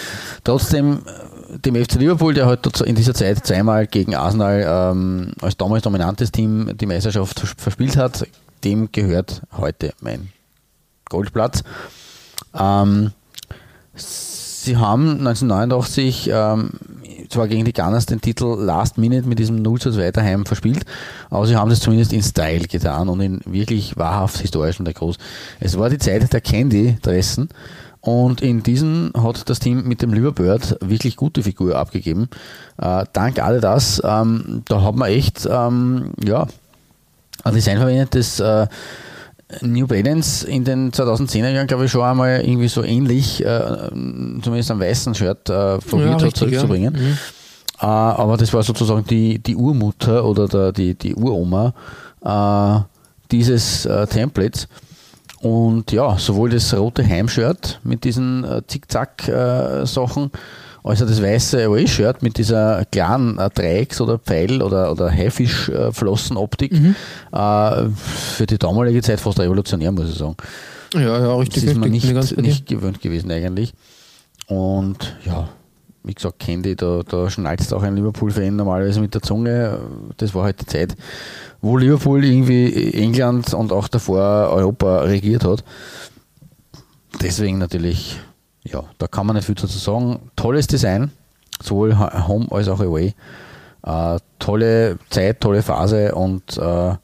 Trotzdem, 0.44 1.00
äh, 1.06 1.58
dem 1.60 1.76
FC 1.76 1.96
Liverpool, 1.96 2.34
der 2.34 2.46
halt 2.46 2.66
dort 2.66 2.82
in 2.82 2.96
dieser 2.96 3.14
Zeit 3.14 3.46
zweimal 3.46 3.88
gegen 3.88 4.16
Arsenal 4.16 4.92
ähm, 4.94 5.32
als 5.42 5.58
damals 5.58 5.84
dominantes 5.84 6.32
Team 6.32 6.72
die 6.78 6.86
Meisterschaft 6.86 7.40
vers- 7.40 7.56
verspielt 7.58 7.98
hat, 7.98 8.28
dem 8.64 8.92
gehört 8.92 9.42
heute 9.58 9.94
mein 10.02 10.30
Goldplatz. 11.10 11.64
Ähm, 12.60 13.12
sie 14.66 14.78
haben 14.78 15.20
1989 15.20 16.30
ähm, 16.34 16.72
zwar 17.30 17.48
gegen 17.48 17.66
die 17.66 17.74
Gunners 17.74 18.06
den 18.06 18.22
Titel 18.22 18.56
Last 18.60 18.98
Minute 18.98 19.28
mit 19.28 19.40
diesem 19.40 19.62
0 19.62 19.80
zu 19.80 19.92
2 19.92 20.12
daheim 20.12 20.46
verspielt, 20.46 20.86
aber 21.30 21.46
sie 21.48 21.56
haben 21.56 21.70
das 21.70 21.80
zumindest 21.80 22.14
in 22.14 22.24
Style 22.24 22.68
getan 22.68 23.10
und 23.10 23.22
in 23.22 23.42
wirklich 23.46 23.98
wahrhaft 23.98 24.38
historischen 24.40 24.86
der 24.86 24.94
Groß. 24.94 25.18
Es 25.60 25.78
war 25.78 25.90
die 25.90 25.98
Zeit 25.98 26.32
der 26.32 26.42
Candy-Dressen 26.42 27.50
und 28.02 28.42
in 28.42 28.64
diesen 28.64 29.12
hat 29.18 29.50
das 29.50 29.60
Team 29.60 29.88
mit 29.88 30.02
dem 30.02 30.14
Liverbird 30.14 30.78
wirklich 30.82 31.16
gute 31.16 31.44
Figur 31.44 31.76
abgegeben. 31.76 32.30
Äh, 32.78 33.06
dank 33.14 33.42
all 33.42 33.60
das, 33.60 34.02
ähm, 34.06 34.64
da 34.66 34.82
hat 34.82 34.96
man 34.96 35.10
echt, 35.10 35.48
ähm, 35.50 36.12
ja, 36.24 36.48
ein 37.44 37.54
Design 37.54 37.78
verwendet, 37.78 38.16
das 38.16 38.40
äh, 38.40 38.68
New 39.62 39.86
Balance 39.86 40.48
in 40.48 40.64
den 40.64 40.92
2010er 40.92 41.50
Jahren, 41.50 41.68
glaube 41.68 41.86
ich, 41.86 41.92
schon 41.92 42.02
einmal 42.02 42.42
irgendwie 42.42 42.68
so 42.68 42.84
ähnlich, 42.84 43.46
äh, 43.46 43.90
zumindest 43.90 44.72
am 44.72 44.80
weißen 44.80 45.14
Shirt, 45.14 45.50
äh, 45.50 45.78
probiert 45.78 46.22
ja, 46.22 46.28
hat 46.28 46.36
zurückzubringen. 46.36 46.96
Ja. 46.96 47.00
Mhm. 47.00 47.18
Äh, 47.82 47.86
aber 47.86 48.38
das 48.38 48.54
war 48.54 48.64
sozusagen 48.64 49.06
die, 49.06 49.40
die 49.40 49.56
Urmutter 49.56 50.26
oder 50.26 50.48
der, 50.48 50.72
die, 50.72 50.96
die 50.96 51.16
Uroma 51.16 51.74
äh, 52.24 52.80
dieses 53.32 53.86
äh, 53.86 54.08
Templates. 54.08 54.68
Und 55.42 55.92
ja, 55.92 56.18
sowohl 56.18 56.50
das 56.50 56.74
rote 56.74 57.06
Heimshirt 57.06 57.80
mit 57.84 58.04
diesen 58.04 58.44
äh, 58.44 58.62
Zickzack-Sachen 58.66 60.32
also 60.86 61.06
das 61.06 61.20
weiße 61.20 61.64
Away-Shirt 61.64 62.22
mit 62.22 62.38
dieser 62.38 62.86
klaren 62.86 63.40
äh, 63.40 63.50
Dreiecks- 63.50 64.00
oder 64.00 64.20
Pfeil- 64.20 64.62
oder, 64.62 64.92
oder 64.92 65.10
Haifisch-Flossenoptik 65.10 66.74
mhm. 66.74 66.96
äh, 67.32 67.90
für 67.90 68.46
die 68.46 68.60
damalige 68.60 69.02
Zeit 69.02 69.20
fast 69.20 69.40
revolutionär, 69.40 69.92
muss 69.92 70.12
ich 70.12 70.16
sagen. 70.16 70.36
Ja, 70.94 71.20
ja, 71.20 71.36
richtig. 71.36 71.64
Das 71.64 71.74
ist 71.74 71.80
man 71.80 71.90
nicht, 71.90 72.38
nicht 72.38 72.68
gewöhnt 72.68 73.02
gewesen 73.02 73.32
eigentlich. 73.32 73.74
Und 74.48 75.18
ja, 75.26 75.50
wie 76.04 76.14
gesagt, 76.14 76.38
Candy, 76.38 76.76
da, 76.76 77.02
da 77.02 77.32
schnalzt 77.32 77.74
auch 77.74 77.82
ein 77.82 77.96
Liverpool-Fan 77.96 78.56
normalerweise 78.56 79.02
mit 79.02 79.16
der 79.16 79.24
Zunge. 79.24 79.80
Das 80.18 80.36
war 80.36 80.44
halt 80.44 80.62
die 80.62 80.68
Zeit, 80.68 80.96
wo 81.62 81.78
Liverpool 81.78 82.24
irgendwie 82.24 82.94
England 82.94 83.56
und 83.56 83.72
auch 83.72 83.88
davor 83.88 84.52
Europa 84.52 85.00
regiert 85.00 85.46
hat. 85.46 85.64
Deswegen 87.24 87.58
natürlich 87.58 88.20
ja, 88.66 88.84
da 88.98 89.08
kann 89.08 89.26
man 89.26 89.36
nicht 89.36 89.46
viel 89.46 89.56
dazu 89.56 89.78
sagen. 89.78 90.20
Tolles 90.36 90.68
Design, 90.68 91.12
sowohl 91.62 91.98
Home 91.98 92.48
als 92.52 92.68
auch 92.68 92.80
Away. 92.80 93.14
Äh, 93.84 94.20
tolle 94.40 94.98
Zeit, 95.10 95.42
tolle 95.42 95.62
Phase 95.62 96.14
und 96.14 96.58
äh, 96.58 96.96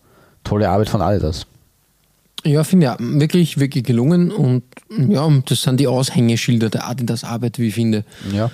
tolle 0.43 0.69
Arbeit 0.69 0.89
von 0.89 1.01
Adidas. 1.01 1.45
Ja, 2.43 2.63
finde 2.63 2.87
ja 2.87 2.97
wirklich, 2.99 3.59
wirklich 3.59 3.83
gelungen 3.83 4.31
und 4.31 4.63
ja, 4.89 5.29
das 5.45 5.61
sind 5.61 5.79
die 5.79 5.87
Aushängeschilder 5.87 6.69
der 6.69 6.87
Adidas 6.87 7.23
Arbeit, 7.23 7.59
wie 7.59 7.67
ich 7.67 7.75
finde. 7.75 8.03
Ja 8.33 8.49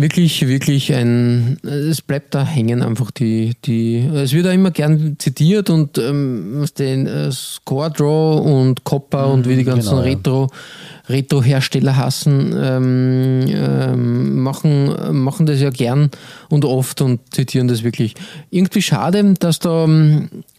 wirklich, 0.00 0.46
wirklich 0.46 0.94
ein, 0.94 1.58
es 1.64 2.02
bleibt 2.02 2.34
da 2.34 2.44
hängen 2.44 2.82
einfach 2.82 3.10
die, 3.10 3.54
die, 3.64 3.98
es 3.98 4.32
wird 4.32 4.46
auch 4.46 4.52
immer 4.52 4.70
gern 4.70 5.16
zitiert 5.18 5.70
und 5.70 5.98
ähm, 5.98 6.64
den 6.78 7.06
äh, 7.06 7.32
Score 7.32 7.90
Draw 7.90 8.40
und 8.40 8.84
Copper 8.84 9.26
mhm, 9.26 9.32
und 9.32 9.48
wie 9.48 9.56
die 9.56 9.64
ganzen 9.64 9.90
genau, 9.90 10.02
Retro, 10.02 10.48
ja. 10.50 11.14
Retro-Hersteller 11.14 11.96
hassen, 11.96 12.54
ähm, 12.56 13.46
ähm, 13.48 14.40
machen, 14.40 14.94
machen 15.20 15.46
das 15.46 15.60
ja 15.60 15.70
gern 15.70 16.10
und 16.48 16.64
oft 16.64 17.00
und 17.00 17.20
zitieren 17.34 17.66
das 17.66 17.82
wirklich. 17.82 18.14
Irgendwie 18.50 18.82
schade, 18.82 19.34
dass 19.40 19.58
da, 19.58 19.88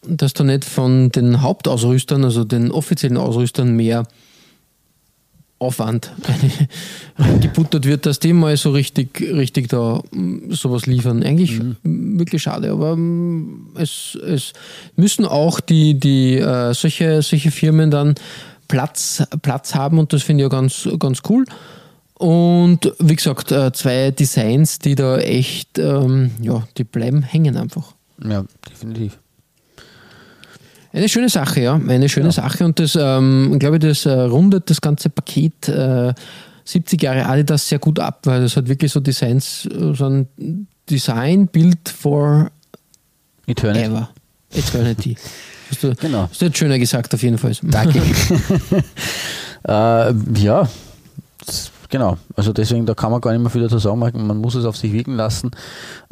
dass 0.06 0.34
da 0.34 0.44
nicht 0.44 0.66
von 0.66 1.12
den 1.12 1.42
Hauptausrüstern, 1.42 2.26
also 2.26 2.44
den 2.44 2.72
offiziellen 2.72 3.18
Ausrüstern 3.18 3.74
mehr 3.74 4.06
Aufwand 5.60 6.12
gebuttert 7.42 7.86
wird, 7.86 8.06
dass 8.06 8.20
die 8.20 8.34
mal 8.34 8.56
so 8.56 8.72
richtig, 8.72 9.20
richtig 9.22 9.68
da 9.68 10.02
mm, 10.12 10.52
sowas 10.52 10.86
liefern. 10.86 11.22
Eigentlich 11.22 11.60
mhm. 11.60 12.20
wirklich 12.20 12.42
schade, 12.44 12.72
aber 12.72 12.96
mm, 12.96 13.76
es, 13.76 14.18
es 14.26 14.54
müssen 14.96 15.26
auch 15.26 15.60
die, 15.60 16.00
die 16.00 16.38
äh, 16.38 16.74
solche, 16.74 17.22
solche 17.22 17.52
Firmen 17.52 17.92
dann 17.92 18.16
Platz, 18.70 19.24
Platz 19.42 19.76
haben 19.76 20.00
und 20.00 20.14
das 20.14 20.24
finde 20.24 20.44
ich 20.44 20.52
ja 20.52 20.58
ganz, 20.58 20.88
ganz 20.98 21.22
cool. 21.30 21.46
Und 22.20 22.94
wie 23.00 23.16
gesagt, 23.16 23.52
äh, 23.52 23.72
zwei 23.72 24.12
Designs, 24.12 24.80
die 24.80 24.96
da 24.96 25.18
echt, 25.20 25.78
ähm, 25.78 26.32
ja, 26.42 26.68
die 26.78 26.84
bleiben 26.84 27.22
hängen 27.22 27.56
einfach. 27.56 27.94
Ja, 28.24 28.44
definitiv. 28.70 29.18
Eine 30.92 31.10
schöne 31.10 31.30
Sache, 31.30 31.62
ja. 31.62 31.76
Eine 31.76 32.10
schöne 32.10 32.28
ja. 32.28 32.32
Sache 32.32 32.66
und 32.66 32.80
das, 32.80 32.98
ähm, 33.00 33.58
glaube 33.60 33.78
ich, 33.78 33.82
das 33.82 34.06
äh, 34.06 34.12
rundet 34.12 34.70
das 34.70 34.82
ganze 34.82 35.10
Paket 35.10 35.68
äh, 35.70 36.14
70 36.66 37.02
Jahre 37.02 37.26
Adidas 37.26 37.68
sehr 37.68 37.80
gut 37.80 38.00
ab, 38.00 38.20
weil 38.24 38.42
das 38.42 38.56
hat 38.56 38.68
wirklich 38.68 38.92
so 38.92 39.00
Designs, 39.00 39.64
so 39.64 40.06
ein 40.06 40.28
Design 40.90 41.48
built 41.48 41.90
for 41.90 42.52
Eternity. 43.48 43.86
Ever. 43.86 44.10
Eternity. 44.54 45.18
Hast 45.70 45.84
du, 45.84 45.96
genau. 45.96 46.28
Hast 46.30 46.42
du 46.42 46.46
jetzt 46.46 46.58
schöner 46.58 46.80
gesagt, 46.80 47.14
auf 47.14 47.24
jeden 47.24 47.38
Fall. 47.38 47.54
Danke. 47.64 48.02
äh, 49.68 50.14
ja, 50.40 50.70
Genau, 51.90 52.18
also 52.36 52.54
deswegen, 52.54 52.86
da 52.86 52.94
kann 52.94 53.12
man 53.12 53.20
gar 53.20 53.32
nicht 53.32 53.42
mehr 53.42 53.50
viel 53.50 53.64
dazu 53.64 53.80
sagen, 53.80 54.00
man 54.00 54.38
muss 54.38 54.54
es 54.54 54.66
auf 54.66 54.78
sich 54.78 54.94
wirken 54.94 55.16
lassen. 55.16 55.50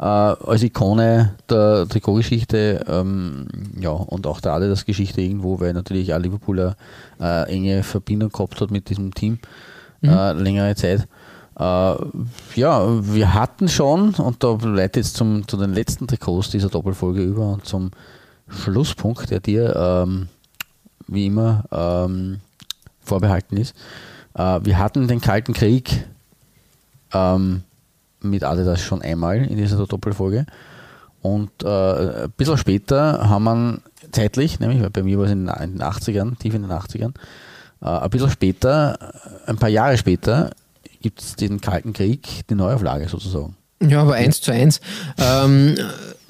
Äh, 0.00 0.04
als 0.04 0.64
Ikone 0.64 1.36
der 1.48 1.86
Trikotgeschichte 1.88 2.84
ähm, 2.88 3.46
ja, 3.78 3.90
und 3.90 4.26
auch 4.26 4.40
der 4.40 4.54
Adidas-Geschichte 4.54 5.20
irgendwo, 5.20 5.60
weil 5.60 5.72
natürlich 5.74 6.12
auch 6.12 6.18
Liverpool 6.18 6.74
eine 7.20 7.46
äh, 7.46 7.52
enge 7.52 7.84
Verbindung 7.84 8.30
gehabt 8.30 8.60
hat 8.60 8.72
mit 8.72 8.90
diesem 8.90 9.14
Team 9.14 9.38
mhm. 10.00 10.08
äh, 10.08 10.32
längere 10.32 10.74
Zeit. 10.74 11.06
Äh, 11.56 11.94
ja, 12.56 13.14
wir 13.14 13.34
hatten 13.34 13.68
schon, 13.68 14.14
und 14.14 14.42
da 14.42 14.58
leite 14.60 14.98
jetzt 14.98 15.16
zum, 15.16 15.46
zu 15.46 15.56
den 15.56 15.74
letzten 15.74 16.08
Trikots 16.08 16.50
dieser 16.50 16.70
Doppelfolge 16.70 17.22
über 17.22 17.52
und 17.52 17.64
zum 17.64 17.92
Schlusspunkt, 18.48 19.30
der 19.30 19.38
dir 19.38 19.76
ähm, 19.76 20.28
wie 21.06 21.26
immer 21.26 21.64
ähm, 21.70 22.40
vorbehalten 23.00 23.56
ist. 23.56 23.76
Äh, 24.38 24.60
wir 24.64 24.78
hatten 24.78 25.08
den 25.08 25.20
Kalten 25.20 25.52
Krieg 25.52 26.06
ähm, 27.12 27.64
mit 28.22 28.44
Adidas 28.44 28.80
schon 28.80 29.02
einmal 29.02 29.44
in 29.44 29.56
dieser 29.56 29.86
Doppelfolge. 29.86 30.46
Und 31.20 31.50
äh, 31.64 32.24
ein 32.24 32.30
bisschen 32.36 32.56
später 32.56 33.28
haben 33.28 33.44
wir 33.44 33.78
zeitlich, 34.12 34.60
nämlich 34.60 34.88
bei 34.92 35.02
mir 35.02 35.18
war 35.18 35.26
es 35.26 35.32
in, 35.32 35.46
den 35.46 35.82
80ern, 35.82 36.38
tief 36.38 36.54
in 36.54 36.62
den 36.62 36.70
80ern, 36.70 37.12
äh, 37.82 37.86
ein 37.86 38.10
bisschen 38.10 38.30
später, 38.30 39.12
ein 39.46 39.56
paar 39.56 39.68
Jahre 39.68 39.98
später, 39.98 40.52
gibt 41.02 41.20
es 41.20 41.36
den 41.36 41.60
Kalten 41.60 41.92
Krieg, 41.92 42.46
die 42.48 42.54
Neuauflage 42.54 43.08
sozusagen. 43.08 43.57
Ja, 43.86 44.02
aber 44.02 44.14
eins 44.14 44.40
zu 44.40 44.52
eins. 44.52 44.80
Ähm, 45.18 45.76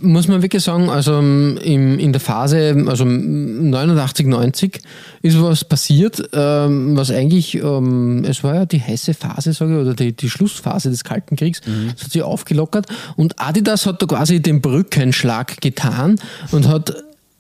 muss 0.01 0.29
man 0.29 0.43
wirklich 0.43 0.63
sagen, 0.63 0.91
also 0.91 1.15
ähm, 1.19 1.59
im, 1.63 1.99
in 1.99 2.13
der 2.13 2.21
Phase, 2.21 2.85
also 2.87 3.05
89, 3.05 4.27
90 4.27 4.81
ist 5.23 5.43
was 5.43 5.65
passiert, 5.65 6.23
ähm, 6.33 6.97
was 6.97 7.11
eigentlich, 7.11 7.57
ähm, 7.57 8.25
es 8.25 8.45
war 8.45 8.55
ja 8.55 8.67
die 8.67 8.81
heiße 8.81 9.15
Phase, 9.15 9.53
sage 9.53 9.75
ich, 9.75 9.81
oder 9.81 9.95
die, 9.95 10.13
die 10.13 10.31
Schlussphase 10.31 10.91
des 10.91 11.03
Kalten 11.03 11.35
Kriegs, 11.35 11.61
mhm. 11.67 11.91
das 11.95 12.05
hat 12.05 12.13
sich 12.13 12.23
aufgelockert 12.23 12.87
und 13.17 13.41
Adidas 13.41 13.87
hat 13.87 14.01
da 14.01 14.07
quasi 14.07 14.41
den 14.41 14.61
Brückenschlag 14.61 15.61
getan 15.61 16.21
und 16.53 16.69
hat 16.69 16.95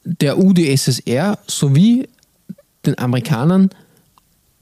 der 0.05 0.39
UdSSR 0.39 1.39
sowie 1.47 2.09
den 2.87 2.99
Amerikanern 2.99 3.71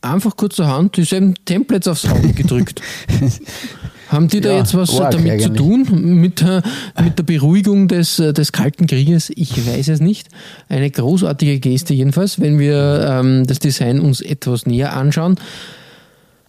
einfach 0.03 0.37
kurzerhand 0.37 0.97
dieselben 0.97 1.35
Templates 1.47 1.89
aufs 1.89 2.07
Auge 2.07 2.33
gedrückt. 2.33 2.83
Haben 4.09 4.29
die 4.29 4.41
da 4.41 4.53
ja, 4.53 4.59
jetzt 4.59 4.75
was 4.75 4.95
damit 4.97 5.15
eigentlich. 5.17 5.43
zu 5.43 5.51
tun? 5.51 5.87
Mit, 6.21 6.43
äh, 6.43 6.63
mit 7.03 7.19
der 7.19 7.25
Beruhigung 7.25 7.89
des, 7.89 8.19
äh, 8.19 8.33
des 8.33 8.53
Kalten 8.53 8.87
Krieges? 8.87 9.31
Ich 9.35 9.67
weiß 9.67 9.89
es 9.89 10.01
nicht. 10.01 10.29
Eine 10.69 10.91
großartige 10.91 11.59
Geste 11.59 11.95
jedenfalls, 11.95 12.41
wenn 12.41 12.59
wir 12.59 13.07
ähm, 13.09 13.47
das 13.47 13.59
Design 13.59 14.01
uns 14.01 14.21
etwas 14.21 14.67
näher 14.67 14.97
anschauen. 14.97 15.37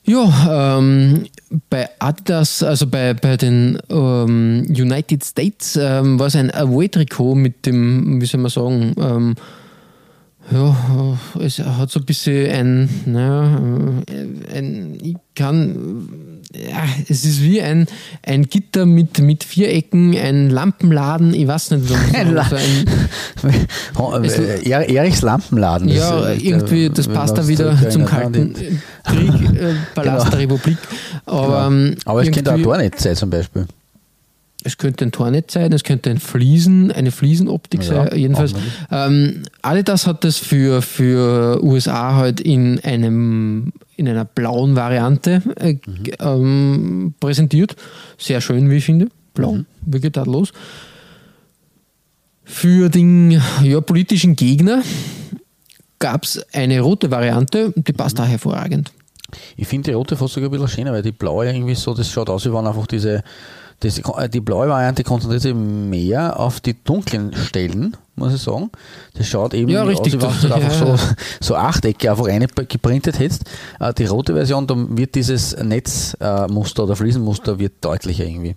Ja, 0.05 0.77
ähm, 0.79 1.25
bei 1.69 1.89
Adidas, 1.99 2.63
also 2.63 2.87
bei, 2.87 3.13
bei 3.13 3.35
den 3.35 3.77
ähm, 3.89 4.65
United 4.69 5.25
States, 5.25 5.77
ähm, 5.81 6.17
war 6.17 6.27
es 6.27 6.35
ein 6.37 6.49
Away-Trikot 6.49 7.35
mit 7.35 7.65
dem, 7.65 8.21
wie 8.21 8.25
soll 8.25 8.39
man 8.39 8.49
sagen, 8.49 8.95
ähm, 8.97 9.35
ja, 10.51 11.17
es 11.41 11.59
hat 11.59 11.91
so 11.91 11.99
ein 11.99 12.05
bisschen 12.05 12.49
ein, 12.49 12.89
naja, 13.05 13.59
ein, 14.53 14.97
ich 15.01 15.15
kann, 15.35 16.07
ja, 16.53 16.83
es 17.09 17.25
ist 17.25 17.41
wie 17.41 17.61
ein, 17.61 17.87
ein 18.23 18.43
Gitter 18.43 18.85
mit, 18.85 19.19
mit 19.19 19.43
vier 19.43 19.73
Ecken, 19.73 20.15
ein 20.15 20.49
Lampenladen, 20.49 21.33
ich 21.33 21.47
weiß 21.47 21.71
nicht, 21.71 21.89
was 21.89 22.15
ein, 22.15 22.33
La 22.33 22.43
ein, 22.43 24.23
es, 24.23 24.37
Erichs 24.69 25.21
Lampenladen. 25.21 25.89
Ja, 25.89 26.21
das, 26.21 26.37
äh, 26.37 26.47
irgendwie, 26.47 26.89
das 26.89 27.07
passt 27.09 27.37
da 27.37 27.47
wieder 27.47 27.89
zum 27.89 28.05
Kalten 28.05 28.53
Krieg, 29.03 29.59
äh, 29.59 29.73
Palast 29.93 30.25
genau. 30.25 30.29
der 30.29 30.39
Republik. 30.39 30.77
Aber, 31.25 31.69
genau. 31.69 31.95
Aber 32.05 32.21
es 32.23 32.31
könnte 32.31 32.53
auch 32.53 32.63
gar 32.63 32.77
nicht 32.77 32.99
sein, 32.99 33.15
zum 33.15 33.29
Beispiel. 33.29 33.67
Es 34.67 34.77
könnte 34.77 35.05
ein 35.05 35.13
Tornetz 35.13 35.53
sein, 35.53 35.71
es 35.71 35.83
könnte 35.85 36.09
ein 36.09 36.19
Fliesen, 36.19 36.91
eine 36.91 37.11
Fliesenoptik 37.11 37.83
ja, 37.83 37.87
sein. 38.09 38.19
Jedenfalls, 38.19 38.53
ähm, 38.91 39.43
Adidas 39.61 40.05
hat 40.05 40.25
das 40.25 40.37
für, 40.37 40.81
für 40.81 41.63
USA 41.63 42.15
halt 42.15 42.41
in 42.41 42.77
einem 42.83 43.71
in 43.95 44.07
einer 44.09 44.25
blauen 44.25 44.75
Variante 44.75 45.41
äh, 45.55 45.75
Mhm. 45.85 46.03
ähm, 46.19 47.13
präsentiert. 47.21 47.77
Sehr 48.17 48.41
schön, 48.41 48.69
wie 48.69 48.75
ich 48.75 48.85
finde. 48.85 49.07
Blau, 49.33 49.53
Mhm. 49.53 49.65
wirklich 49.85 50.11
tadellos. 50.11 50.51
Für 52.43 52.89
den 52.89 53.41
ja, 53.63 53.79
politischen 53.81 54.35
Gegner 54.35 54.83
gab 55.99 56.25
es 56.25 56.45
eine 56.53 56.81
rote 56.81 57.09
Variante, 57.09 57.73
die 57.75 57.91
Mhm. 57.93 57.95
passt 57.95 58.19
da 58.19 58.25
hervorragend. 58.25 58.91
Ich 59.57 59.67
finde 59.67 59.91
die 59.91 59.95
rote 59.95 60.15
fast 60.15 60.33
sogar 60.33 60.49
ein 60.49 60.51
bisschen 60.51 60.67
schöner, 60.69 60.91
weil 60.93 61.01
die 61.03 61.11
blaue 61.11 61.45
irgendwie 61.47 61.75
so, 61.75 61.93
das 61.93 62.09
schaut 62.11 62.29
aus, 62.29 62.45
wie 62.45 62.53
wenn 62.53 62.67
einfach 62.67 62.87
diese, 62.87 63.23
das, 63.81 64.01
die 64.33 64.39
blaue 64.39 64.67
Variante 64.69 65.03
konzentriert 65.03 65.43
sich 65.43 65.53
mehr 65.53 66.39
auf 66.39 66.59
die 66.59 66.75
dunklen 66.83 67.33
Stellen, 67.35 67.95
muss 68.15 68.33
ich 68.33 68.41
sagen. 68.41 68.71
Das 69.13 69.27
schaut 69.27 69.53
eben 69.53 69.69
Ja, 69.69 69.83
richtig, 69.83 70.15
aus, 70.17 70.43
wie 70.43 70.43
wenn 70.43 70.49
du 70.49 70.55
einfach 70.55 70.81
ja, 70.87 70.97
so, 70.97 71.13
so 71.39 71.55
Achtecke 71.55 72.09
einfach 72.09 72.25
eine 72.27 72.47
geprintet 72.47 73.19
hättest. 73.19 73.43
Äh, 73.79 73.93
Die 73.93 74.05
rote 74.05 74.33
Version, 74.33 74.65
da 74.65 74.75
wird 74.75 75.13
dieses 75.13 75.55
Netzmuster 75.55 76.83
oder 76.85 76.95
Fliesenmuster 76.95 77.59
wird 77.59 77.73
deutlicher 77.81 78.25
irgendwie. 78.25 78.55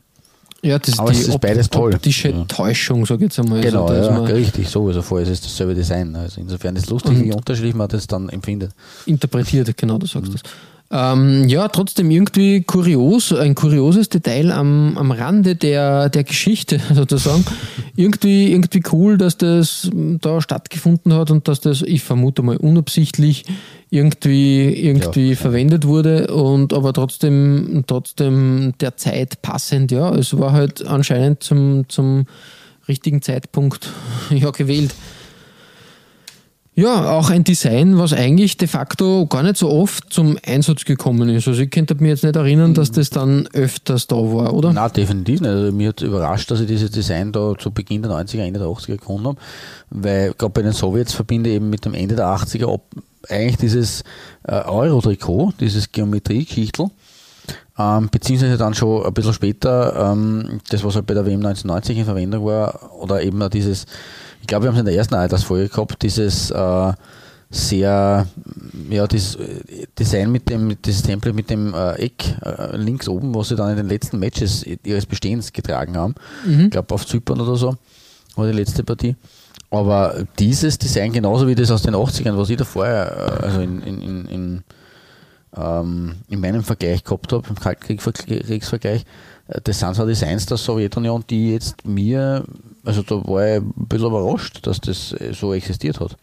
Ja, 0.63 0.79
das 0.79 0.99
Aber 0.99 1.11
es 1.11 1.27
ist 1.27 1.41
beides 1.41 1.71
toll. 1.71 1.95
optische 1.95 2.31
Ja. 2.31 2.45
Täuschung, 2.45 3.07
sage 3.07 3.25
ich 3.25 3.31
jetzt 3.31 3.39
einmal. 3.41 3.61
Genau, 3.63 3.87
also, 3.87 4.11
ja, 4.11 4.19
richtig, 4.25 4.69
sowieso 4.69 5.01
vorher 5.01 5.27
ist 5.27 5.33
es 5.33 5.43
dasselbe 5.43 5.75
Design. 5.75 6.15
Also 6.15 6.41
insofern 6.41 6.77
ist 6.77 6.85
es 6.85 6.91
lustig, 6.91 7.19
wie 7.23 7.33
unterschiedlich 7.33 7.75
man 7.75 7.89
das 7.89 8.07
dann 8.07 8.29
empfindet. 8.29 8.73
interpretiert, 9.07 9.75
genau, 9.77 9.97
du 9.97 10.07
sagst 10.07 10.35
das. 10.35 10.43
Ähm, 10.93 11.49
ja, 11.49 11.69
trotzdem 11.69 12.11
irgendwie 12.11 12.63
kurios, 12.63 13.33
ein 13.33 13.55
kurioses 13.55 14.09
Detail 14.09 14.51
am, 14.51 14.99
am 14.99 15.13
Rande 15.13 15.55
der, 15.55 16.09
der 16.09 16.25
Geschichte 16.25 16.81
sozusagen. 16.95 17.45
irgendwie, 17.95 18.51
irgendwie 18.51 18.83
cool, 18.91 19.17
dass 19.17 19.39
das 19.39 19.89
da 19.93 20.41
stattgefunden 20.41 21.15
hat 21.15 21.31
und 21.31 21.47
dass 21.47 21.61
das, 21.61 21.83
ich 21.83 22.03
vermute 22.03 22.43
mal, 22.43 22.57
unabsichtlich 22.57 23.45
irgendwie, 23.91 24.65
irgendwie 24.65 25.31
Ja. 25.31 25.37
verwendet 25.37 25.87
wurde 25.87 26.27
und 26.35 26.73
aber 26.73 26.93
trotzdem, 26.93 27.85
trotzdem 27.87 28.75
der 28.81 28.97
Zeit 28.97 29.43
passend, 29.43 29.93
ja. 29.93 30.13
Es 30.15 30.37
war 30.39 30.51
halt 30.53 30.85
anscheinend 30.85 31.45
zum, 31.45 31.89
zum 31.89 32.27
richtigen 32.89 33.23
Zeitpunkt 33.23 33.91
ja, 34.31 34.51
gewählt. 34.51 34.93
Ja, 36.81 37.11
auch 37.11 37.29
ein 37.29 37.45
Design, 37.45 37.99
was 37.99 38.15
eigentlich 38.15 38.57
de 38.57 38.67
facto 38.67 39.27
gar 39.27 39.43
nicht 39.43 39.59
so 39.59 39.69
oft 39.69 40.11
zum 40.11 40.39
Einsatz 40.47 40.87
gekommen 40.87 41.29
ist. 41.29 41.47
Also 41.47 41.61
ich 41.61 41.71
könnte 41.71 41.95
mir 41.97 42.09
jetzt 42.09 42.25
nicht 42.25 42.37
erinnern, 42.37 42.73
dass 42.73 42.91
das 42.91 43.11
dann 43.11 43.47
öfters 43.53 44.07
da 44.07 44.17
war, 44.17 44.55
oder? 44.55 44.73
Na, 44.73 44.89
definitiv 44.89 45.43
nicht. 45.43 45.51
Also, 45.51 45.73
mir 45.73 45.91
hat 45.91 46.01
überrascht, 46.01 46.51
dass 46.51 46.61
ich 46.61 46.67
dieses 46.67 46.91
Design 46.91 47.33
da 47.33 47.53
zu 47.59 47.71
Beginn 47.71 48.01
der 48.01 48.13
90er, 48.13 48.45
Ende 48.45 48.61
der 48.61 48.69
80er 48.69 48.97
gefunden 48.97 49.27
habe, 49.27 49.39
weil 49.91 50.33
gerade 50.33 50.53
bei 50.55 50.63
den 50.63 50.73
Sowjets 50.73 51.13
verbinde 51.13 51.51
ich 51.51 51.57
eben 51.57 51.69
mit 51.69 51.85
dem 51.85 51.93
Ende 51.93 52.17
der 52.17 52.29
80er 52.29 52.73
ab, 52.73 52.81
eigentlich 53.29 53.59
dieses 53.59 54.03
äh, 54.49 54.63
Euro-Trikot, 54.63 55.53
dieses 55.61 55.93
Geometrie-Geschichtel, 55.93 56.87
ähm, 57.79 58.09
beziehungsweise 58.11 58.57
dann 58.57 58.73
schon 58.73 59.05
ein 59.05 59.13
bisschen 59.13 59.35
später, 59.35 60.13
ähm, 60.13 60.61
das 60.71 60.83
was 60.83 60.95
halt 60.95 61.05
bei 61.05 61.13
der 61.13 61.27
WM 61.27 61.45
1990 61.45 61.99
in 61.99 62.05
Verwendung 62.07 62.47
war, 62.47 62.91
oder 62.99 63.23
eben 63.23 63.51
dieses, 63.51 63.85
ich 64.41 64.47
glaube, 64.47 64.65
wir 64.65 64.69
haben 64.69 64.77
es 64.77 64.81
in 64.81 64.87
der 64.87 64.97
ersten 64.97 65.15
Altersfolge 65.15 65.69
gehabt, 65.69 66.03
dieses 66.03 66.51
äh, 66.51 66.93
sehr, 67.51 68.27
ja, 68.89 69.07
dieses 69.07 69.35
äh, 69.35 69.87
Design 69.99 70.31
mit 70.31 70.49
dem, 70.49 70.81
dieses 70.83 71.03
Template 71.03 71.35
mit 71.35 71.51
dem 71.51 71.75
äh, 71.75 71.95
Eck 71.95 72.37
äh, 72.43 72.77
links 72.77 73.09
oben, 73.09 73.35
was 73.35 73.49
sie 73.49 73.57
dann 73.57 73.71
in 73.71 73.77
den 73.77 73.89
letzten 73.89 74.19
Matches 74.19 74.65
ihres 74.85 75.07
Bestehens 75.07 75.53
getragen 75.53 75.97
haben. 75.97 76.15
Ich 76.65 76.71
glaube 76.71 76.95
auf 76.95 77.07
Zypern 77.07 77.41
oder 77.41 77.57
so, 77.57 77.77
war 78.37 78.47
die 78.47 78.57
letzte 78.57 78.85
Partie. 78.85 79.17
Aber 79.71 80.25
dieses 80.39 80.79
Design, 80.79 81.13
genauso 81.13 81.47
wie 81.47 81.55
das 81.55 81.71
aus 81.71 81.83
den 81.83 81.95
80ern, 81.95 82.37
was 82.37 82.51
ich 82.51 82.57
da 82.57 82.65
vorher, 82.65 83.41
äh, 83.43 83.45
also 83.47 83.61
in, 83.61 83.83
in, 83.83 84.01
in, 84.01 84.27
in, 84.27 84.65
ähm, 85.57 86.17
in 86.29 86.41
meinem 86.41 86.63
Vergleich 86.63 87.05
gehabt 87.05 87.33
habe, 87.33 87.49
im 87.49 87.57
Kaltkriegsvergleich, 87.57 89.05
das 89.65 89.79
sind 89.79 89.95
zwar 89.95 90.07
Designs 90.07 90.47
der 90.47 90.57
Sowjetunion, 90.57 91.25
die 91.29 91.53
jetzt 91.53 91.87
mir, 91.87 92.45
also 92.85 93.03
da 93.03 93.17
war 93.27 93.47
ich 93.47 93.57
ein 93.63 93.73
bisschen 93.89 94.07
überrascht, 94.09 94.67
dass 94.67 94.81
das 94.81 95.13
äh, 95.13 95.33
so 95.33 95.53
existiert 95.53 96.01
hat. 96.01 96.17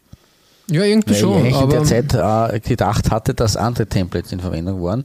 Ja, 0.70 0.84
irgendwie 0.84 1.10
Weil 1.10 1.16
ich 1.16 1.22
schon. 1.22 1.38
eigentlich 1.38 1.62
in 1.62 1.70
der 1.70 1.84
Zeit 1.84 2.14
äh, 2.14 2.60
gedacht 2.60 3.12
hatte, 3.12 3.34
dass 3.34 3.56
andere 3.56 3.88
Templates 3.88 4.32
in 4.32 4.40
Verwendung 4.40 4.84
waren. 4.84 5.04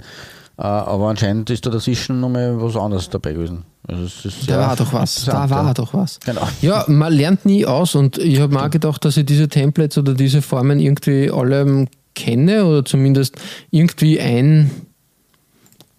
Äh, 0.59 0.63
aber 0.63 1.09
anscheinend 1.09 1.51
ist 1.51 1.65
da 1.65 1.71
dazwischen 1.71 2.21
nochmal 2.21 2.61
was 2.61 2.77
anderes 2.77 3.09
dabei 3.09 3.33
gewesen. 3.33 3.65
Also 3.87 4.29
da 4.47 4.59
war 4.59 4.77
doch 4.77 4.93
was. 4.93 5.25
Da 5.25 5.51
war 5.51 5.67
ja. 5.67 5.75
doch 5.75 5.93
was. 5.93 6.21
Genau. 6.21 6.47
Ja, 6.61 6.85
man 6.87 7.13
lernt 7.13 7.45
nie 7.45 7.67
aus 7.67 7.95
und 7.95 8.19
ich 8.19 8.39
habe 8.41 8.61
auch 8.61 8.71
gedacht, 8.71 9.05
dass 9.05 9.17
ich 9.17 9.27
diese 9.27 9.49
Templates 9.49 9.99
oder 9.99 10.15
diese 10.15 10.41
Formen 10.41 10.79
irgendwie 10.79 11.31
alle 11.31 11.87
kenne 12.15 12.65
oder 12.65 12.85
zumindest 12.85 13.37
irgendwie 13.71 14.21
ein, 14.21 14.71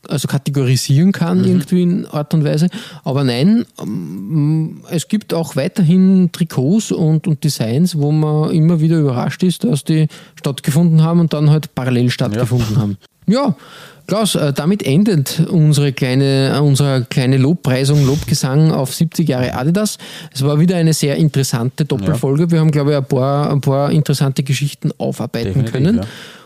also 0.07 0.27
kategorisieren 0.27 1.11
kann, 1.11 1.39
Mhm. 1.39 1.45
irgendwie 1.45 1.81
in 1.83 2.05
Art 2.07 2.33
und 2.33 2.43
Weise. 2.43 2.67
Aber 3.03 3.23
nein, 3.23 3.65
ähm, 3.81 4.81
es 4.89 5.07
gibt 5.07 5.33
auch 5.33 5.55
weiterhin 5.55 6.29
Trikots 6.31 6.91
und, 6.91 7.27
und 7.27 7.43
Designs, 7.43 7.97
wo 7.97 8.11
man 8.11 8.51
immer 8.51 8.79
wieder 8.81 8.97
überrascht 8.99 9.43
ist, 9.43 9.63
dass 9.63 9.83
die 9.83 10.07
stattgefunden 10.35 11.03
haben 11.03 11.19
und 11.19 11.33
dann 11.33 11.49
halt 11.49 11.73
parallel 11.75 12.09
stattgefunden 12.09 12.77
haben. 12.77 12.97
Ja, 13.27 13.55
Klaus, 14.05 14.35
äh, 14.35 14.51
damit 14.51 14.83
endet 14.83 15.47
unsere 15.49 15.93
kleine, 15.93 16.53
äh, 16.57 16.59
unsere 16.59 17.05
kleine 17.05 17.37
Lobpreisung, 17.37 18.05
Lobgesang 18.05 18.71
auf 18.71 18.93
70 18.93 19.29
Jahre 19.29 19.53
Adidas. 19.53 19.97
Es 20.33 20.43
war 20.43 20.59
wieder 20.59 20.75
eine 20.75 20.91
sehr 20.91 21.15
interessante 21.15 21.85
Doppelfolge. 21.85 22.51
Wir 22.51 22.59
haben, 22.59 22.71
glaube 22.71 22.91
ich, 22.91 22.97
ein 22.97 23.05
paar, 23.05 23.49
ein 23.49 23.61
paar 23.61 23.91
interessante 23.91 24.43
Geschichten 24.43 24.91
aufarbeiten 24.97 25.47
Definitiv, 25.63 25.71
können. 25.73 25.97
ja. 25.97 26.03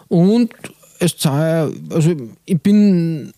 Und 0.08 0.52
es 1.00 1.16
also 1.26 2.12
ich 2.46 2.62
bin 2.62 3.34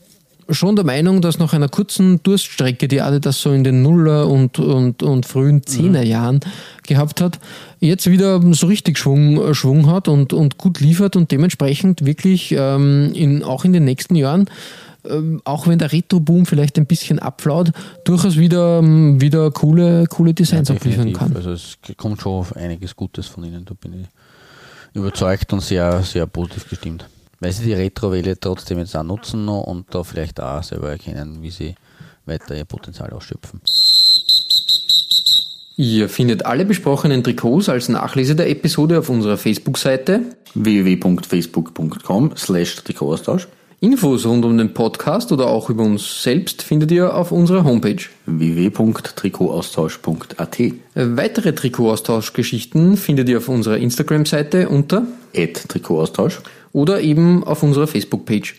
schon 0.50 0.76
der 0.76 0.86
Meinung, 0.86 1.22
dass 1.22 1.39
nach 1.39 1.54
einer 1.54 1.70
kurzen 1.70 2.22
Durststrecke, 2.24 2.88
die 2.88 3.02
Adidas 3.02 3.41
so 3.41 3.52
in 3.52 3.64
den 3.64 3.82
Nuller 3.82 4.28
und, 4.28 4.60
und, 4.60 5.04
und 5.04 5.26
frühen 5.26 5.66
Zehnerjahren 5.66 6.39
gehabt 6.88 7.22
hat, 7.22 7.39
jetzt 7.80 8.10
wieder 8.10 8.41
so 8.54 8.68
richtig 8.68 8.97
Schwung, 8.97 9.54
Schwung 9.54 9.88
hat 9.88 10.08
und, 10.08 10.34
und 10.34 10.58
gut 10.58 10.80
liefert 10.80 11.16
und 11.16 11.32
dementsprechend 11.32 12.06
wirklich 12.06 12.54
ähm, 12.58 13.12
in, 13.14 13.43
auch 13.43 13.66
in 13.66 13.74
den 13.74 13.86
nächsten 13.86 14.16
Jahren, 14.16 14.50
ähm, 15.06 15.41
auch 15.45 15.68
wenn 15.68 15.80
der 15.80 15.91
Retro-Boom 15.91 16.45
vielleicht 16.45 16.78
ein 16.78 16.86
bisschen 16.86 17.20
abflaut, 17.20 17.72
durchaus 18.04 18.38
wieder, 18.38 18.80
ähm, 18.80 19.22
wieder 19.22 19.52
coole, 19.52 20.06
coole 20.08 20.34
Designs 20.34 20.70
abliefern 20.70 21.08
Definitiv. 21.08 21.20
kann. 21.20 21.36
Also 21.36 21.52
es 21.52 21.78
kommt 21.97 22.22
schon 22.22 22.34
auf 22.34 22.56
einiges 22.56 22.95
Gutes 22.95 23.28
von 23.28 23.43
ihnen, 23.43 23.66
da 23.66 23.74
bin 23.80 24.02
ich 24.02 24.08
überzeugt 24.93 25.54
und 25.54 25.62
sehr, 25.62 26.02
sehr 26.04 26.26
positiv 26.26 26.68
gestimmt. 26.70 27.06
Weil 27.40 27.52
sie 27.52 27.66
die 27.66 27.74
Retro-Welle 27.74 28.40
trotzdem 28.40 28.80
jetzt 28.80 28.96
auch 28.96 29.04
nutzen 29.04 29.48
und 29.48 29.94
da 29.94 30.04
vielleicht 30.04 30.42
auch 30.42 30.64
selber 30.64 30.90
erkennen, 30.90 31.42
wie 31.42 31.52
sie 31.52 31.76
weiter 32.26 32.56
ihr 32.56 32.66
Potenzial 32.66 33.12
ausschöpfen. 33.12 33.62
Ihr 35.78 36.10
findet 36.10 36.46
alle 36.46 36.66
besprochenen 36.66 37.24
Trikots 37.24 37.70
als 37.70 37.88
Nachlese 37.88 38.36
der 38.36 38.50
Episode 38.50 39.00
auf 39.00 39.10
unserer 39.10 39.38
Facebook-Seite 39.38 40.22
www.facebook.com 40.54 42.34
slash 42.36 42.76
Trikotaustausch 42.84 43.48
Infos 43.82 44.26
rund 44.26 44.44
um 44.44 44.58
den 44.58 44.74
Podcast 44.74 45.32
oder 45.32 45.48
auch 45.48 45.70
über 45.70 45.84
uns 45.84 46.22
selbst 46.22 46.64
findet 46.64 46.92
ihr 46.92 47.16
auf 47.16 47.32
unserer 47.32 47.64
Homepage. 47.64 48.04
www.trikotaustausch.at 48.26 50.58
Weitere 50.96 51.54
Trikotaustauschgeschichten 51.54 52.98
findet 52.98 53.30
ihr 53.30 53.38
auf 53.38 53.48
unserer 53.48 53.78
Instagram-Seite 53.78 54.68
unter 54.68 55.08
Trikotaustausch 55.34 56.42
oder 56.74 57.02
eben 57.02 57.44
auf 57.44 57.64
unserer 57.64 57.88
Facebook-Page. 57.88 58.56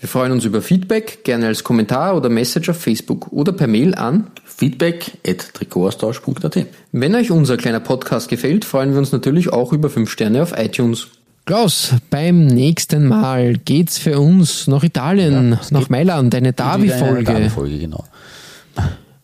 Wir 0.00 0.08
freuen 0.08 0.30
uns 0.30 0.44
über 0.44 0.62
Feedback, 0.62 1.24
gerne 1.24 1.48
als 1.48 1.64
Kommentar 1.64 2.16
oder 2.16 2.28
Message 2.28 2.68
auf 2.68 2.76
Facebook 2.76 3.32
oder 3.32 3.52
per 3.52 3.66
Mail 3.66 3.96
an. 3.96 4.28
feedback 4.44 5.12
at 5.26 5.52
trikotaustausch.at 5.54 6.66
Wenn 6.92 7.14
euch 7.16 7.32
unser 7.32 7.56
kleiner 7.56 7.80
Podcast 7.80 8.28
gefällt, 8.28 8.64
freuen 8.64 8.92
wir 8.92 8.98
uns 8.98 9.10
natürlich 9.10 9.52
auch 9.52 9.72
über 9.72 9.90
5 9.90 10.08
Sterne 10.08 10.42
auf 10.42 10.56
iTunes. 10.56 11.08
Klaus, 11.46 11.94
beim 12.10 12.46
nächsten 12.46 13.08
Mal 13.08 13.56
geht's 13.56 13.98
für 13.98 14.20
uns 14.20 14.66
nach 14.68 14.84
Italien, 14.84 15.52
Ja, 15.52 15.60
nach 15.70 15.88
Mailand, 15.88 16.32
eine 16.34 16.52
Derby-Folge. 16.52 17.24
Derby-Folge, 17.24 17.78
genau. 17.78 18.04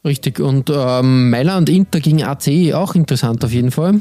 Richtig, 0.05 0.41
und 0.41 0.70
ähm, 0.74 1.30
Mailand 1.30 1.68
Inter 1.68 2.01
gegen 2.01 2.24
AC, 2.24 2.74
auch 2.74 2.95
interessant 2.95 3.45
auf 3.45 3.53
jeden 3.53 3.70
Fall. 3.70 4.01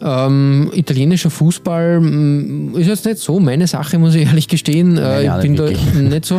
Ähm, 0.00 0.70
italienischer 0.74 1.30
Fußball 1.30 2.00
mm, 2.00 2.76
ist 2.76 2.86
jetzt 2.86 3.06
nicht 3.06 3.18
so 3.18 3.40
meine 3.40 3.66
Sache, 3.66 3.98
muss 3.98 4.14
ich 4.14 4.26
ehrlich 4.26 4.48
gestehen. 4.48 4.98
Äh, 4.98 5.24
ich 5.24 5.42
bin 5.42 5.52
nicht 5.52 5.60
da 5.60 5.68
wirklich. 5.68 5.94
nicht 5.94 6.24
so. 6.24 6.36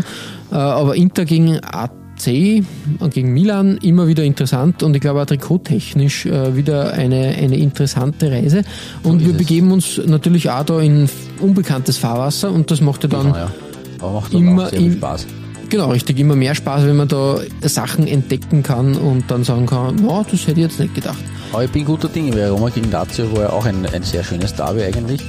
Äh, 0.52 0.56
aber 0.56 0.96
Inter 0.96 1.26
gegen 1.26 1.60
AC 1.64 2.64
und 3.00 3.14
gegen 3.14 3.34
Milan 3.34 3.78
immer 3.78 4.08
wieder 4.08 4.24
interessant 4.24 4.84
und 4.84 4.96
ich 4.96 5.02
glaube 5.02 5.22
auch 5.22 5.26
trikottechnisch 5.26 6.26
äh, 6.26 6.56
wieder 6.56 6.94
eine, 6.94 7.36
eine 7.38 7.58
interessante 7.58 8.32
Reise. 8.32 8.64
Und 9.04 9.20
wir 9.20 9.28
ist 9.28 9.34
es. 9.34 9.38
begeben 9.38 9.72
uns 9.72 10.02
natürlich 10.06 10.50
auch 10.50 10.64
da 10.64 10.80
in 10.80 11.10
unbekanntes 11.40 11.98
Fahrwasser 11.98 12.52
und 12.52 12.72
das 12.72 12.82
macht 12.82 13.04
ja 13.04 13.10
dann 13.10 13.34
Genau, 13.34 13.38
ja. 13.38 14.12
Macht 14.12 14.34
Immer 14.34 14.66
auch 14.66 14.70
sehr 14.70 14.80
viel 14.80 14.94
Spaß. 14.94 15.28
Genau, 15.70 15.92
richtig. 15.92 16.18
Immer 16.20 16.36
mehr 16.36 16.56
Spaß, 16.56 16.86
wenn 16.86 16.96
man 16.96 17.08
da 17.08 17.40
Sachen 17.62 18.08
entdecken 18.08 18.64
kann 18.64 18.96
und 18.96 19.30
dann 19.30 19.44
sagen 19.44 19.66
kann, 19.66 19.96
no, 19.98 20.26
das 20.30 20.42
hätte 20.42 20.60
ich 20.60 20.68
jetzt 20.68 20.80
nicht 20.80 20.96
gedacht. 20.96 21.18
Aber 21.52 21.64
ich 21.64 21.72
bin 21.72 21.86
guter 21.86 22.08
Dinge, 22.08 22.34
weil 22.36 22.50
Roma 22.50 22.70
gegen 22.70 22.92
Lazio 22.92 23.32
war 23.34 23.44
ja 23.44 23.50
auch 23.50 23.66
ein, 23.66 23.86
ein 23.86 24.04
sehr 24.04 24.24
schönes 24.24 24.54
Derby 24.54 24.84
eigentlich. 24.84 25.22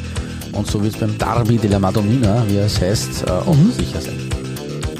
Und 0.53 0.71
so 0.71 0.83
wird 0.83 0.95
es 0.95 1.01
beim 1.01 1.17
Derby 1.19 1.57
della 1.57 1.79
Madonnina, 1.79 2.45
wie 2.49 2.57
es 2.57 2.81
heißt, 2.81 3.25
äh, 3.27 3.31
auch 3.31 3.55
mhm. 3.55 3.73
sicher 3.73 4.01
sein. 4.01 4.15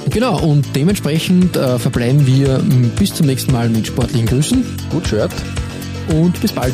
Genau, 0.09 0.39
und 0.39 0.65
dementsprechend 0.75 1.55
äh, 1.55 1.77
verbleiben 1.77 2.25
wir 2.25 2.59
bis 2.97 3.13
zum 3.13 3.27
nächsten 3.27 3.51
Mal 3.51 3.69
mit 3.69 3.87
sportlichen 3.87 4.25
Grüßen. 4.25 4.65
Gut 4.89 5.07
Shirt. 5.07 5.31
Und 6.09 6.39
bis 6.41 6.51
bald. 6.51 6.73